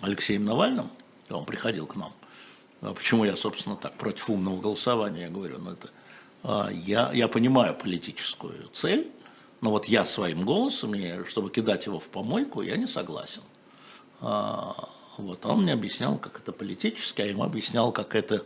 Алексеем 0.00 0.44
Навальным, 0.44 0.90
он 1.28 1.44
приходил 1.44 1.86
к 1.86 1.96
нам. 1.96 2.12
А 2.82 2.92
почему 2.92 3.24
я, 3.24 3.36
собственно, 3.36 3.76
так 3.76 3.94
против 3.94 4.30
умного 4.30 4.60
голосования, 4.60 5.22
я 5.22 5.28
говорю, 5.28 5.58
ну 5.58 5.72
это 5.72 5.90
а, 6.42 6.70
я, 6.70 7.10
я 7.12 7.28
понимаю 7.28 7.74
политическую 7.74 8.68
цель, 8.72 9.10
но 9.60 9.70
вот 9.70 9.86
я 9.86 10.04
своим 10.04 10.44
голосом, 10.44 10.94
чтобы 11.26 11.50
кидать 11.50 11.86
его 11.86 11.98
в 11.98 12.08
помойку, 12.08 12.62
я 12.62 12.76
не 12.76 12.86
согласен. 12.86 13.42
А, 14.20 14.88
вот, 15.16 15.44
он 15.46 15.62
мне 15.62 15.72
объяснял, 15.72 16.18
как 16.18 16.38
это 16.40 16.52
политически, 16.52 17.22
а 17.22 17.26
ему 17.26 17.42
объяснял, 17.42 17.90
как 17.90 18.14
это 18.14 18.44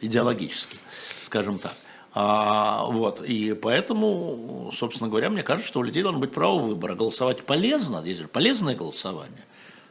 идеологически, 0.00 0.78
скажем 1.22 1.58
так. 1.58 1.74
А, 2.18 2.86
вот, 2.86 3.20
и 3.20 3.52
поэтому, 3.52 4.70
собственно 4.72 5.10
говоря, 5.10 5.28
мне 5.28 5.42
кажется, 5.42 5.68
что 5.68 5.80
у 5.80 5.82
людей 5.82 6.02
должно 6.02 6.18
быть 6.18 6.32
право 6.32 6.58
выбора. 6.58 6.94
Голосовать 6.94 7.44
полезно, 7.44 8.02
есть 8.04 8.20
же 8.20 8.26
полезное 8.26 8.74
голосование, 8.74 9.44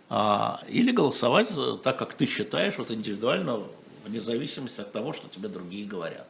или 0.10 0.92
голосовать 0.92 1.50
так, 1.84 1.98
как 1.98 2.14
ты 2.14 2.26
считаешь, 2.26 2.76
вот 2.78 2.92
индивидуально, 2.92 3.62
вне 4.06 4.22
зависимости 4.22 4.82
от 4.82 4.92
того, 4.92 5.14
что 5.14 5.28
тебе 5.28 5.48
другие 5.48 5.88
говорят. 5.88 6.28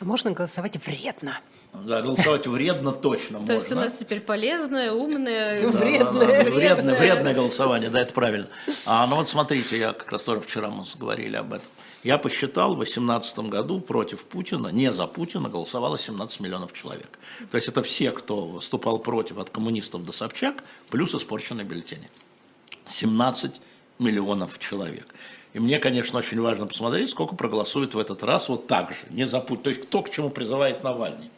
Можно 0.00 0.32
голосовать 0.32 0.76
вредно. 0.84 1.38
Да, 1.84 2.00
голосовать 2.02 2.46
вредно 2.46 2.92
точно 2.92 3.38
можно. 3.38 3.46
То 3.46 3.54
есть 3.54 3.72
у 3.72 3.74
нас 3.74 3.92
теперь 3.92 4.20
полезное, 4.20 4.92
умное, 4.92 5.68
вредное. 5.70 6.50
Вредное 6.50 7.34
голосование, 7.34 7.90
да, 7.90 8.00
это 8.00 8.14
правильно. 8.14 8.48
А, 8.86 9.06
ну 9.06 9.16
вот 9.16 9.28
смотрите, 9.28 9.78
я 9.78 9.92
как 9.92 10.10
раз 10.12 10.22
тоже 10.22 10.40
вчера 10.40 10.70
мы 10.70 10.84
говорили 10.98 11.36
об 11.36 11.52
этом. 11.52 11.68
Я 12.02 12.18
посчитал, 12.18 12.74
в 12.74 12.76
2018 12.76 13.38
году 13.50 13.80
против 13.80 14.24
Путина, 14.24 14.68
не 14.68 14.92
за 14.92 15.06
Путина, 15.06 15.48
голосовало 15.48 15.98
17 15.98 16.40
миллионов 16.40 16.72
человек. 16.72 17.18
То 17.50 17.56
есть 17.56 17.68
это 17.68 17.82
все, 17.82 18.10
кто 18.12 18.46
выступал 18.46 18.98
против, 18.98 19.38
от 19.38 19.50
коммунистов 19.50 20.04
до 20.04 20.12
Собчак, 20.12 20.62
плюс 20.88 21.14
испорченные 21.14 21.66
бюллетени. 21.66 22.08
17 22.86 23.60
миллионов 23.98 24.58
человек. 24.58 25.06
И 25.52 25.58
мне, 25.58 25.78
конечно, 25.78 26.18
очень 26.18 26.40
важно 26.40 26.66
посмотреть, 26.66 27.10
сколько 27.10 27.34
проголосует 27.34 27.94
в 27.94 27.98
этот 27.98 28.22
раз 28.22 28.48
вот 28.48 28.66
так 28.66 28.90
же, 28.90 28.98
не 29.10 29.26
за 29.26 29.40
Путина. 29.40 29.64
То 29.64 29.70
есть 29.70 29.82
кто 29.82 30.02
к 30.02 30.10
чему 30.10 30.30
призывает 30.30 30.84
Навальный. 30.84 31.30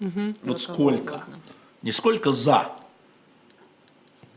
Угу. 0.00 0.34
Вот 0.42 0.60
сколько? 0.60 1.24
Не 1.82 1.92
сколько 1.92 2.32
за, 2.32 2.70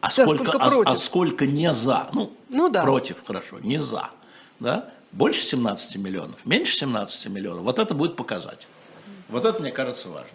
а 0.02 0.08
да, 0.08 0.26
сколько, 0.26 0.44
сколько 0.46 0.58
а, 0.58 0.92
а 0.92 0.96
сколько 0.96 1.46
не 1.46 1.74
за. 1.74 2.10
Ну, 2.14 2.34
ну 2.50 2.70
да. 2.70 2.82
против, 2.82 3.24
хорошо, 3.26 3.60
не 3.60 3.80
за. 3.80 4.10
Да? 4.60 4.90
Больше 5.12 5.42
17 5.42 5.98
миллионов, 5.98 6.46
меньше 6.46 6.76
17 6.76 7.28
миллионов. 7.28 7.64
Вот 7.64 7.78
это 7.78 7.94
будет 7.94 8.16
показатель. 8.16 8.68
Вот 9.30 9.46
это, 9.46 9.62
мне 9.62 9.72
кажется, 9.72 10.10
важно. 10.10 10.30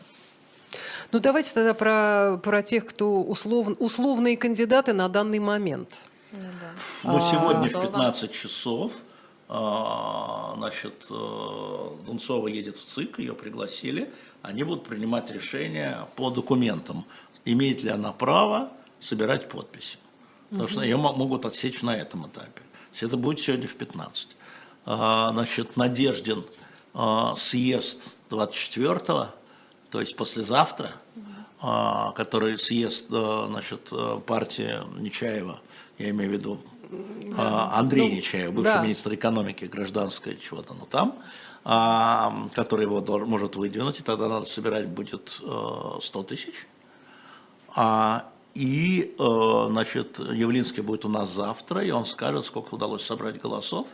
Ну, 1.13 1.21
давайте 1.21 1.51
тогда 1.53 1.75
про, 1.75 2.39
про 2.43 2.63
тех, 2.63 2.87
кто 2.87 3.23
услов, 3.23 3.69
условные 3.79 4.37
кандидаты 4.37 4.93
на 4.93 5.09
данный 5.09 5.39
момент. 5.39 6.05
Ну, 6.33 6.39
да. 6.61 7.13
ну 7.13 7.21
сегодня 7.21 7.69
в 7.69 7.81
15 7.81 8.33
часов 8.33 8.93
а, 9.49 10.55
значит, 10.57 11.07
э, 11.09 11.89
Дунцова 12.05 12.49
едет 12.49 12.77
в 12.77 12.85
ЦИК, 12.85 13.21
ее 13.21 13.33
пригласили, 13.33 14.13
они 14.43 14.65
будут 14.65 14.85
принимать 14.85 15.31
решение 15.31 16.07
по 16.17 16.31
документам, 16.31 17.05
имеет 17.45 17.83
ли 17.83 17.91
она 17.91 18.13
право 18.13 18.71
собирать 19.01 19.49
подписи. 19.49 19.99
Потому 20.51 20.69
что 20.69 20.83
ее 20.83 20.97
могут 20.97 21.45
отсечь 21.45 21.83
на 21.83 21.97
этом 21.97 22.27
этапе. 22.27 22.63
Это 23.01 23.17
будет 23.17 23.41
сегодня 23.41 23.69
в 23.69 23.75
15. 23.75 24.37
А, 24.87 25.31
значит, 25.33 25.77
Надеждин 25.77 26.45
а, 26.95 27.37
съезд 27.37 28.17
24-го, 28.31 29.29
то 29.97 30.01
есть 30.01 30.15
послезавтра, 30.15 30.93
который 31.59 32.59
съезд 32.59 33.07
значит, 33.09 33.91
партии 34.27 34.75
Нечаева, 35.01 35.59
я 35.97 36.11
имею 36.11 36.29
в 36.29 36.33
виду 36.35 36.61
а, 37.35 37.79
Андрей 37.79 38.11
ну, 38.11 38.17
Нечаев, 38.17 38.53
бывший 38.53 38.75
да. 38.75 38.83
министр 38.83 39.15
экономики, 39.15 39.65
гражданское 39.65 40.37
чего-то, 40.37 40.75
ну 40.75 40.85
там, 40.85 41.19
а, 41.65 42.47
который 42.55 42.83
его 42.83 43.01
может 43.25 43.57
выдвинуть, 43.57 44.01
и 44.01 44.03
тогда 44.03 44.29
надо 44.29 44.45
собирать 44.45 44.87
будет 44.87 45.31
100 45.31 46.01
э, 46.03 46.25
тысяч. 46.25 46.67
А, 47.75 48.29
и, 48.53 49.15
э, 49.19 49.67
значит, 49.71 50.19
Явлинский 50.19 50.83
будет 50.83 51.07
у 51.07 51.09
нас 51.09 51.31
завтра, 51.31 51.83
и 51.83 51.91
он 51.91 52.05
скажет, 52.05 52.45
сколько 52.45 52.75
удалось 52.75 53.03
собрать 53.03 53.41
голосов. 53.41 53.87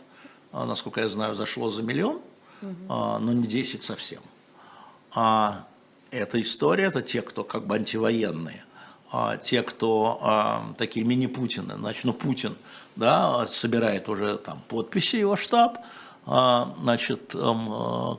Насколько 0.51 0.99
я 0.99 1.07
знаю, 1.07 1.33
зашло 1.35 1.69
за 1.69 1.81
миллион, 1.81 2.19
угу. 2.61 2.73
но 2.89 3.31
не 3.31 3.47
10 3.47 3.83
совсем. 3.83 4.21
А 5.15 5.65
эта 6.13 6.39
история, 6.41 6.85
это 6.85 7.01
те, 7.01 7.21
кто 7.21 7.43
как 7.43 7.65
бы 7.65 7.75
антивоенные– 7.75 8.63
а, 9.15 9.37
те, 9.37 9.61
кто 9.61 10.17
а, 10.23 10.73
такие 10.75 11.05
мини-Путины, 11.05 11.75
значит, 11.75 12.03
ну, 12.03 12.13
Путин, 12.13 12.55
да, 12.95 13.45
собирает 13.45 14.09
уже 14.09 14.39
там 14.39 14.59
подписи 14.67 15.17
его 15.17 15.35
штаб, 15.35 15.77
а, 16.25 16.73
значит, 16.81 17.35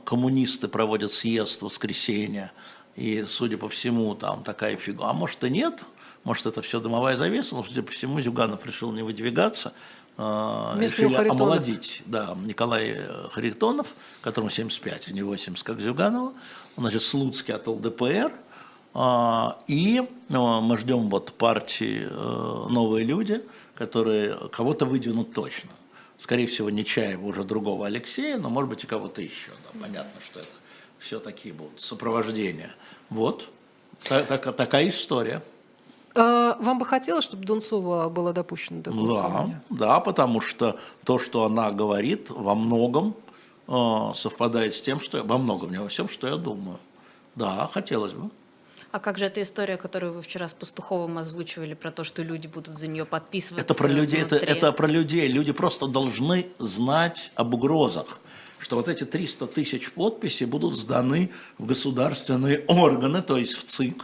коммунисты 0.05 0.69
проводят 0.69 1.11
съезд 1.11 1.59
в 1.59 1.65
воскресенье, 1.65 2.53
и, 2.95 3.25
судя 3.27 3.57
по 3.57 3.67
всему, 3.67 4.15
там 4.15 4.41
такая 4.43 4.77
фигура, 4.77 5.09
а 5.09 5.13
может 5.13 5.43
и 5.43 5.49
нет, 5.49 5.83
может 6.23 6.45
это 6.45 6.61
все 6.61 6.79
дымовая 6.79 7.17
завеса, 7.17 7.55
но, 7.55 7.63
судя 7.65 7.83
по 7.83 7.91
всему, 7.91 8.21
Зюганов 8.21 8.65
решил 8.65 8.93
не 8.93 9.03
выдвигаться, 9.03 9.73
решили 10.17 11.13
омолодить, 11.27 12.03
да, 12.05 12.37
Николай 12.45 13.01
Харитонов, 13.31 13.95
которому 14.21 14.49
75, 14.49 15.09
а 15.09 15.11
не 15.11 15.23
80, 15.23 15.61
как 15.61 15.81
Зюганова, 15.81 16.31
значит, 16.77 17.01
Слуцкий 17.03 17.53
от 17.53 17.67
ЛДПР– 17.67 18.31
а, 18.97 19.57
и 19.67 20.07
ну, 20.29 20.61
мы 20.61 20.77
ждем 20.77 21.09
вот 21.09 21.33
партии 21.33 22.07
э, 22.09 22.67
«Новые 22.69 23.05
люди», 23.05 23.43
которые 23.75 24.35
кого-то 24.53 24.85
выдвинут 24.85 25.33
точно. 25.33 25.69
Скорее 26.17 26.47
всего, 26.47 26.69
не 26.69 26.85
Чаева, 26.85 27.25
уже 27.25 27.43
другого 27.43 27.87
Алексея, 27.87 28.37
но, 28.37 28.49
может 28.49 28.69
быть, 28.69 28.85
и 28.85 28.87
кого-то 28.87 29.21
еще. 29.21 29.51
Да. 29.65 29.81
Понятно, 29.81 30.21
что 30.23 30.39
это 30.39 30.49
все 30.97 31.19
такие 31.19 31.53
будут 31.53 31.81
сопровождения. 31.81 32.73
Вот. 33.09 33.49
Так, 34.05 34.27
так, 34.27 34.55
такая 34.55 34.87
история. 34.87 35.43
А, 36.15 36.55
вам 36.61 36.79
бы 36.79 36.85
хотелось, 36.85 37.25
чтобы 37.25 37.43
Дунцова 37.43 38.07
была 38.07 38.31
допущена 38.31 38.81
до 38.81 38.91
голосования? 38.91 39.61
Да, 39.69 39.87
да, 39.87 39.99
потому 39.99 40.39
что 40.39 40.79
то, 41.03 41.19
что 41.19 41.43
она 41.43 41.69
говорит, 41.71 42.29
во 42.29 42.55
многом 42.55 43.13
совпадает 43.67 44.75
с 44.75 44.81
тем, 44.81 44.99
что 44.99 45.23
во 45.23 45.37
многом, 45.37 45.71
не 45.71 45.77
во 45.77 45.87
всем, 45.87 46.07
что 46.07 46.27
я 46.27 46.35
думаю. 46.35 46.79
Да, 47.35 47.69
хотелось 47.73 48.13
бы. 48.13 48.29
А 48.91 48.99
как 48.99 49.17
же 49.17 49.25
эта 49.25 49.41
история, 49.41 49.75
которую 49.75 50.13
вы 50.13 50.21
вчера 50.21 50.47
с 50.47 50.53
Пастуховым 50.53 51.17
озвучивали, 51.17 51.73
про 51.73 51.91
то, 51.91 52.03
что 52.05 52.23
люди 52.23 52.47
будут 52.47 52.77
за 52.77 52.87
нее 52.87 53.03
подписываться? 53.05 53.65
Это 53.65 53.73
про 53.73 53.89
людей, 53.89 54.21
это, 54.21 54.37
это 54.37 54.71
про 54.71 54.87
людей. 54.87 55.27
Люди 55.27 55.51
просто 55.51 55.87
должны 55.87 56.47
знать 56.59 57.31
об 57.35 57.53
угрозах 57.53 58.19
что 58.65 58.77
вот 58.77 58.87
эти 58.87 59.03
300 59.03 59.45
тысяч 59.47 59.91
подписей 59.91 60.47
будут 60.47 60.75
сданы 60.75 61.29
в 61.59 61.67
государственные 61.67 62.65
органы, 62.67 63.21
то 63.21 63.37
есть 63.37 63.53
в 63.53 63.63
ЦИК, 63.65 64.03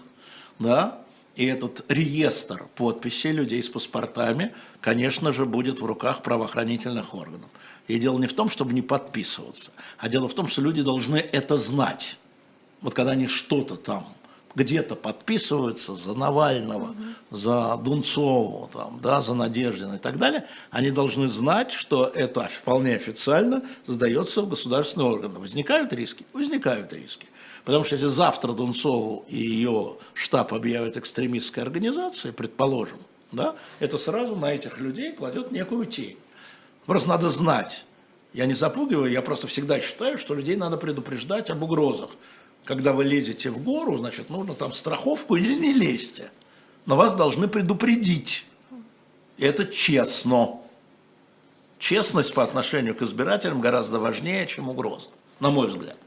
да, 0.60 1.01
и 1.36 1.46
этот 1.46 1.86
реестр 1.90 2.68
подписей 2.76 3.32
людей 3.32 3.64
с 3.64 3.70
паспортами, 3.70 4.54
конечно 4.82 5.32
же, 5.32 5.46
будет 5.46 5.82
в 5.82 5.86
руках 5.86 6.24
правоохранительных 6.24 7.14
органов. 7.14 7.50
И 7.88 7.98
дело 8.00 8.20
не 8.20 8.28
в 8.28 8.34
том, 8.34 8.50
чтобы 8.50 8.74
не 8.74 8.82
подписываться, 8.82 9.72
а 9.98 10.10
дело 10.10 10.28
в 10.28 10.34
том, 10.34 10.48
что 10.48 10.62
люди 10.62 10.82
должны 10.82 11.18
это 11.18 11.58
знать. 11.58 12.18
Вот 12.82 12.94
когда 12.94 13.12
они 13.12 13.28
что-то 13.28 13.76
там 13.76 14.14
где-то 14.56 14.96
подписываются 14.96 15.96
за 15.96 16.14
Навального, 16.14 16.92
угу. 16.92 16.98
за 17.32 17.78
Дунцову, 17.78 18.70
там, 18.72 19.00
да, 19.02 19.22
за 19.22 19.34
Надеждина 19.34 19.96
и 19.96 19.98
так 19.98 20.18
далее, 20.18 20.46
они 20.72 20.92
должны 20.92 21.28
знать, 21.28 21.72
что 21.72 22.06
это 22.06 22.44
вполне 22.44 22.96
официально 22.96 23.64
сдается 23.88 24.42
в 24.42 24.50
государственные 24.50 25.10
органы. 25.10 25.40
Возникают 25.40 25.94
риски? 25.94 26.26
Возникают 26.34 26.92
риски. 26.94 27.28
Потому 27.66 27.84
что 27.84 27.96
если 27.96 28.08
завтра 28.08 28.54
Дунцову 28.54 29.26
и 29.28 29.38
ее 29.38 29.98
штаб 30.14 30.54
объявят 30.54 30.98
экстремистской 30.98 31.64
организацией, 31.64 32.34
предположим, 32.34 32.98
да, 33.32 33.56
это 33.80 33.98
сразу 33.98 34.36
на 34.36 34.54
этих 34.54 34.80
людей 34.80 35.14
кладет 35.14 35.52
некую 35.52 35.86
тень. 35.86 36.18
Просто 36.86 37.10
надо 37.10 37.30
знать. 37.30 37.86
Я 38.34 38.46
не 38.46 38.54
запугиваю, 38.54 39.12
я 39.12 39.22
просто 39.22 39.48
всегда 39.48 39.80
считаю, 39.80 40.18
что 40.18 40.34
людей 40.34 40.56
надо 40.56 40.78
предупреждать 40.78 41.50
об 41.50 41.62
угрозах 41.64 42.12
когда 42.66 42.94
вы 42.94 43.04
лезете 43.04 43.50
в 43.50 43.64
гору, 43.64 43.98
значит, 43.98 44.30
нужно 44.30 44.54
там 44.54 44.72
страховку 44.72 45.36
или 45.36 45.56
не 45.56 45.74
лезьте. 45.74 46.30
Но 46.86 46.96
вас 46.96 47.16
должны 47.16 47.48
предупредить. 47.48 48.46
И 49.38 49.46
это 49.46 49.66
честно. 49.66 50.60
Честность 51.80 52.34
по 52.34 52.44
отношению 52.44 52.96
к 52.96 53.02
избирателям 53.02 53.60
гораздо 53.60 54.00
важнее, 54.00 54.46
чем 54.46 54.70
угроза, 54.70 55.08
на 55.40 55.50
мой 55.50 55.68
взгляд. 55.68 55.98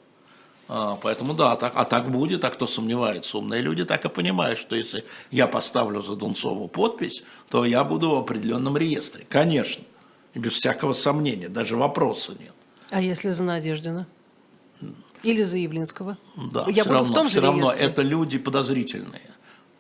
А, 0.68 0.96
поэтому 0.96 1.34
да, 1.34 1.56
так, 1.56 1.74
а 1.76 1.84
так 1.84 2.10
будет, 2.10 2.44
а 2.44 2.50
кто 2.50 2.66
сомневается, 2.66 3.38
умные 3.38 3.60
люди 3.60 3.84
так 3.84 4.04
и 4.04 4.08
понимают, 4.08 4.58
что 4.58 4.74
если 4.76 5.04
я 5.30 5.46
поставлю 5.46 6.00
за 6.00 6.16
Дунцову 6.16 6.68
подпись, 6.68 7.22
то 7.50 7.64
я 7.64 7.84
буду 7.84 8.10
в 8.10 8.14
определенном 8.16 8.76
реестре, 8.76 9.26
конечно, 9.28 9.84
и 10.32 10.38
без 10.38 10.52
всякого 10.52 10.94
сомнения, 10.94 11.48
даже 11.48 11.76
вопроса 11.76 12.32
нет. 12.38 12.52
А 12.90 13.00
если 13.00 13.30
за 13.30 13.44
Надеждина? 13.44 14.06
Или 15.22 15.42
за 15.42 15.56
Явлинского. 15.58 16.18
Да, 16.36 16.64
Я 16.68 16.82
все 16.82 16.84
буду 16.84 16.94
равно, 16.94 17.12
в 17.12 17.14
том 17.14 17.28
все 17.28 17.40
же 17.40 17.46
равно 17.46 17.66
реестре. 17.70 17.86
это 17.86 18.02
люди 18.02 18.38
подозрительные. 18.38 19.30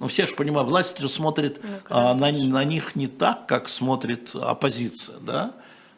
Ну, 0.00 0.08
все 0.08 0.26
же 0.26 0.34
понимают, 0.34 0.68
власть 0.68 0.98
же 0.98 1.08
смотрит 1.08 1.60
ну, 1.62 1.68
а, 1.90 2.14
на, 2.14 2.32
на 2.32 2.64
них 2.64 2.96
не 2.96 3.06
так, 3.06 3.46
как 3.46 3.68
смотрит 3.68 4.34
оппозиция, 4.34 5.18
да? 5.20 5.54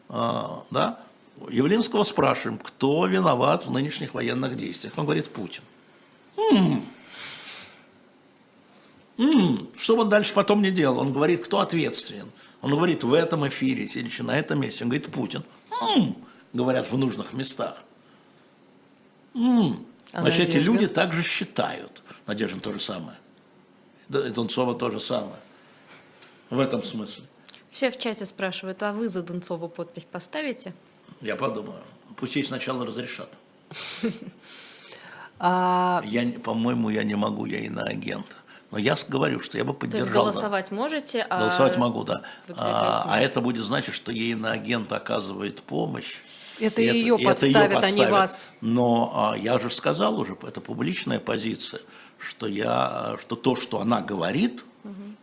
А, 0.08 0.62
да? 0.70 1.00
Явлинского 1.50 2.02
спрашиваем, 2.02 2.58
кто 2.58 3.06
виноват 3.06 3.66
в 3.66 3.70
нынешних 3.70 4.14
военных 4.14 4.56
действиях. 4.56 4.94
Он 4.96 5.04
говорит, 5.04 5.28
Путин. 5.28 5.62
М-м. 6.36 6.84
М-м. 9.18 9.68
Что 9.78 9.96
он 9.96 10.08
дальше 10.08 10.34
потом 10.34 10.62
не 10.62 10.70
делал? 10.70 10.98
Он 10.98 11.12
говорит, 11.12 11.44
кто 11.44 11.60
ответственен? 11.60 12.30
Он 12.62 12.70
говорит, 12.70 13.04
в 13.04 13.12
этом 13.12 13.46
эфире, 13.48 13.86
сидящий 13.86 14.24
на 14.24 14.38
этом 14.38 14.60
месте, 14.60 14.84
он 14.84 14.90
говорит, 14.90 15.10
Путин. 15.12 15.44
М-м. 15.70 16.16
Говорят 16.52 16.90
в 16.90 16.96
нужных 16.96 17.32
местах. 17.32 17.82
М-м. 19.34 19.86
А 20.12 20.22
Значит, 20.22 20.48
эти 20.48 20.56
люди 20.56 20.86
также 20.86 21.22
считают. 21.22 22.02
Надежда 22.26 22.60
то 22.60 22.72
же 22.72 22.80
самое. 22.80 23.16
И 24.08 24.30
Дунцова 24.30 24.74
то 24.74 24.90
же 24.90 25.00
самое. 25.00 25.36
В 26.50 26.60
этом 26.60 26.82
смысле. 26.82 27.24
Все 27.70 27.90
в 27.90 27.98
чате 27.98 28.24
спрашивают, 28.24 28.82
а 28.82 28.92
вы 28.92 29.08
за 29.08 29.22
Дунцову 29.22 29.68
подпись 29.68 30.06
поставите? 30.10 30.72
Я 31.20 31.36
подумаю. 31.36 31.82
Пусть 32.16 32.36
ей 32.36 32.44
сначала 32.44 32.86
разрешат. 32.86 33.28
А... 35.38 36.02
Я, 36.06 36.26
по-моему, 36.42 36.88
я 36.88 37.04
не 37.04 37.14
могу, 37.14 37.44
я 37.44 37.58
иноагент. 37.58 38.38
Но 38.70 38.78
я 38.78 38.96
говорю, 39.06 39.38
что 39.40 39.58
я 39.58 39.64
бы 39.66 39.74
поддержал. 39.74 40.06
То 40.06 40.08
есть 40.08 40.18
голосовать 40.18 40.70
да. 40.70 40.76
можете? 40.76 41.26
А... 41.28 41.40
Голосовать 41.40 41.76
могу, 41.76 42.04
да. 42.04 42.22
А, 42.56 43.04
а 43.06 43.20
это 43.20 43.42
будет 43.42 43.62
значить, 43.62 43.92
что 43.92 44.12
ей 44.12 44.32
иноагент 44.32 44.90
оказывает 44.92 45.60
помощь 45.60 46.16
это 46.60 46.82
и 46.82 46.86
ее 46.86 47.16
это, 47.16 47.24
подставят, 47.24 47.56
это 47.56 47.64
ее 47.64 47.70
подставят, 47.70 47.84
а 47.84 48.06
не 48.06 48.10
вас. 48.10 48.48
Но 48.60 49.12
а, 49.14 49.36
я 49.36 49.58
же 49.58 49.70
сказал 49.70 50.18
уже, 50.18 50.36
это 50.42 50.60
публичная 50.60 51.20
позиция, 51.20 51.80
что, 52.18 52.46
я, 52.46 53.18
что 53.20 53.36
то, 53.36 53.56
что 53.56 53.80
она 53.80 54.00
говорит. 54.00 54.64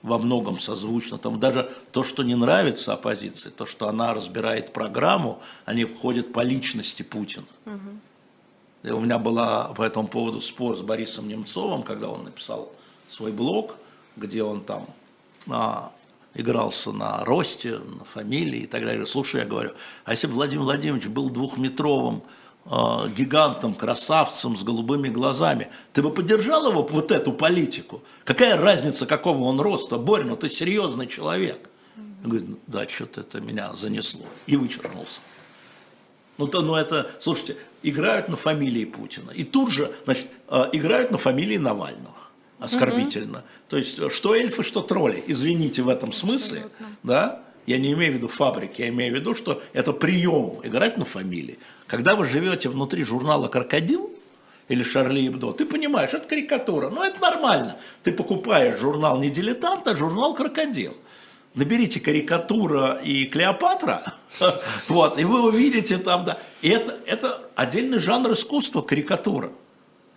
Во 0.01 0.18
многом 0.18 0.59
созвучно, 0.59 1.18
там 1.18 1.39
даже 1.39 1.72
то, 1.91 2.03
что 2.03 2.24
не 2.24 2.36
нравится 2.36 2.93
оппозиции, 2.93 3.49
то, 3.49 3.66
что 3.66 3.88
она 3.88 4.14
разбирает 4.14 4.74
программу, 4.74 5.41
они 5.66 5.86
входят 5.86 6.34
по 6.34 6.41
личности 6.41 7.03
Путина. 7.03 7.45
И 8.84 8.89
у 8.89 8.99
меня 8.99 9.18
была 9.18 9.70
по 9.70 9.82
этому 9.82 10.07
поводу 10.07 10.41
спор 10.41 10.76
с 10.76 10.82
Борисом 10.82 11.30
Немцовым, 11.30 11.84
когда 11.84 12.09
он 12.09 12.26
написал 12.26 12.72
свой 13.07 13.32
блог, 13.32 13.76
где 14.18 14.43
он 14.43 14.61
там 14.61 14.88
а, 15.49 15.91
игрался 16.34 16.91
на 16.91 17.24
росте, 17.24 17.78
на 17.78 18.03
фамилии 18.03 18.61
и 18.61 18.68
так 18.68 18.84
далее. 18.84 19.05
Слушай, 19.05 19.41
я 19.41 19.47
говорю, 19.47 19.72
а 20.03 20.11
если 20.11 20.28
бы 20.28 20.34
Владимир 20.34 20.64
Владимирович 20.64 21.07
был 21.07 21.30
двухметровым 21.30 22.24
гигантом, 22.66 23.76
красавцем 23.76 24.55
с 24.55 24.64
голубыми 24.64 25.09
глазами, 25.09 25.70
ты 25.91 26.01
бы 26.01 26.11
поддержал 26.11 26.70
его 26.70 26.84
вот 26.84 27.11
эту 27.11 27.34
политику? 27.34 28.01
Какая 28.24 28.57
разница, 28.57 29.05
какого 29.05 29.43
он 29.43 29.59
роста? 29.59 29.97
Борь, 29.97 30.24
ну 30.24 30.36
ты 30.36 30.47
серьезный 30.47 31.07
человек. 31.07 31.70
Говорит, 32.24 32.45
да, 32.68 32.88
что-то 32.88 33.22
это 33.22 33.41
меня 33.41 33.74
занесло. 33.76 34.26
И 34.47 34.55
вычеркнулся. 34.55 35.20
Ну, 36.38 36.47
то, 36.47 36.61
ну 36.61 36.76
это, 36.76 37.11
слушайте, 37.20 37.57
играют 37.84 38.30
на 38.30 38.38
фамилии 38.38 38.86
Путина. 38.86 39.32
И 39.32 39.43
тут 39.43 39.72
же, 39.72 39.93
значит, 40.05 40.28
э, 40.49 40.70
играют 40.72 41.11
на 41.11 41.18
фамилии 41.18 41.57
Навального. 41.57 42.16
Оскорбительно. 42.59 43.39
Угу. 43.39 43.47
То 43.68 43.78
есть, 43.78 44.11
что 44.11 44.36
эльфы, 44.36 44.64
что 44.64 44.82
тролли. 44.82 45.24
Извините 45.28 45.82
в 45.84 45.89
этом 45.89 46.11
смысле, 46.11 46.61
Абсолютно. 46.61 46.97
да? 47.03 47.43
Я 47.66 47.78
не 47.78 47.93
имею 47.93 48.14
в 48.14 48.16
виду 48.16 48.28
фабрики, 48.28 48.82
я 48.82 48.89
имею 48.89 49.14
в 49.14 49.16
виду, 49.16 49.34
что 49.34 49.61
это 49.74 49.93
прием 49.93 50.59
играть 50.64 50.97
на 50.97 51.05
фамилии. 51.05 51.59
Когда 51.94 52.16
вы 52.16 52.26
живете 52.26 52.70
внутри 52.70 53.04
журнала 53.04 53.50
«Крокодил», 53.50 54.10
или 54.68 54.82
Шарли 54.82 55.28
Эбдо, 55.28 55.52
ты 55.52 55.64
понимаешь, 55.64 56.12
это 56.16 56.28
карикатура, 56.28 56.89
но 56.89 57.06
это 57.06 57.22
нормально. 57.22 57.78
Ты 58.02 58.12
покупаешь 58.12 58.80
журнал 58.80 59.20
не 59.20 59.30
«Дилетант», 59.30 59.88
а 59.88 59.96
журнал 59.96 60.34
«Крокодил» 60.34 60.98
наберите 61.54 62.00
карикатура 62.00 62.94
и 63.04 63.26
Клеопатра, 63.26 64.16
вот, 64.88 65.20
и 65.20 65.24
вы 65.24 65.48
увидите 65.48 66.00
там, 66.00 66.24
да, 66.24 66.39
и 66.64 66.70
это, 66.70 66.98
это 67.06 67.48
отдельный 67.54 68.00
жанр 68.00 68.32
искусства, 68.32 68.82
карикатура. 68.82 69.52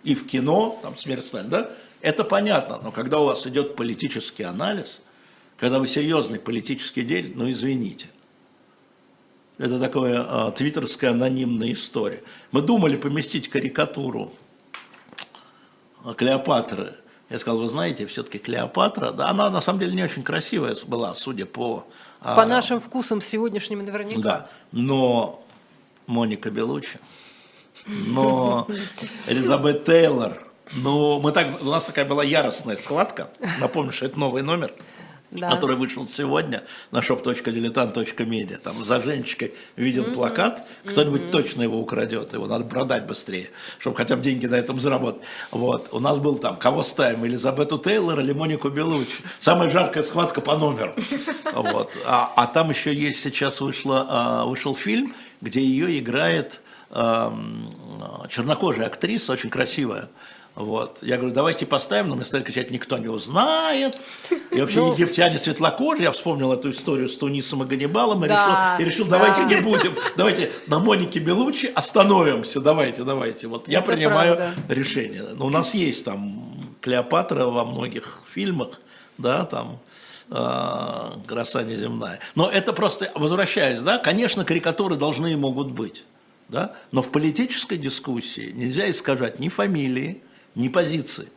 И 0.03 0.15
в 0.15 0.25
кино, 0.25 0.79
там, 0.81 0.97
смерть 0.97 1.27
Сталина, 1.27 1.49
да, 1.49 1.71
это 2.01 2.23
понятно, 2.23 2.79
но 2.81 2.91
когда 2.91 3.19
у 3.19 3.25
вас 3.25 3.45
идет 3.45 3.75
политический 3.75 4.41
анализ, 4.41 4.99
когда 5.57 5.77
вы 5.77 5.85
серьезный 5.85 6.39
политический 6.39 7.03
деятель, 7.03 7.33
ну, 7.35 7.51
извините, 7.51 8.07
это 9.57 9.79
такая 9.79 10.25
а, 10.27 10.51
твиттерская 10.51 11.11
анонимная 11.11 11.71
история. 11.71 12.21
Мы 12.51 12.61
думали 12.61 12.95
поместить 12.95 13.49
карикатуру 13.49 14.33
Клеопатры– 16.15 16.93
я 17.29 17.39
сказал, 17.39 17.59
вы 17.59 17.67
знаете, 17.67 18.05
все-таки 18.05 18.37
Клеопатра, 18.37 19.11
да, 19.11 19.29
она 19.29 19.49
на 19.49 19.59
самом 19.59 19.79
деле 19.79 19.93
не 19.93 20.03
очень 20.03 20.23
красивая 20.23 20.75
была, 20.85 21.13
судя 21.13 21.45
по... 21.45 21.85
А, 22.21 22.35
по 22.35 22.43
а, 22.43 22.45
нашим 22.45 22.79
вкусам 22.79 23.21
сегодняшним 23.21 23.79
наверняка. 23.79 24.21
Да, 24.21 24.49
но 24.71 25.43
Моника 26.05 26.49
Белучи, 26.49 26.99
но 27.85 28.65
Элизабет 29.27 29.83
Тейлор, 29.83 30.41
ну, 30.73 31.19
мы 31.19 31.33
так, 31.33 31.61
у 31.61 31.65
нас 31.65 31.83
такая 31.83 32.05
была 32.05 32.23
яростная 32.23 32.77
схватка, 32.77 33.29
напомню, 33.59 33.91
что 33.91 34.05
это 34.05 34.17
новый 34.17 34.41
номер, 34.41 34.73
да. 35.39 35.49
который 35.49 35.75
вышел 35.75 36.07
сегодня 36.07 36.63
на 36.91 36.99
shop.diletant.media. 36.99 38.57
Там 38.57 38.83
за 38.83 39.01
Женечкой 39.01 39.53
виден 39.75 40.03
mm-hmm. 40.03 40.13
плакат, 40.13 40.67
кто-нибудь 40.85 41.21
mm-hmm. 41.21 41.31
точно 41.31 41.61
его 41.63 41.79
украдет, 41.79 42.33
его 42.33 42.47
надо 42.47 42.65
продать 42.65 43.05
быстрее, 43.05 43.49
чтобы 43.79 43.95
хотя 43.95 44.15
бы 44.15 44.21
деньги 44.21 44.45
на 44.45 44.55
этом 44.55 44.79
заработать. 44.79 45.21
Вот. 45.51 45.89
У 45.91 45.99
нас 45.99 46.17
был 46.17 46.37
там, 46.37 46.57
кого 46.57 46.83
ставим, 46.83 47.25
Элизабету 47.25 47.77
Тейлор 47.77 48.19
или 48.19 48.33
Монику 48.33 48.69
Белучи. 48.69 49.23
Самая 49.39 49.69
жаркая 49.69 50.03
схватка 50.03 50.41
по 50.41 50.57
номеру. 50.57 50.93
Вот. 51.53 51.91
А, 52.05 52.31
а 52.35 52.47
там 52.47 52.69
еще 52.69 52.93
есть, 52.93 53.19
сейчас 53.21 53.61
вышла, 53.61 54.05
а, 54.09 54.45
вышел 54.45 54.75
фильм, 54.75 55.13
где 55.41 55.61
ее 55.61 55.99
играет 55.99 56.61
чернокожая 58.29 58.87
актриса, 58.87 59.33
очень 59.33 59.49
красивая. 59.49 60.07
Вот. 60.57 61.03
Я 61.03 61.17
говорю, 61.17 61.35
давайте 61.35 61.67
поставим, 61.67 62.09
но 62.09 62.15
мы 62.15 62.25
стали 62.25 62.41
кричать, 62.41 62.71
никто 62.71 62.97
не 62.97 63.09
узнает. 63.09 63.95
И 64.51 64.59
вообще 64.59 64.79
ну, 64.79 64.93
египтяне 64.93 65.37
светлокожие, 65.37 66.05
я 66.05 66.11
вспомнил 66.11 66.51
эту 66.51 66.71
историю 66.71 67.07
с 67.07 67.15
Тунисом 67.15 67.61
и 67.61 67.67
Ганнибалом, 67.67 68.25
и, 68.25 68.27
да, 68.27 68.75
решил, 68.79 68.87
и 68.87 68.89
решил, 68.89 69.07
давайте 69.07 69.43
да. 69.43 69.49
не 69.49 69.57
будем, 69.57 69.93
давайте 70.17 70.51
на 70.65 70.79
Монике 70.79 71.19
Белучи 71.19 71.67
остановимся, 71.67 72.59
давайте, 72.59 73.03
давайте. 73.03 73.47
Вот 73.47 73.67
я 73.67 73.79
Это 73.79 73.91
принимаю 73.91 74.35
правда. 74.35 74.55
решение. 74.73 75.21
Но 75.35 75.45
у 75.45 75.51
нас 75.51 75.75
есть 75.75 76.03
там 76.03 76.59
Клеопатра 76.81 77.45
во 77.45 77.63
многих 77.63 78.21
фильмах, 78.27 78.81
да, 79.19 79.45
там 79.45 79.79
э, 80.31 81.11
краса 81.27 81.61
неземная. 81.61 82.19
Но 82.33 82.49
это 82.49 82.73
просто, 82.73 83.11
возвращаясь, 83.13 83.81
да, 83.81 83.99
конечно, 83.99 84.43
карикатуры 84.43 84.95
должны 84.95 85.33
и 85.33 85.35
могут 85.35 85.69
быть. 85.69 86.03
Да? 86.49 86.73
Но 86.91 87.03
в 87.03 87.11
политической 87.11 87.77
дискуссии 87.77 88.51
нельзя 88.55 88.89
искажать 88.89 89.39
ни 89.39 89.49
фамилии, 89.49 90.23
не 90.57 90.69
позиции. 90.69 91.27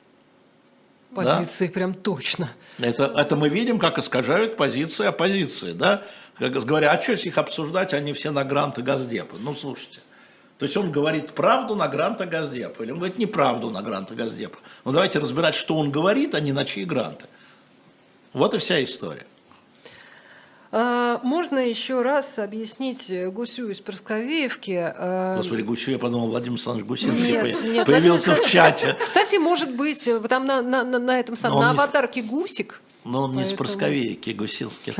Позиции 1.14 1.66
да? 1.66 1.72
прям 1.72 1.94
точно. 1.94 2.50
Это, 2.78 3.04
это 3.04 3.36
мы 3.36 3.48
видим, 3.48 3.78
как 3.78 3.98
искажают 3.98 4.56
позиции 4.56 5.06
оппозиции. 5.06 5.72
Да? 5.72 6.04
Как 6.38 6.52
говоря, 6.52 6.90
а 6.92 7.00
что 7.00 7.12
их 7.12 7.36
обсуждать, 7.36 7.92
они 7.92 8.12
все 8.12 8.30
на 8.30 8.44
гранты 8.44 8.82
Газдепа. 8.82 9.36
Ну, 9.38 9.54
слушайте. 9.54 10.00
То 10.58 10.64
есть 10.64 10.76
он 10.76 10.90
говорит 10.90 11.32
правду 11.32 11.74
на 11.74 11.88
гранта 11.88 12.26
Газдепа, 12.26 12.82
или 12.82 12.92
он 12.92 12.98
говорит 12.98 13.18
неправду 13.18 13.70
на 13.70 13.82
гранта 13.82 14.14
Газдепа. 14.14 14.58
Ну, 14.84 14.92
давайте 14.92 15.18
разбирать, 15.18 15.54
что 15.54 15.76
он 15.76 15.90
говорит, 15.90 16.34
а 16.34 16.40
не 16.40 16.52
на 16.52 16.64
чьи 16.64 16.84
гранты. 16.84 17.26
Вот 18.32 18.54
и 18.54 18.58
вся 18.58 18.82
история. 18.82 19.26
А, 20.72 21.20
можно 21.24 21.58
еще 21.58 22.02
раз 22.02 22.38
объяснить 22.38 23.12
Гусю 23.32 23.70
из 23.70 23.80
Просковеевки? 23.80 24.78
А, 24.78 25.36
Господи, 25.36 25.62
Гусю, 25.62 25.92
я 25.92 25.98
подумал, 25.98 26.28
Владимир 26.28 26.52
Александрович 26.52 26.86
Гусинский 26.86 27.32
нет, 27.32 27.64
нет, 27.64 27.86
появился 27.86 28.30
Владимир... 28.30 28.48
в 28.48 28.50
чате. 28.50 28.96
Кстати, 29.00 29.36
может 29.36 29.74
быть, 29.74 30.08
там 30.28 30.46
на, 30.46 30.62
на, 30.62 30.84
на 30.84 31.18
этом 31.18 31.34
самом, 31.34 31.60
на 31.60 31.70
аватарке 31.70 32.22
не... 32.22 32.28
Гусик. 32.28 32.80
Но 33.02 33.22
он 33.22 33.30
Поэтому... 33.30 33.40
не 33.40 33.54
с 33.54 33.56
Просковеевки, 33.56 34.30
Гусинский. 34.30 34.94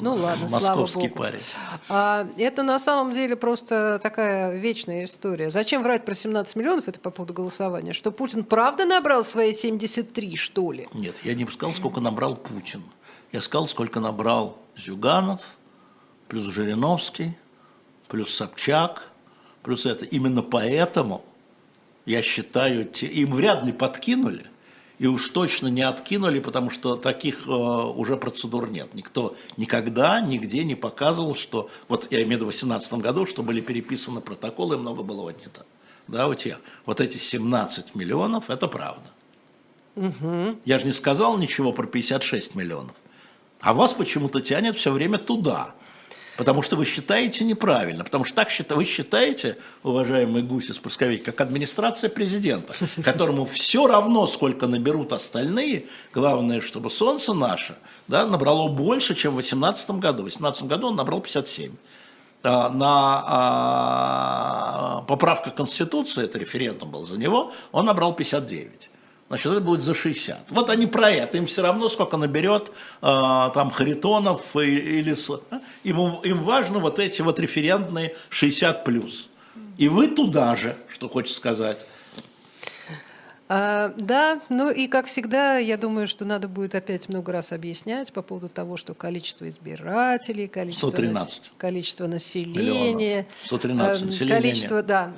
Ну 0.00 0.16
ладно, 0.16 0.48
Московский 0.50 1.08
парень. 1.08 1.40
А, 1.88 2.28
это 2.36 2.62
на 2.62 2.78
самом 2.78 3.12
деле 3.12 3.36
просто 3.36 4.00
такая 4.02 4.58
вечная 4.58 5.04
история. 5.04 5.48
Зачем 5.48 5.82
врать 5.82 6.04
про 6.04 6.14
17 6.14 6.56
миллионов, 6.56 6.88
это 6.88 6.98
по 6.98 7.10
поводу 7.10 7.32
голосования, 7.32 7.92
что 7.92 8.10
Путин 8.10 8.44
правда 8.44 8.84
набрал 8.84 9.24
свои 9.24 9.54
73, 9.54 10.36
что 10.36 10.72
ли? 10.72 10.88
Нет, 10.92 11.16
я 11.22 11.34
не 11.34 11.46
сказал, 11.46 11.74
сколько 11.74 12.00
набрал 12.00 12.36
Путин. 12.36 12.82
Я 13.32 13.40
сказал, 13.40 13.68
сколько 13.68 14.00
набрал 14.00 14.58
Зюганов, 14.76 15.56
плюс 16.28 16.44
Жириновский, 16.52 17.36
плюс 18.08 18.34
Собчак, 18.34 19.10
плюс 19.62 19.86
это. 19.86 20.04
Именно 20.04 20.42
поэтому 20.42 21.24
я 22.04 22.22
считаю, 22.22 22.84
те, 22.84 23.06
им 23.06 23.32
вряд 23.32 23.64
ли 23.64 23.72
подкинули, 23.72 24.46
и 24.98 25.06
уж 25.06 25.28
точно 25.30 25.66
не 25.66 25.82
откинули, 25.82 26.38
потому 26.40 26.70
что 26.70 26.96
таких 26.96 27.46
э, 27.46 27.50
уже 27.50 28.16
процедур 28.16 28.70
нет. 28.70 28.94
Никто 28.94 29.36
никогда, 29.56 30.20
нигде 30.20 30.64
не 30.64 30.74
показывал, 30.74 31.34
что, 31.34 31.68
вот 31.88 32.06
я 32.10 32.18
имею 32.18 32.28
в 32.28 32.32
виду 32.32 32.44
в 32.46 32.50
2018 32.50 32.94
году, 32.94 33.26
что 33.26 33.42
были 33.42 33.60
переписаны 33.60 34.20
протоколы, 34.20 34.76
и 34.76 34.78
много 34.78 35.02
было 35.02 35.28
отнято. 35.28 35.66
Да, 36.08 36.28
у 36.28 36.34
тех. 36.34 36.60
Вот 36.86 37.00
эти 37.00 37.18
17 37.18 37.94
миллионов, 37.94 38.48
это 38.48 38.68
правда. 38.68 39.10
Угу. 39.96 40.60
Я 40.64 40.78
же 40.78 40.86
не 40.86 40.92
сказал 40.92 41.36
ничего 41.36 41.72
про 41.72 41.86
56 41.86 42.54
миллионов. 42.54 42.94
А 43.66 43.74
вас 43.74 43.94
почему-то 43.94 44.40
тянет 44.40 44.76
все 44.76 44.92
время 44.92 45.18
туда. 45.18 45.74
Потому 46.36 46.62
что 46.62 46.76
вы 46.76 46.84
считаете 46.84 47.44
неправильно. 47.44 48.04
Потому 48.04 48.22
что 48.22 48.36
так 48.36 48.48
считаете, 48.48 48.74
вы 48.76 48.84
считаете, 48.84 49.58
уважаемый 49.82 50.42
гуси 50.42 50.70
из 50.70 50.78
Пусковик, 50.78 51.24
как 51.24 51.40
администрация 51.40 52.08
президента, 52.08 52.74
которому 53.02 53.44
все 53.44 53.88
равно, 53.88 54.28
сколько 54.28 54.68
наберут 54.68 55.12
остальные. 55.12 55.86
Главное, 56.14 56.60
чтобы 56.60 56.90
солнце 56.90 57.34
наше 57.34 57.74
да, 58.06 58.24
набрало 58.24 58.68
больше, 58.68 59.16
чем 59.16 59.32
в 59.32 59.42
2018 59.42 59.90
году. 59.90 60.22
В 60.22 60.26
2018 60.26 60.62
году 60.66 60.86
он 60.86 60.94
набрал 60.94 61.20
57 61.20 61.72
а, 62.44 62.68
на 62.68 63.24
а, 63.26 65.04
поправка 65.08 65.50
Конституции, 65.50 66.22
это 66.22 66.38
референдум 66.38 66.92
был 66.92 67.04
за 67.04 67.18
него, 67.18 67.50
он 67.72 67.86
набрал 67.86 68.14
59 68.14 68.90
значит, 69.28 69.46
это 69.46 69.60
будет 69.60 69.82
за 69.82 69.94
60. 69.94 70.50
Вот 70.50 70.70
они 70.70 70.86
про 70.86 71.10
это, 71.10 71.38
им 71.38 71.46
все 71.46 71.62
равно, 71.62 71.88
сколько 71.88 72.16
наберет 72.16 72.68
э, 72.68 72.70
там 73.02 73.70
Харитонов 73.70 74.56
или... 74.56 75.16
Им, 75.84 76.20
им 76.22 76.42
важно 76.42 76.78
вот 76.78 76.98
эти 76.98 77.22
вот 77.22 77.38
референтные 77.38 78.14
60 78.30 78.84
плюс. 78.84 79.28
И 79.78 79.88
вы 79.88 80.08
туда 80.08 80.56
же, 80.56 80.76
что 80.88 81.08
хочется 81.08 81.36
сказать. 81.36 81.86
А, 83.48 83.94
да, 83.96 84.40
ну 84.48 84.70
и 84.70 84.88
как 84.88 85.06
всегда, 85.06 85.58
я 85.58 85.76
думаю, 85.76 86.08
что 86.08 86.24
надо 86.24 86.48
будет 86.48 86.74
опять 86.74 87.08
много 87.08 87.32
раз 87.32 87.52
объяснять 87.52 88.12
по 88.12 88.22
поводу 88.22 88.48
того, 88.48 88.76
что 88.76 88.92
количество 88.94 89.48
избирателей, 89.48 90.48
количество, 90.48 90.90
113. 90.90 91.14
Нас, 91.14 91.52
количество 91.56 92.06
населения, 92.08 93.26
113 93.44 94.02
э, 94.02 94.06
населения. 94.06 94.34
количество, 94.34 94.82
да, 94.82 95.12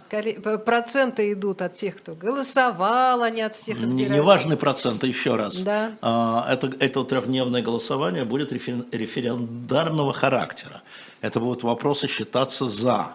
проценты 0.67 1.33
идут 1.33 1.63
от 1.63 1.75
тех, 1.75 1.97
кто 1.97 2.15
голосовал, 2.15 3.23
а 3.23 3.31
не 3.31 3.41
от 3.41 3.55
всех 3.55 3.81
избирателей. 3.81 4.17
Неважный 4.17 4.51
не 4.51 4.57
процент, 4.57 5.05
еще 5.05 5.35
раз. 5.35 5.57
Да. 5.63 5.93
А, 6.03 6.47
это, 6.51 6.71
это 6.81 7.05
трехдневное 7.05 7.63
голосование 7.63 8.27
будет 8.27 8.53
рефер, 8.53 8.85
референдарного 8.93 10.13
характера. 10.13 10.83
Это 11.23 11.41
будут 11.41 11.63
вопросы 11.63 12.09
считаться 12.09 12.69
за, 12.69 13.13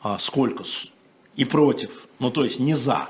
а, 0.00 0.18
сколько 0.18 0.62
и 1.34 1.44
против, 1.44 2.06
ну 2.20 2.30
то 2.30 2.44
есть 2.44 2.60
не 2.60 2.74
за. 2.74 3.08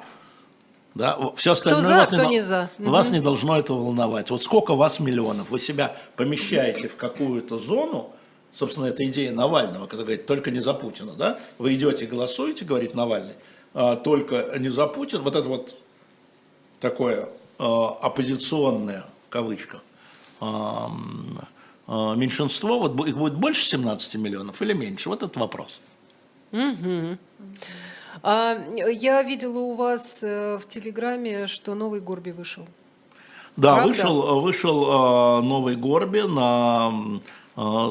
Да? 0.95 1.19
Все 1.37 1.53
остальное 1.53 1.83
кто 1.83 1.89
за, 1.89 1.97
вас, 1.97 2.09
кто 2.09 2.25
не, 2.25 2.29
не 2.31 2.41
за. 2.41 2.71
вас 2.79 3.09
угу. 3.09 3.17
не 3.17 3.21
должно 3.21 3.59
это 3.59 3.75
волновать. 3.75 4.31
Вот 4.31 4.43
сколько 4.43 4.75
вас 4.75 5.01
миллионов, 5.01 5.51
вы 5.51 5.59
себя 5.59 5.97
помещаете 6.17 6.89
в 6.89 6.97
какую-то 6.97 7.59
зону, 7.59 8.13
собственно, 8.53 8.87
это 8.87 9.05
идея 9.07 9.33
Навального, 9.33 9.87
когда 9.87 10.05
говорит, 10.05 10.27
только 10.27 10.51
не 10.51 10.61
за 10.61 10.73
Путина, 10.73 11.13
да? 11.13 11.41
Вы 11.59 11.75
идете 11.75 12.07
голосуете, 12.07 12.65
говорит 12.65 12.95
Навальный, 12.95 13.35
а, 13.75 13.97
только 13.97 14.57
не 14.59 14.69
за 14.69 14.87
Путина, 14.87 15.23
вот 15.23 15.35
это 15.35 15.49
вот 15.49 15.75
такое 16.79 17.29
а, 17.59 17.99
оппозиционное, 18.01 19.05
в 19.27 19.31
кавычках, 19.31 19.83
а, 20.41 20.93
меньшинство, 21.87 22.79
вот 22.79 23.07
их 23.07 23.19
будет 23.19 23.35
больше 23.35 23.65
17 23.65 24.15
миллионов 24.15 24.63
или 24.63 24.73
меньше? 24.73 25.09
Вот 25.09 25.23
этот 25.23 25.37
вопрос. 25.37 25.81
Угу. 26.53 27.19
А, 28.23 28.57
я 28.77 29.23
видела 29.23 29.59
у 29.59 29.75
вас 29.75 30.19
в 30.23 30.63
Телеграме, 30.69 31.47
что 31.47 31.75
новый 31.75 32.01
Горби 32.01 32.31
вышел. 32.31 32.67
Да, 33.57 33.75
Правда? 33.77 33.89
вышел, 33.89 34.41
вышел 34.41 35.43
новый 35.43 35.77
Горби 35.77 36.21
на 36.21 37.21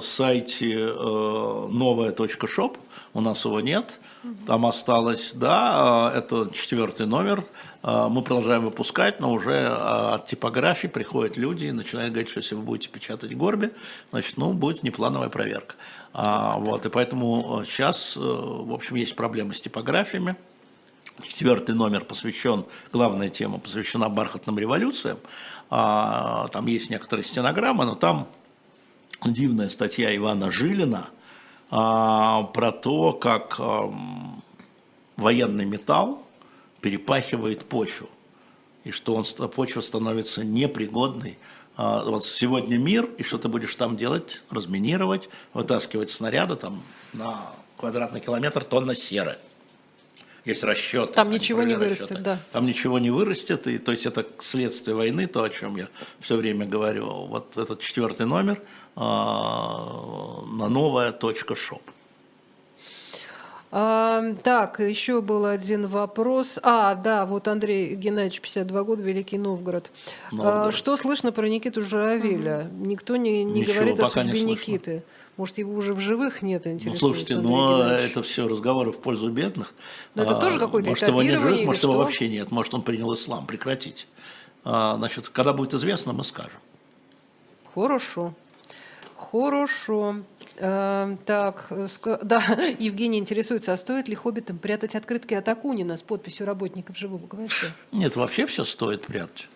сайте 0.01 0.93
новая.шоп. 0.93 2.77
У 3.13 3.21
нас 3.21 3.45
его 3.45 3.61
нет. 3.61 3.99
Там 4.47 4.65
осталось, 4.65 5.33
да, 5.33 6.11
это 6.15 6.49
четвертый 6.53 7.05
номер. 7.05 7.45
Мы 7.81 8.21
продолжаем 8.21 8.63
выпускать, 8.65 9.19
но 9.19 9.31
уже 9.31 9.67
от 9.67 10.25
типографии 10.25 10.87
приходят 10.87 11.37
люди 11.37 11.65
и 11.65 11.71
начинают 11.71 12.11
говорить, 12.11 12.29
что 12.29 12.39
если 12.39 12.55
вы 12.55 12.61
будете 12.61 12.89
печатать 12.89 13.35
Горби, 13.35 13.71
значит, 14.11 14.37
ну, 14.37 14.53
будет 14.53 14.83
неплановая 14.83 15.29
проверка. 15.29 15.75
Вот, 16.13 16.85
и 16.85 16.89
поэтому 16.89 17.63
сейчас, 17.65 18.15
в 18.15 18.71
общем, 18.71 18.97
есть 18.97 19.15
проблемы 19.15 19.55
с 19.55 19.61
типографиями. 19.61 20.35
Четвертый 21.23 21.73
номер 21.73 22.05
посвящен, 22.05 22.65
главная 22.91 23.29
тема 23.29 23.57
посвящена 23.57 24.09
бархатным 24.09 24.59
революциям. 24.59 25.17
Там 25.69 26.65
есть 26.67 26.91
некоторые 26.91 27.25
стенограммы, 27.25 27.85
но 27.85 27.95
там 27.95 28.27
дивная 29.25 29.69
статья 29.69 30.15
Ивана 30.15 30.51
Жилина– 30.51 31.09
а, 31.75 32.43
про 32.43 32.71
то, 32.71 33.13
как 33.13 33.55
а, 33.57 33.91
военный 35.17 35.65
металл 35.65 36.23
перепахивает 36.81 37.65
почву, 37.65 38.09
и 38.83 38.91
что 38.91 39.15
он, 39.15 39.25
почва 39.49 39.81
становится 39.81 40.43
непригодной. 40.43 41.39
А, 41.75 42.03
вот 42.03 42.25
сегодня 42.25 42.77
мир, 42.77 43.09
и 43.17 43.23
что 43.23 43.37
ты 43.37 43.47
будешь 43.47 43.75
там 43.75 43.97
делать? 43.97 44.41
Разминировать, 44.49 45.29
вытаскивать 45.53 46.11
снаряды 46.11 46.55
там 46.55 46.83
на 47.13 47.51
квадратный 47.77 48.19
километр 48.19 48.63
тонна 48.63 48.95
серы. 48.95 49.37
Есть 50.45 50.63
расчет. 50.63 51.13
Там 51.13 51.29
ничего 51.29 51.63
не 51.63 51.75
вырастет, 51.75 52.11
расчеты. 52.11 52.21
да. 52.21 52.39
Там 52.51 52.65
ничего 52.65 52.99
не 52.99 53.11
вырастет, 53.11 53.65
и, 53.67 53.77
то 53.77 53.91
есть 53.91 54.05
это 54.05 54.27
следствие 54.41 54.93
войны, 54.93 55.25
то, 55.25 55.41
о 55.41 55.49
чем 55.49 55.77
я 55.77 55.87
все 56.19 56.35
время 56.35 56.65
говорю. 56.65 57.27
Вот 57.27 57.57
этот 57.57 57.79
четвертый 57.79 58.25
номер– 58.25 58.61
а, 58.95 60.43
на 60.45 60.69
новая 60.69 61.11
точка 61.11 61.55
шоп. 61.55 61.81
А, 63.75 64.35
так, 64.43 64.79
еще 64.79 65.19
был 65.23 65.47
один 65.47 65.87
вопрос. 65.87 66.59
А, 66.61 66.93
да, 66.93 67.25
вот 67.25 67.47
Андрей 67.47 67.95
Геннадьевич, 67.95 68.39
52 68.39 68.83
года, 68.83 69.01
Великий 69.01 69.39
Новгород. 69.39 69.89
Новгород. 70.31 70.67
А, 70.67 70.71
что 70.71 70.95
слышно 70.95 71.31
про 71.31 71.49
Никиту 71.49 71.81
Журавеля? 71.81 72.69
Угу. 72.71 72.85
Никто 72.85 73.15
не, 73.15 73.43
не 73.43 73.63
говорит 73.63 73.99
о 73.99 74.05
судьбе 74.05 74.43
Никиты. 74.43 75.01
Может, 75.37 75.57
его 75.57 75.73
уже 75.73 75.95
в 75.95 75.99
живых 75.99 76.43
нет, 76.43 76.67
интересуется 76.67 77.05
Ну, 77.07 77.13
слушайте, 77.13 77.37
но 77.37 77.81
это 77.81 78.21
все 78.21 78.47
разговоры 78.47 78.91
в 78.91 78.99
пользу 78.99 79.31
бедных. 79.31 79.73
Но 80.13 80.21
это 80.21 80.37
а, 80.37 80.39
тоже 80.39 80.59
какой-то 80.59 80.89
Может, 80.89 81.07
его 81.07 81.23
нет 81.23 81.41
живых, 81.41 81.65
может, 81.65 81.81
его 81.81 81.93
вообще 81.93 82.29
нет. 82.29 82.51
Может, 82.51 82.75
он 82.75 82.83
принял 82.83 83.11
ислам. 83.15 83.47
Прекратите. 83.47 84.05
А, 84.63 84.97
значит, 84.97 85.29
когда 85.29 85.51
будет 85.51 85.73
известно, 85.73 86.13
мы 86.13 86.23
скажем. 86.23 86.59
Хорошо. 87.73 88.35
Хорошо. 89.17 90.17
Э, 90.57 91.17
так, 91.25 91.67
да, 92.23 92.43
Евгений 92.79 93.19
интересуется, 93.19 93.73
а 93.73 93.77
стоит 93.77 94.07
ли 94.07 94.15
хоббитам 94.15 94.57
прятать 94.57 94.95
открытки 94.95 95.33
от 95.33 95.47
Акунина 95.49 95.97
с 95.97 96.03
подписью 96.03 96.45
работников 96.45 96.97
живого 96.97 97.25
гвоздя? 97.25 97.67
Нет, 97.91 98.15
вообще 98.15 98.45
все 98.45 98.63
стоит 98.63 99.03
прятать. 99.03 99.47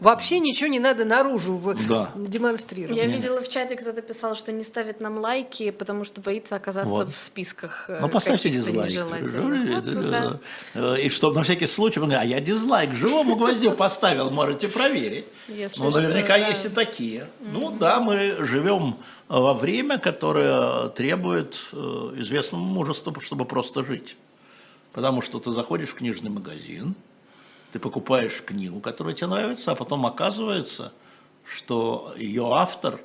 Вообще 0.00 0.38
ничего 0.38 0.68
не 0.68 0.78
надо 0.78 1.04
наружу 1.04 1.60
да. 1.88 2.10
демонстрировать. 2.16 2.96
Я 2.96 3.06
видела 3.06 3.42
в 3.42 3.48
чате, 3.48 3.76
кто-то 3.76 4.00
писал, 4.00 4.34
что 4.34 4.52
не 4.52 4.64
ставит 4.64 5.00
нам 5.00 5.18
лайки, 5.18 5.70
потому 5.70 6.04
что 6.04 6.20
боится 6.20 6.56
оказаться 6.56 6.90
вот. 6.90 7.12
в 7.12 7.18
списках. 7.18 7.84
Э, 7.88 7.98
ну, 8.00 8.08
поставьте 8.08 8.48
дизлайк. 8.48 8.98
Вот, 9.04 10.40
да. 10.74 10.98
И 10.98 11.08
чтобы 11.10 11.36
на 11.36 11.42
всякий 11.42 11.66
случай, 11.66 12.00
а 12.00 12.24
я 12.24 12.40
дизлайк 12.40 12.92
живому 12.94 13.36
гвоздю 13.36 13.72
поставил, 13.72 14.30
можете 14.30 14.68
проверить. 14.68 15.26
Если 15.48 15.80
ну, 15.82 15.90
наверняка 15.90 16.34
что, 16.34 16.42
да. 16.42 16.48
есть 16.48 16.64
и 16.64 16.68
такие. 16.68 17.20
Mm-hmm. 17.20 17.48
Ну 17.52 17.70
да, 17.70 18.00
мы 18.00 18.36
живем 18.40 18.96
во 19.38 19.54
время, 19.54 19.98
которое 19.98 20.88
требует 20.88 21.56
э, 21.72 21.76
известного 22.16 22.62
мужества, 22.62 23.14
чтобы 23.20 23.44
просто 23.44 23.84
жить. 23.84 24.16
Потому 24.92 25.22
что 25.22 25.38
ты 25.38 25.52
заходишь 25.52 25.90
в 25.90 25.94
книжный 25.94 26.30
магазин, 26.30 26.96
ты 27.70 27.78
покупаешь 27.78 28.42
книгу, 28.44 28.80
которая 28.80 29.14
тебе 29.14 29.28
нравится, 29.28 29.70
а 29.70 29.74
потом 29.76 30.04
оказывается, 30.04 30.92
что 31.44 32.12
ее 32.16 32.50
автор 32.52 33.00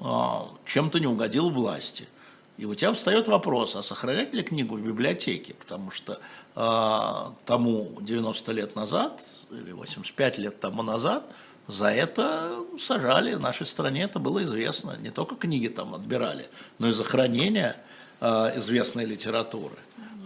а, 0.00 0.48
чем-то 0.66 0.98
не 0.98 1.06
угодил 1.06 1.50
власти. 1.50 2.08
И 2.56 2.64
у 2.64 2.74
тебя 2.74 2.92
встает 2.92 3.28
вопрос, 3.28 3.76
а 3.76 3.82
сохранять 3.84 4.34
ли 4.34 4.42
книгу 4.42 4.74
в 4.74 4.80
библиотеке? 4.80 5.54
Потому 5.54 5.92
что 5.92 6.18
э, 6.56 7.32
тому 7.46 7.96
90 8.00 8.52
лет 8.52 8.74
назад, 8.74 9.22
или 9.52 9.70
85 9.70 10.38
лет 10.38 10.58
тому 10.58 10.82
назад, 10.82 11.24
за 11.66 11.88
это 11.88 12.58
сажали. 12.78 13.34
В 13.34 13.40
нашей 13.40 13.66
стране 13.66 14.02
это 14.02 14.18
было 14.18 14.42
известно. 14.44 14.96
Не 15.00 15.10
только 15.10 15.36
книги 15.36 15.68
там 15.68 15.94
отбирали, 15.94 16.48
но 16.78 16.88
и 16.88 16.92
за 16.92 17.04
хранение 17.04 17.76
э, 18.20 18.52
известной 18.56 19.04
литературы 19.04 19.76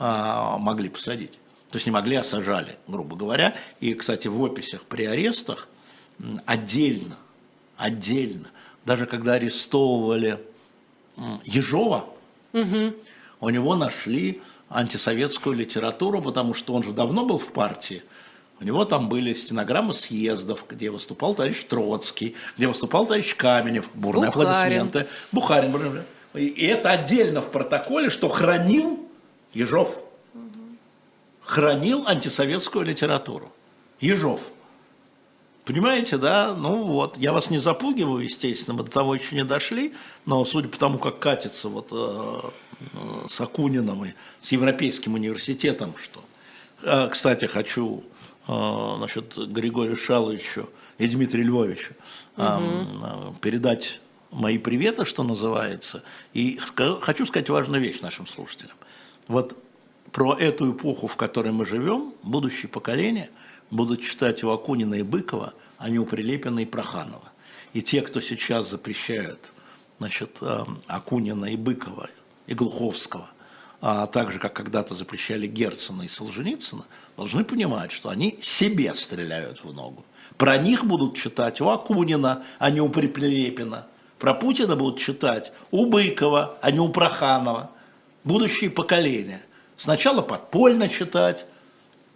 э, 0.00 0.54
могли 0.58 0.88
посадить. 0.88 1.38
То 1.70 1.76
есть 1.76 1.86
не 1.86 1.92
могли, 1.92 2.16
а 2.16 2.24
сажали, 2.24 2.76
грубо 2.86 3.16
говоря. 3.16 3.54
И, 3.80 3.94
кстати, 3.94 4.26
в 4.28 4.42
описях 4.44 4.82
при 4.82 5.04
арестах 5.04 5.68
отдельно, 6.46 7.16
отдельно, 7.76 8.48
даже 8.84 9.06
когда 9.06 9.34
арестовывали 9.34 10.40
Ежова, 11.44 12.08
угу. 12.52 12.94
у 13.40 13.50
него 13.50 13.76
нашли 13.76 14.40
антисоветскую 14.70 15.56
литературу, 15.56 16.22
потому 16.22 16.54
что 16.54 16.74
он 16.74 16.82
же 16.82 16.92
давно 16.92 17.24
был 17.24 17.38
в 17.38 17.52
партии. 17.52 18.02
У 18.60 18.64
него 18.64 18.84
там 18.84 19.08
были 19.08 19.34
стенограммы 19.34 19.92
съездов, 19.92 20.64
где 20.68 20.90
выступал 20.90 21.34
товарищ 21.34 21.64
Троцкий, 21.64 22.34
где 22.56 22.66
выступал 22.66 23.06
товарищ 23.06 23.34
Каменев, 23.36 23.88
бурные 23.94 24.30
Бухарин. 24.30 24.50
аплодисменты. 24.50 25.06
Бухарин. 25.32 26.02
И 26.34 26.66
это 26.66 26.90
отдельно 26.90 27.40
в 27.40 27.50
протоколе, 27.50 28.10
что 28.10 28.28
хранил 28.28 29.08
Ежов 29.54 30.02
хранил 31.48 32.06
антисоветскую 32.06 32.84
литературу. 32.84 33.50
Ежов. 34.00 34.50
Понимаете, 35.64 36.18
да? 36.18 36.54
Ну 36.54 36.82
вот, 36.82 37.16
я 37.16 37.32
вас 37.32 37.48
не 37.48 37.58
запугиваю, 37.58 38.22
естественно, 38.22 38.76
мы 38.76 38.84
до 38.84 38.90
того 38.90 39.14
еще 39.14 39.34
не 39.34 39.44
дошли, 39.44 39.94
но 40.26 40.44
судя 40.44 40.68
по 40.68 40.78
тому, 40.78 40.98
как 40.98 41.18
катится 41.18 41.68
вот 41.68 41.88
э, 41.90 42.40
э, 42.80 43.28
с 43.28 43.40
Акуниным 43.40 44.04
и 44.04 44.10
с 44.40 44.52
Европейским 44.52 45.14
университетом, 45.14 45.94
что... 45.96 46.22
Э, 46.82 47.08
кстати, 47.10 47.46
хочу 47.46 48.04
э, 48.48 48.96
насчет 48.98 49.36
Григорию 49.36 49.96
Шаловичу 49.96 50.68
и 50.98 51.06
Дмитрию 51.06 51.46
Львовичу 51.46 51.92
э, 52.36 52.56
угу. 52.56 53.34
передать 53.40 54.00
мои 54.30 54.58
приветы, 54.58 55.04
что 55.04 55.22
называется, 55.22 56.02
и 56.34 56.58
хочу 57.00 57.24
сказать 57.26 57.48
важную 57.48 57.80
вещь 57.80 58.00
нашим 58.00 58.26
слушателям. 58.26 58.76
Вот 59.26 59.56
про 60.12 60.34
эту 60.34 60.72
эпоху, 60.72 61.06
в 61.06 61.16
которой 61.16 61.52
мы 61.52 61.64
живем, 61.64 62.12
будущее 62.22 62.68
поколение 62.68 63.30
будут 63.70 64.02
читать 64.02 64.42
у 64.44 64.50
Акунина 64.50 64.94
и 64.94 65.02
Быкова, 65.02 65.54
а 65.78 65.88
не 65.88 65.98
у 65.98 66.04
Прилепина 66.04 66.60
и 66.60 66.64
Проханова. 66.64 67.30
И 67.72 67.82
те, 67.82 68.02
кто 68.02 68.20
сейчас 68.20 68.70
запрещают 68.70 69.52
значит, 69.98 70.40
Акунина 70.86 71.46
и 71.46 71.56
Быкова, 71.56 72.08
и 72.46 72.54
Глуховского, 72.54 73.28
а 73.80 74.06
также, 74.06 74.38
как 74.38 74.54
когда-то 74.54 74.94
запрещали 74.94 75.46
Герцена 75.46 76.02
и 76.02 76.08
Солженицына, 76.08 76.84
должны 77.18 77.42
понимать, 77.42 77.90
что 77.90 78.10
они 78.10 78.38
себе 78.40 78.94
стреляют 78.94 79.64
в 79.64 79.74
ногу. 79.74 80.04
Про 80.36 80.56
них 80.56 80.84
будут 80.84 81.16
читать 81.16 81.60
у 81.60 81.68
Акунина, 81.68 82.44
а 82.60 82.70
не 82.70 82.80
у 82.80 82.88
Прилепина. 82.88 83.86
Про 84.20 84.34
Путина 84.34 84.76
будут 84.76 85.00
читать 85.00 85.52
у 85.72 85.86
Быкова, 85.86 86.56
а 86.60 86.70
не 86.70 86.78
у 86.78 86.88
Проханова. 86.88 87.70
Будущие 88.22 88.70
поколения. 88.70 89.42
Сначала 89.76 90.22
подпольно 90.22 90.88
читать. 90.88 91.44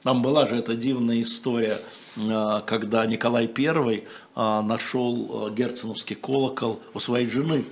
Там 0.05 0.23
была 0.23 0.47
же 0.47 0.57
эта 0.57 0.77
дивная 0.77 1.21
история, 1.21 1.79
а, 2.17 2.61
когда 2.61 3.05
Николай 3.05 3.51
I 3.53 4.05
а, 4.37 4.63
нашел 4.63 5.47
а, 5.47 5.51
герценовский 5.51 6.15
колокол 6.15 6.81
у 6.95 7.01
своей 7.01 7.29
жены 7.29 7.65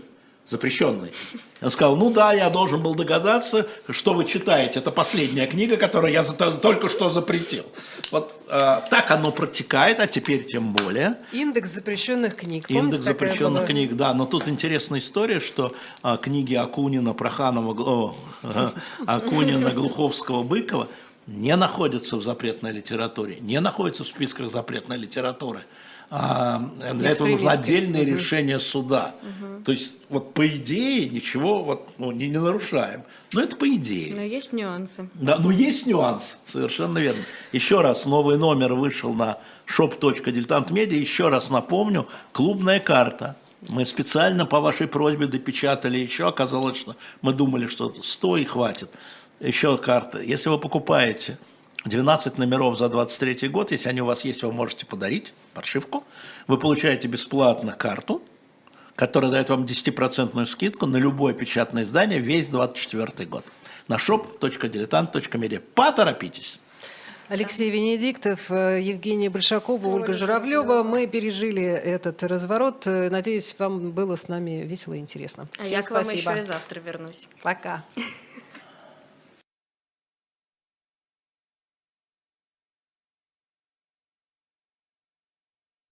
запрещенный. 0.51 1.13
Он 1.63 1.71
сказал, 1.71 1.97
ну 1.97 2.11
да, 2.11 2.33
я 2.33 2.51
должен 2.51 2.83
был 2.83 2.95
догадаться, 2.95 3.67
что 3.89 4.15
вы 4.15 4.25
читаете. 4.25 4.81
Это 4.81 4.91
последняя 4.91 5.47
книга, 5.47 5.77
которую 5.77 6.13
я 6.13 6.25
только 6.25 6.89
что 6.89 7.11
запретил. 7.11 7.65
Вот 8.11 8.41
э, 8.49 8.81
так 8.91 9.11
оно 9.11 9.31
протекает, 9.31 10.01
а 10.01 10.07
теперь 10.07 10.45
тем 10.45 10.73
более. 10.73 11.19
Индекс 11.33 11.71
запрещенных 11.71 12.37
книг. 12.37 12.67
Помните, 12.67 12.85
Индекс 12.87 13.05
запрещенных 13.05 13.67
книг, 13.67 13.95
да. 13.95 14.13
Но 14.15 14.27
тут 14.27 14.49
интересная 14.49 15.01
история, 15.01 15.39
что 15.39 15.73
э, 16.03 16.19
книги 16.21 16.55
Акунина, 16.55 17.15
Проханова, 17.15 17.73
о, 17.81 18.17
э, 18.43 18.71
Акунина, 19.07 19.71
Глуховского, 19.71 20.43
Быкова 20.43 20.89
не 21.27 21.55
находятся 21.57 22.17
в 22.17 22.25
запретной 22.25 22.73
литературе, 22.73 23.39
не 23.41 23.61
находятся 23.61 24.05
в 24.05 24.09
списках 24.09 24.51
запретной 24.51 24.97
литературы. 24.97 25.65
А 26.13 26.59
для 26.95 27.11
этого 27.11 27.29
нужно 27.29 27.53
отдельное 27.53 28.03
угу. 28.03 28.11
решение 28.11 28.59
суда. 28.59 29.15
Угу. 29.23 29.63
То 29.65 29.73
есть, 29.73 29.99
вот 30.09 30.35
по 30.35 30.45
идее, 30.45 31.09
ничего 31.09 31.63
вот, 31.63 31.89
ну, 31.99 32.11
не, 32.11 32.27
не 32.27 32.39
нарушаем. 32.39 33.05
Но 33.33 33.41
это 33.43 33.55
по 33.55 33.69
идее. 33.69 34.13
Но 34.17 34.23
есть 34.23 34.53
нюансы. 34.53 35.09
Да, 35.15 35.39
но 35.39 35.53
есть 35.53 35.87
нюанс, 35.87 36.41
совершенно 36.45 36.99
верно. 36.99 37.23
Еще 37.53 37.81
раз, 37.81 38.07
новый 38.07 38.39
номер 38.39 38.75
вышел 38.75 39.15
на 39.15 39.39
shop.diletantmedia. 39.69 40.99
Еще 40.99 41.29
раз 41.29 41.49
напомню, 41.49 42.09
клубная 42.33 42.81
карта. 42.81 43.37
Мы 43.69 43.85
специально 43.85 44.47
по 44.47 44.59
вашей 44.59 44.89
просьбе 44.89 45.29
допечатали 45.29 45.99
еще, 45.99 46.27
оказалось, 46.27 46.79
что 46.79 46.97
мы 47.23 47.33
думали, 47.33 47.69
что 47.69 47.95
100 48.03 48.37
и 48.39 48.45
хватит. 48.45 48.91
Еще 49.39 49.79
карта. 49.79 50.21
Если 50.21 50.49
вы 50.49 50.59
покупаете 50.59 51.39
12 51.85 52.39
номеров 52.39 52.79
за 52.79 52.89
23 52.89 53.49
год, 53.49 53.73
если 53.73 53.89
они 53.89 54.03
у 54.03 54.07
вас 54.07 54.25
есть, 54.25 54.43
вы 54.43 54.53
можете 54.53 54.85
подарить 54.85 55.33
подшивку. 55.55 56.05
Вы 56.47 56.59
получаете 56.59 57.09
бесплатно 57.09 57.73
карту, 57.73 58.23
которая 58.97 59.31
дает 59.31 59.49
вам 59.49 59.65
10% 59.65 60.45
скидку 60.47 60.87
на 60.87 60.99
любое 60.99 61.33
печатное 61.33 61.85
издание 61.85 62.19
весь 62.19 62.49
24 62.49 63.27
год. 63.29 63.45
На 63.89 63.97
shop.diletant.media. 63.97 65.61
Поторопитесь! 65.75 66.61
Алексей 67.29 67.71
Венедиктов, 67.71 68.51
э, 68.51 68.81
Евгения 68.83 69.31
Большакова, 69.31 69.87
Ольга 69.87 70.13
Журавлева. 70.15 70.83
Мы 70.83 71.07
пережили 71.07 71.63
этот 71.63 72.25
разворот. 72.25 72.87
Надеюсь, 72.87 73.55
вам 73.57 73.93
было 73.93 74.17
с 74.17 74.27
нами 74.27 74.65
весело 74.67 74.95
и 74.95 74.99
интересно. 74.99 75.47
А 75.57 75.63
Всем 75.63 75.73
я 75.73 75.83
к 75.83 75.85
спасибо. 75.87 76.25
вам 76.25 76.37
еще 76.37 76.45
и 76.45 76.47
завтра 76.47 76.81
вернусь. 76.81 77.29
Пока. 77.43 77.85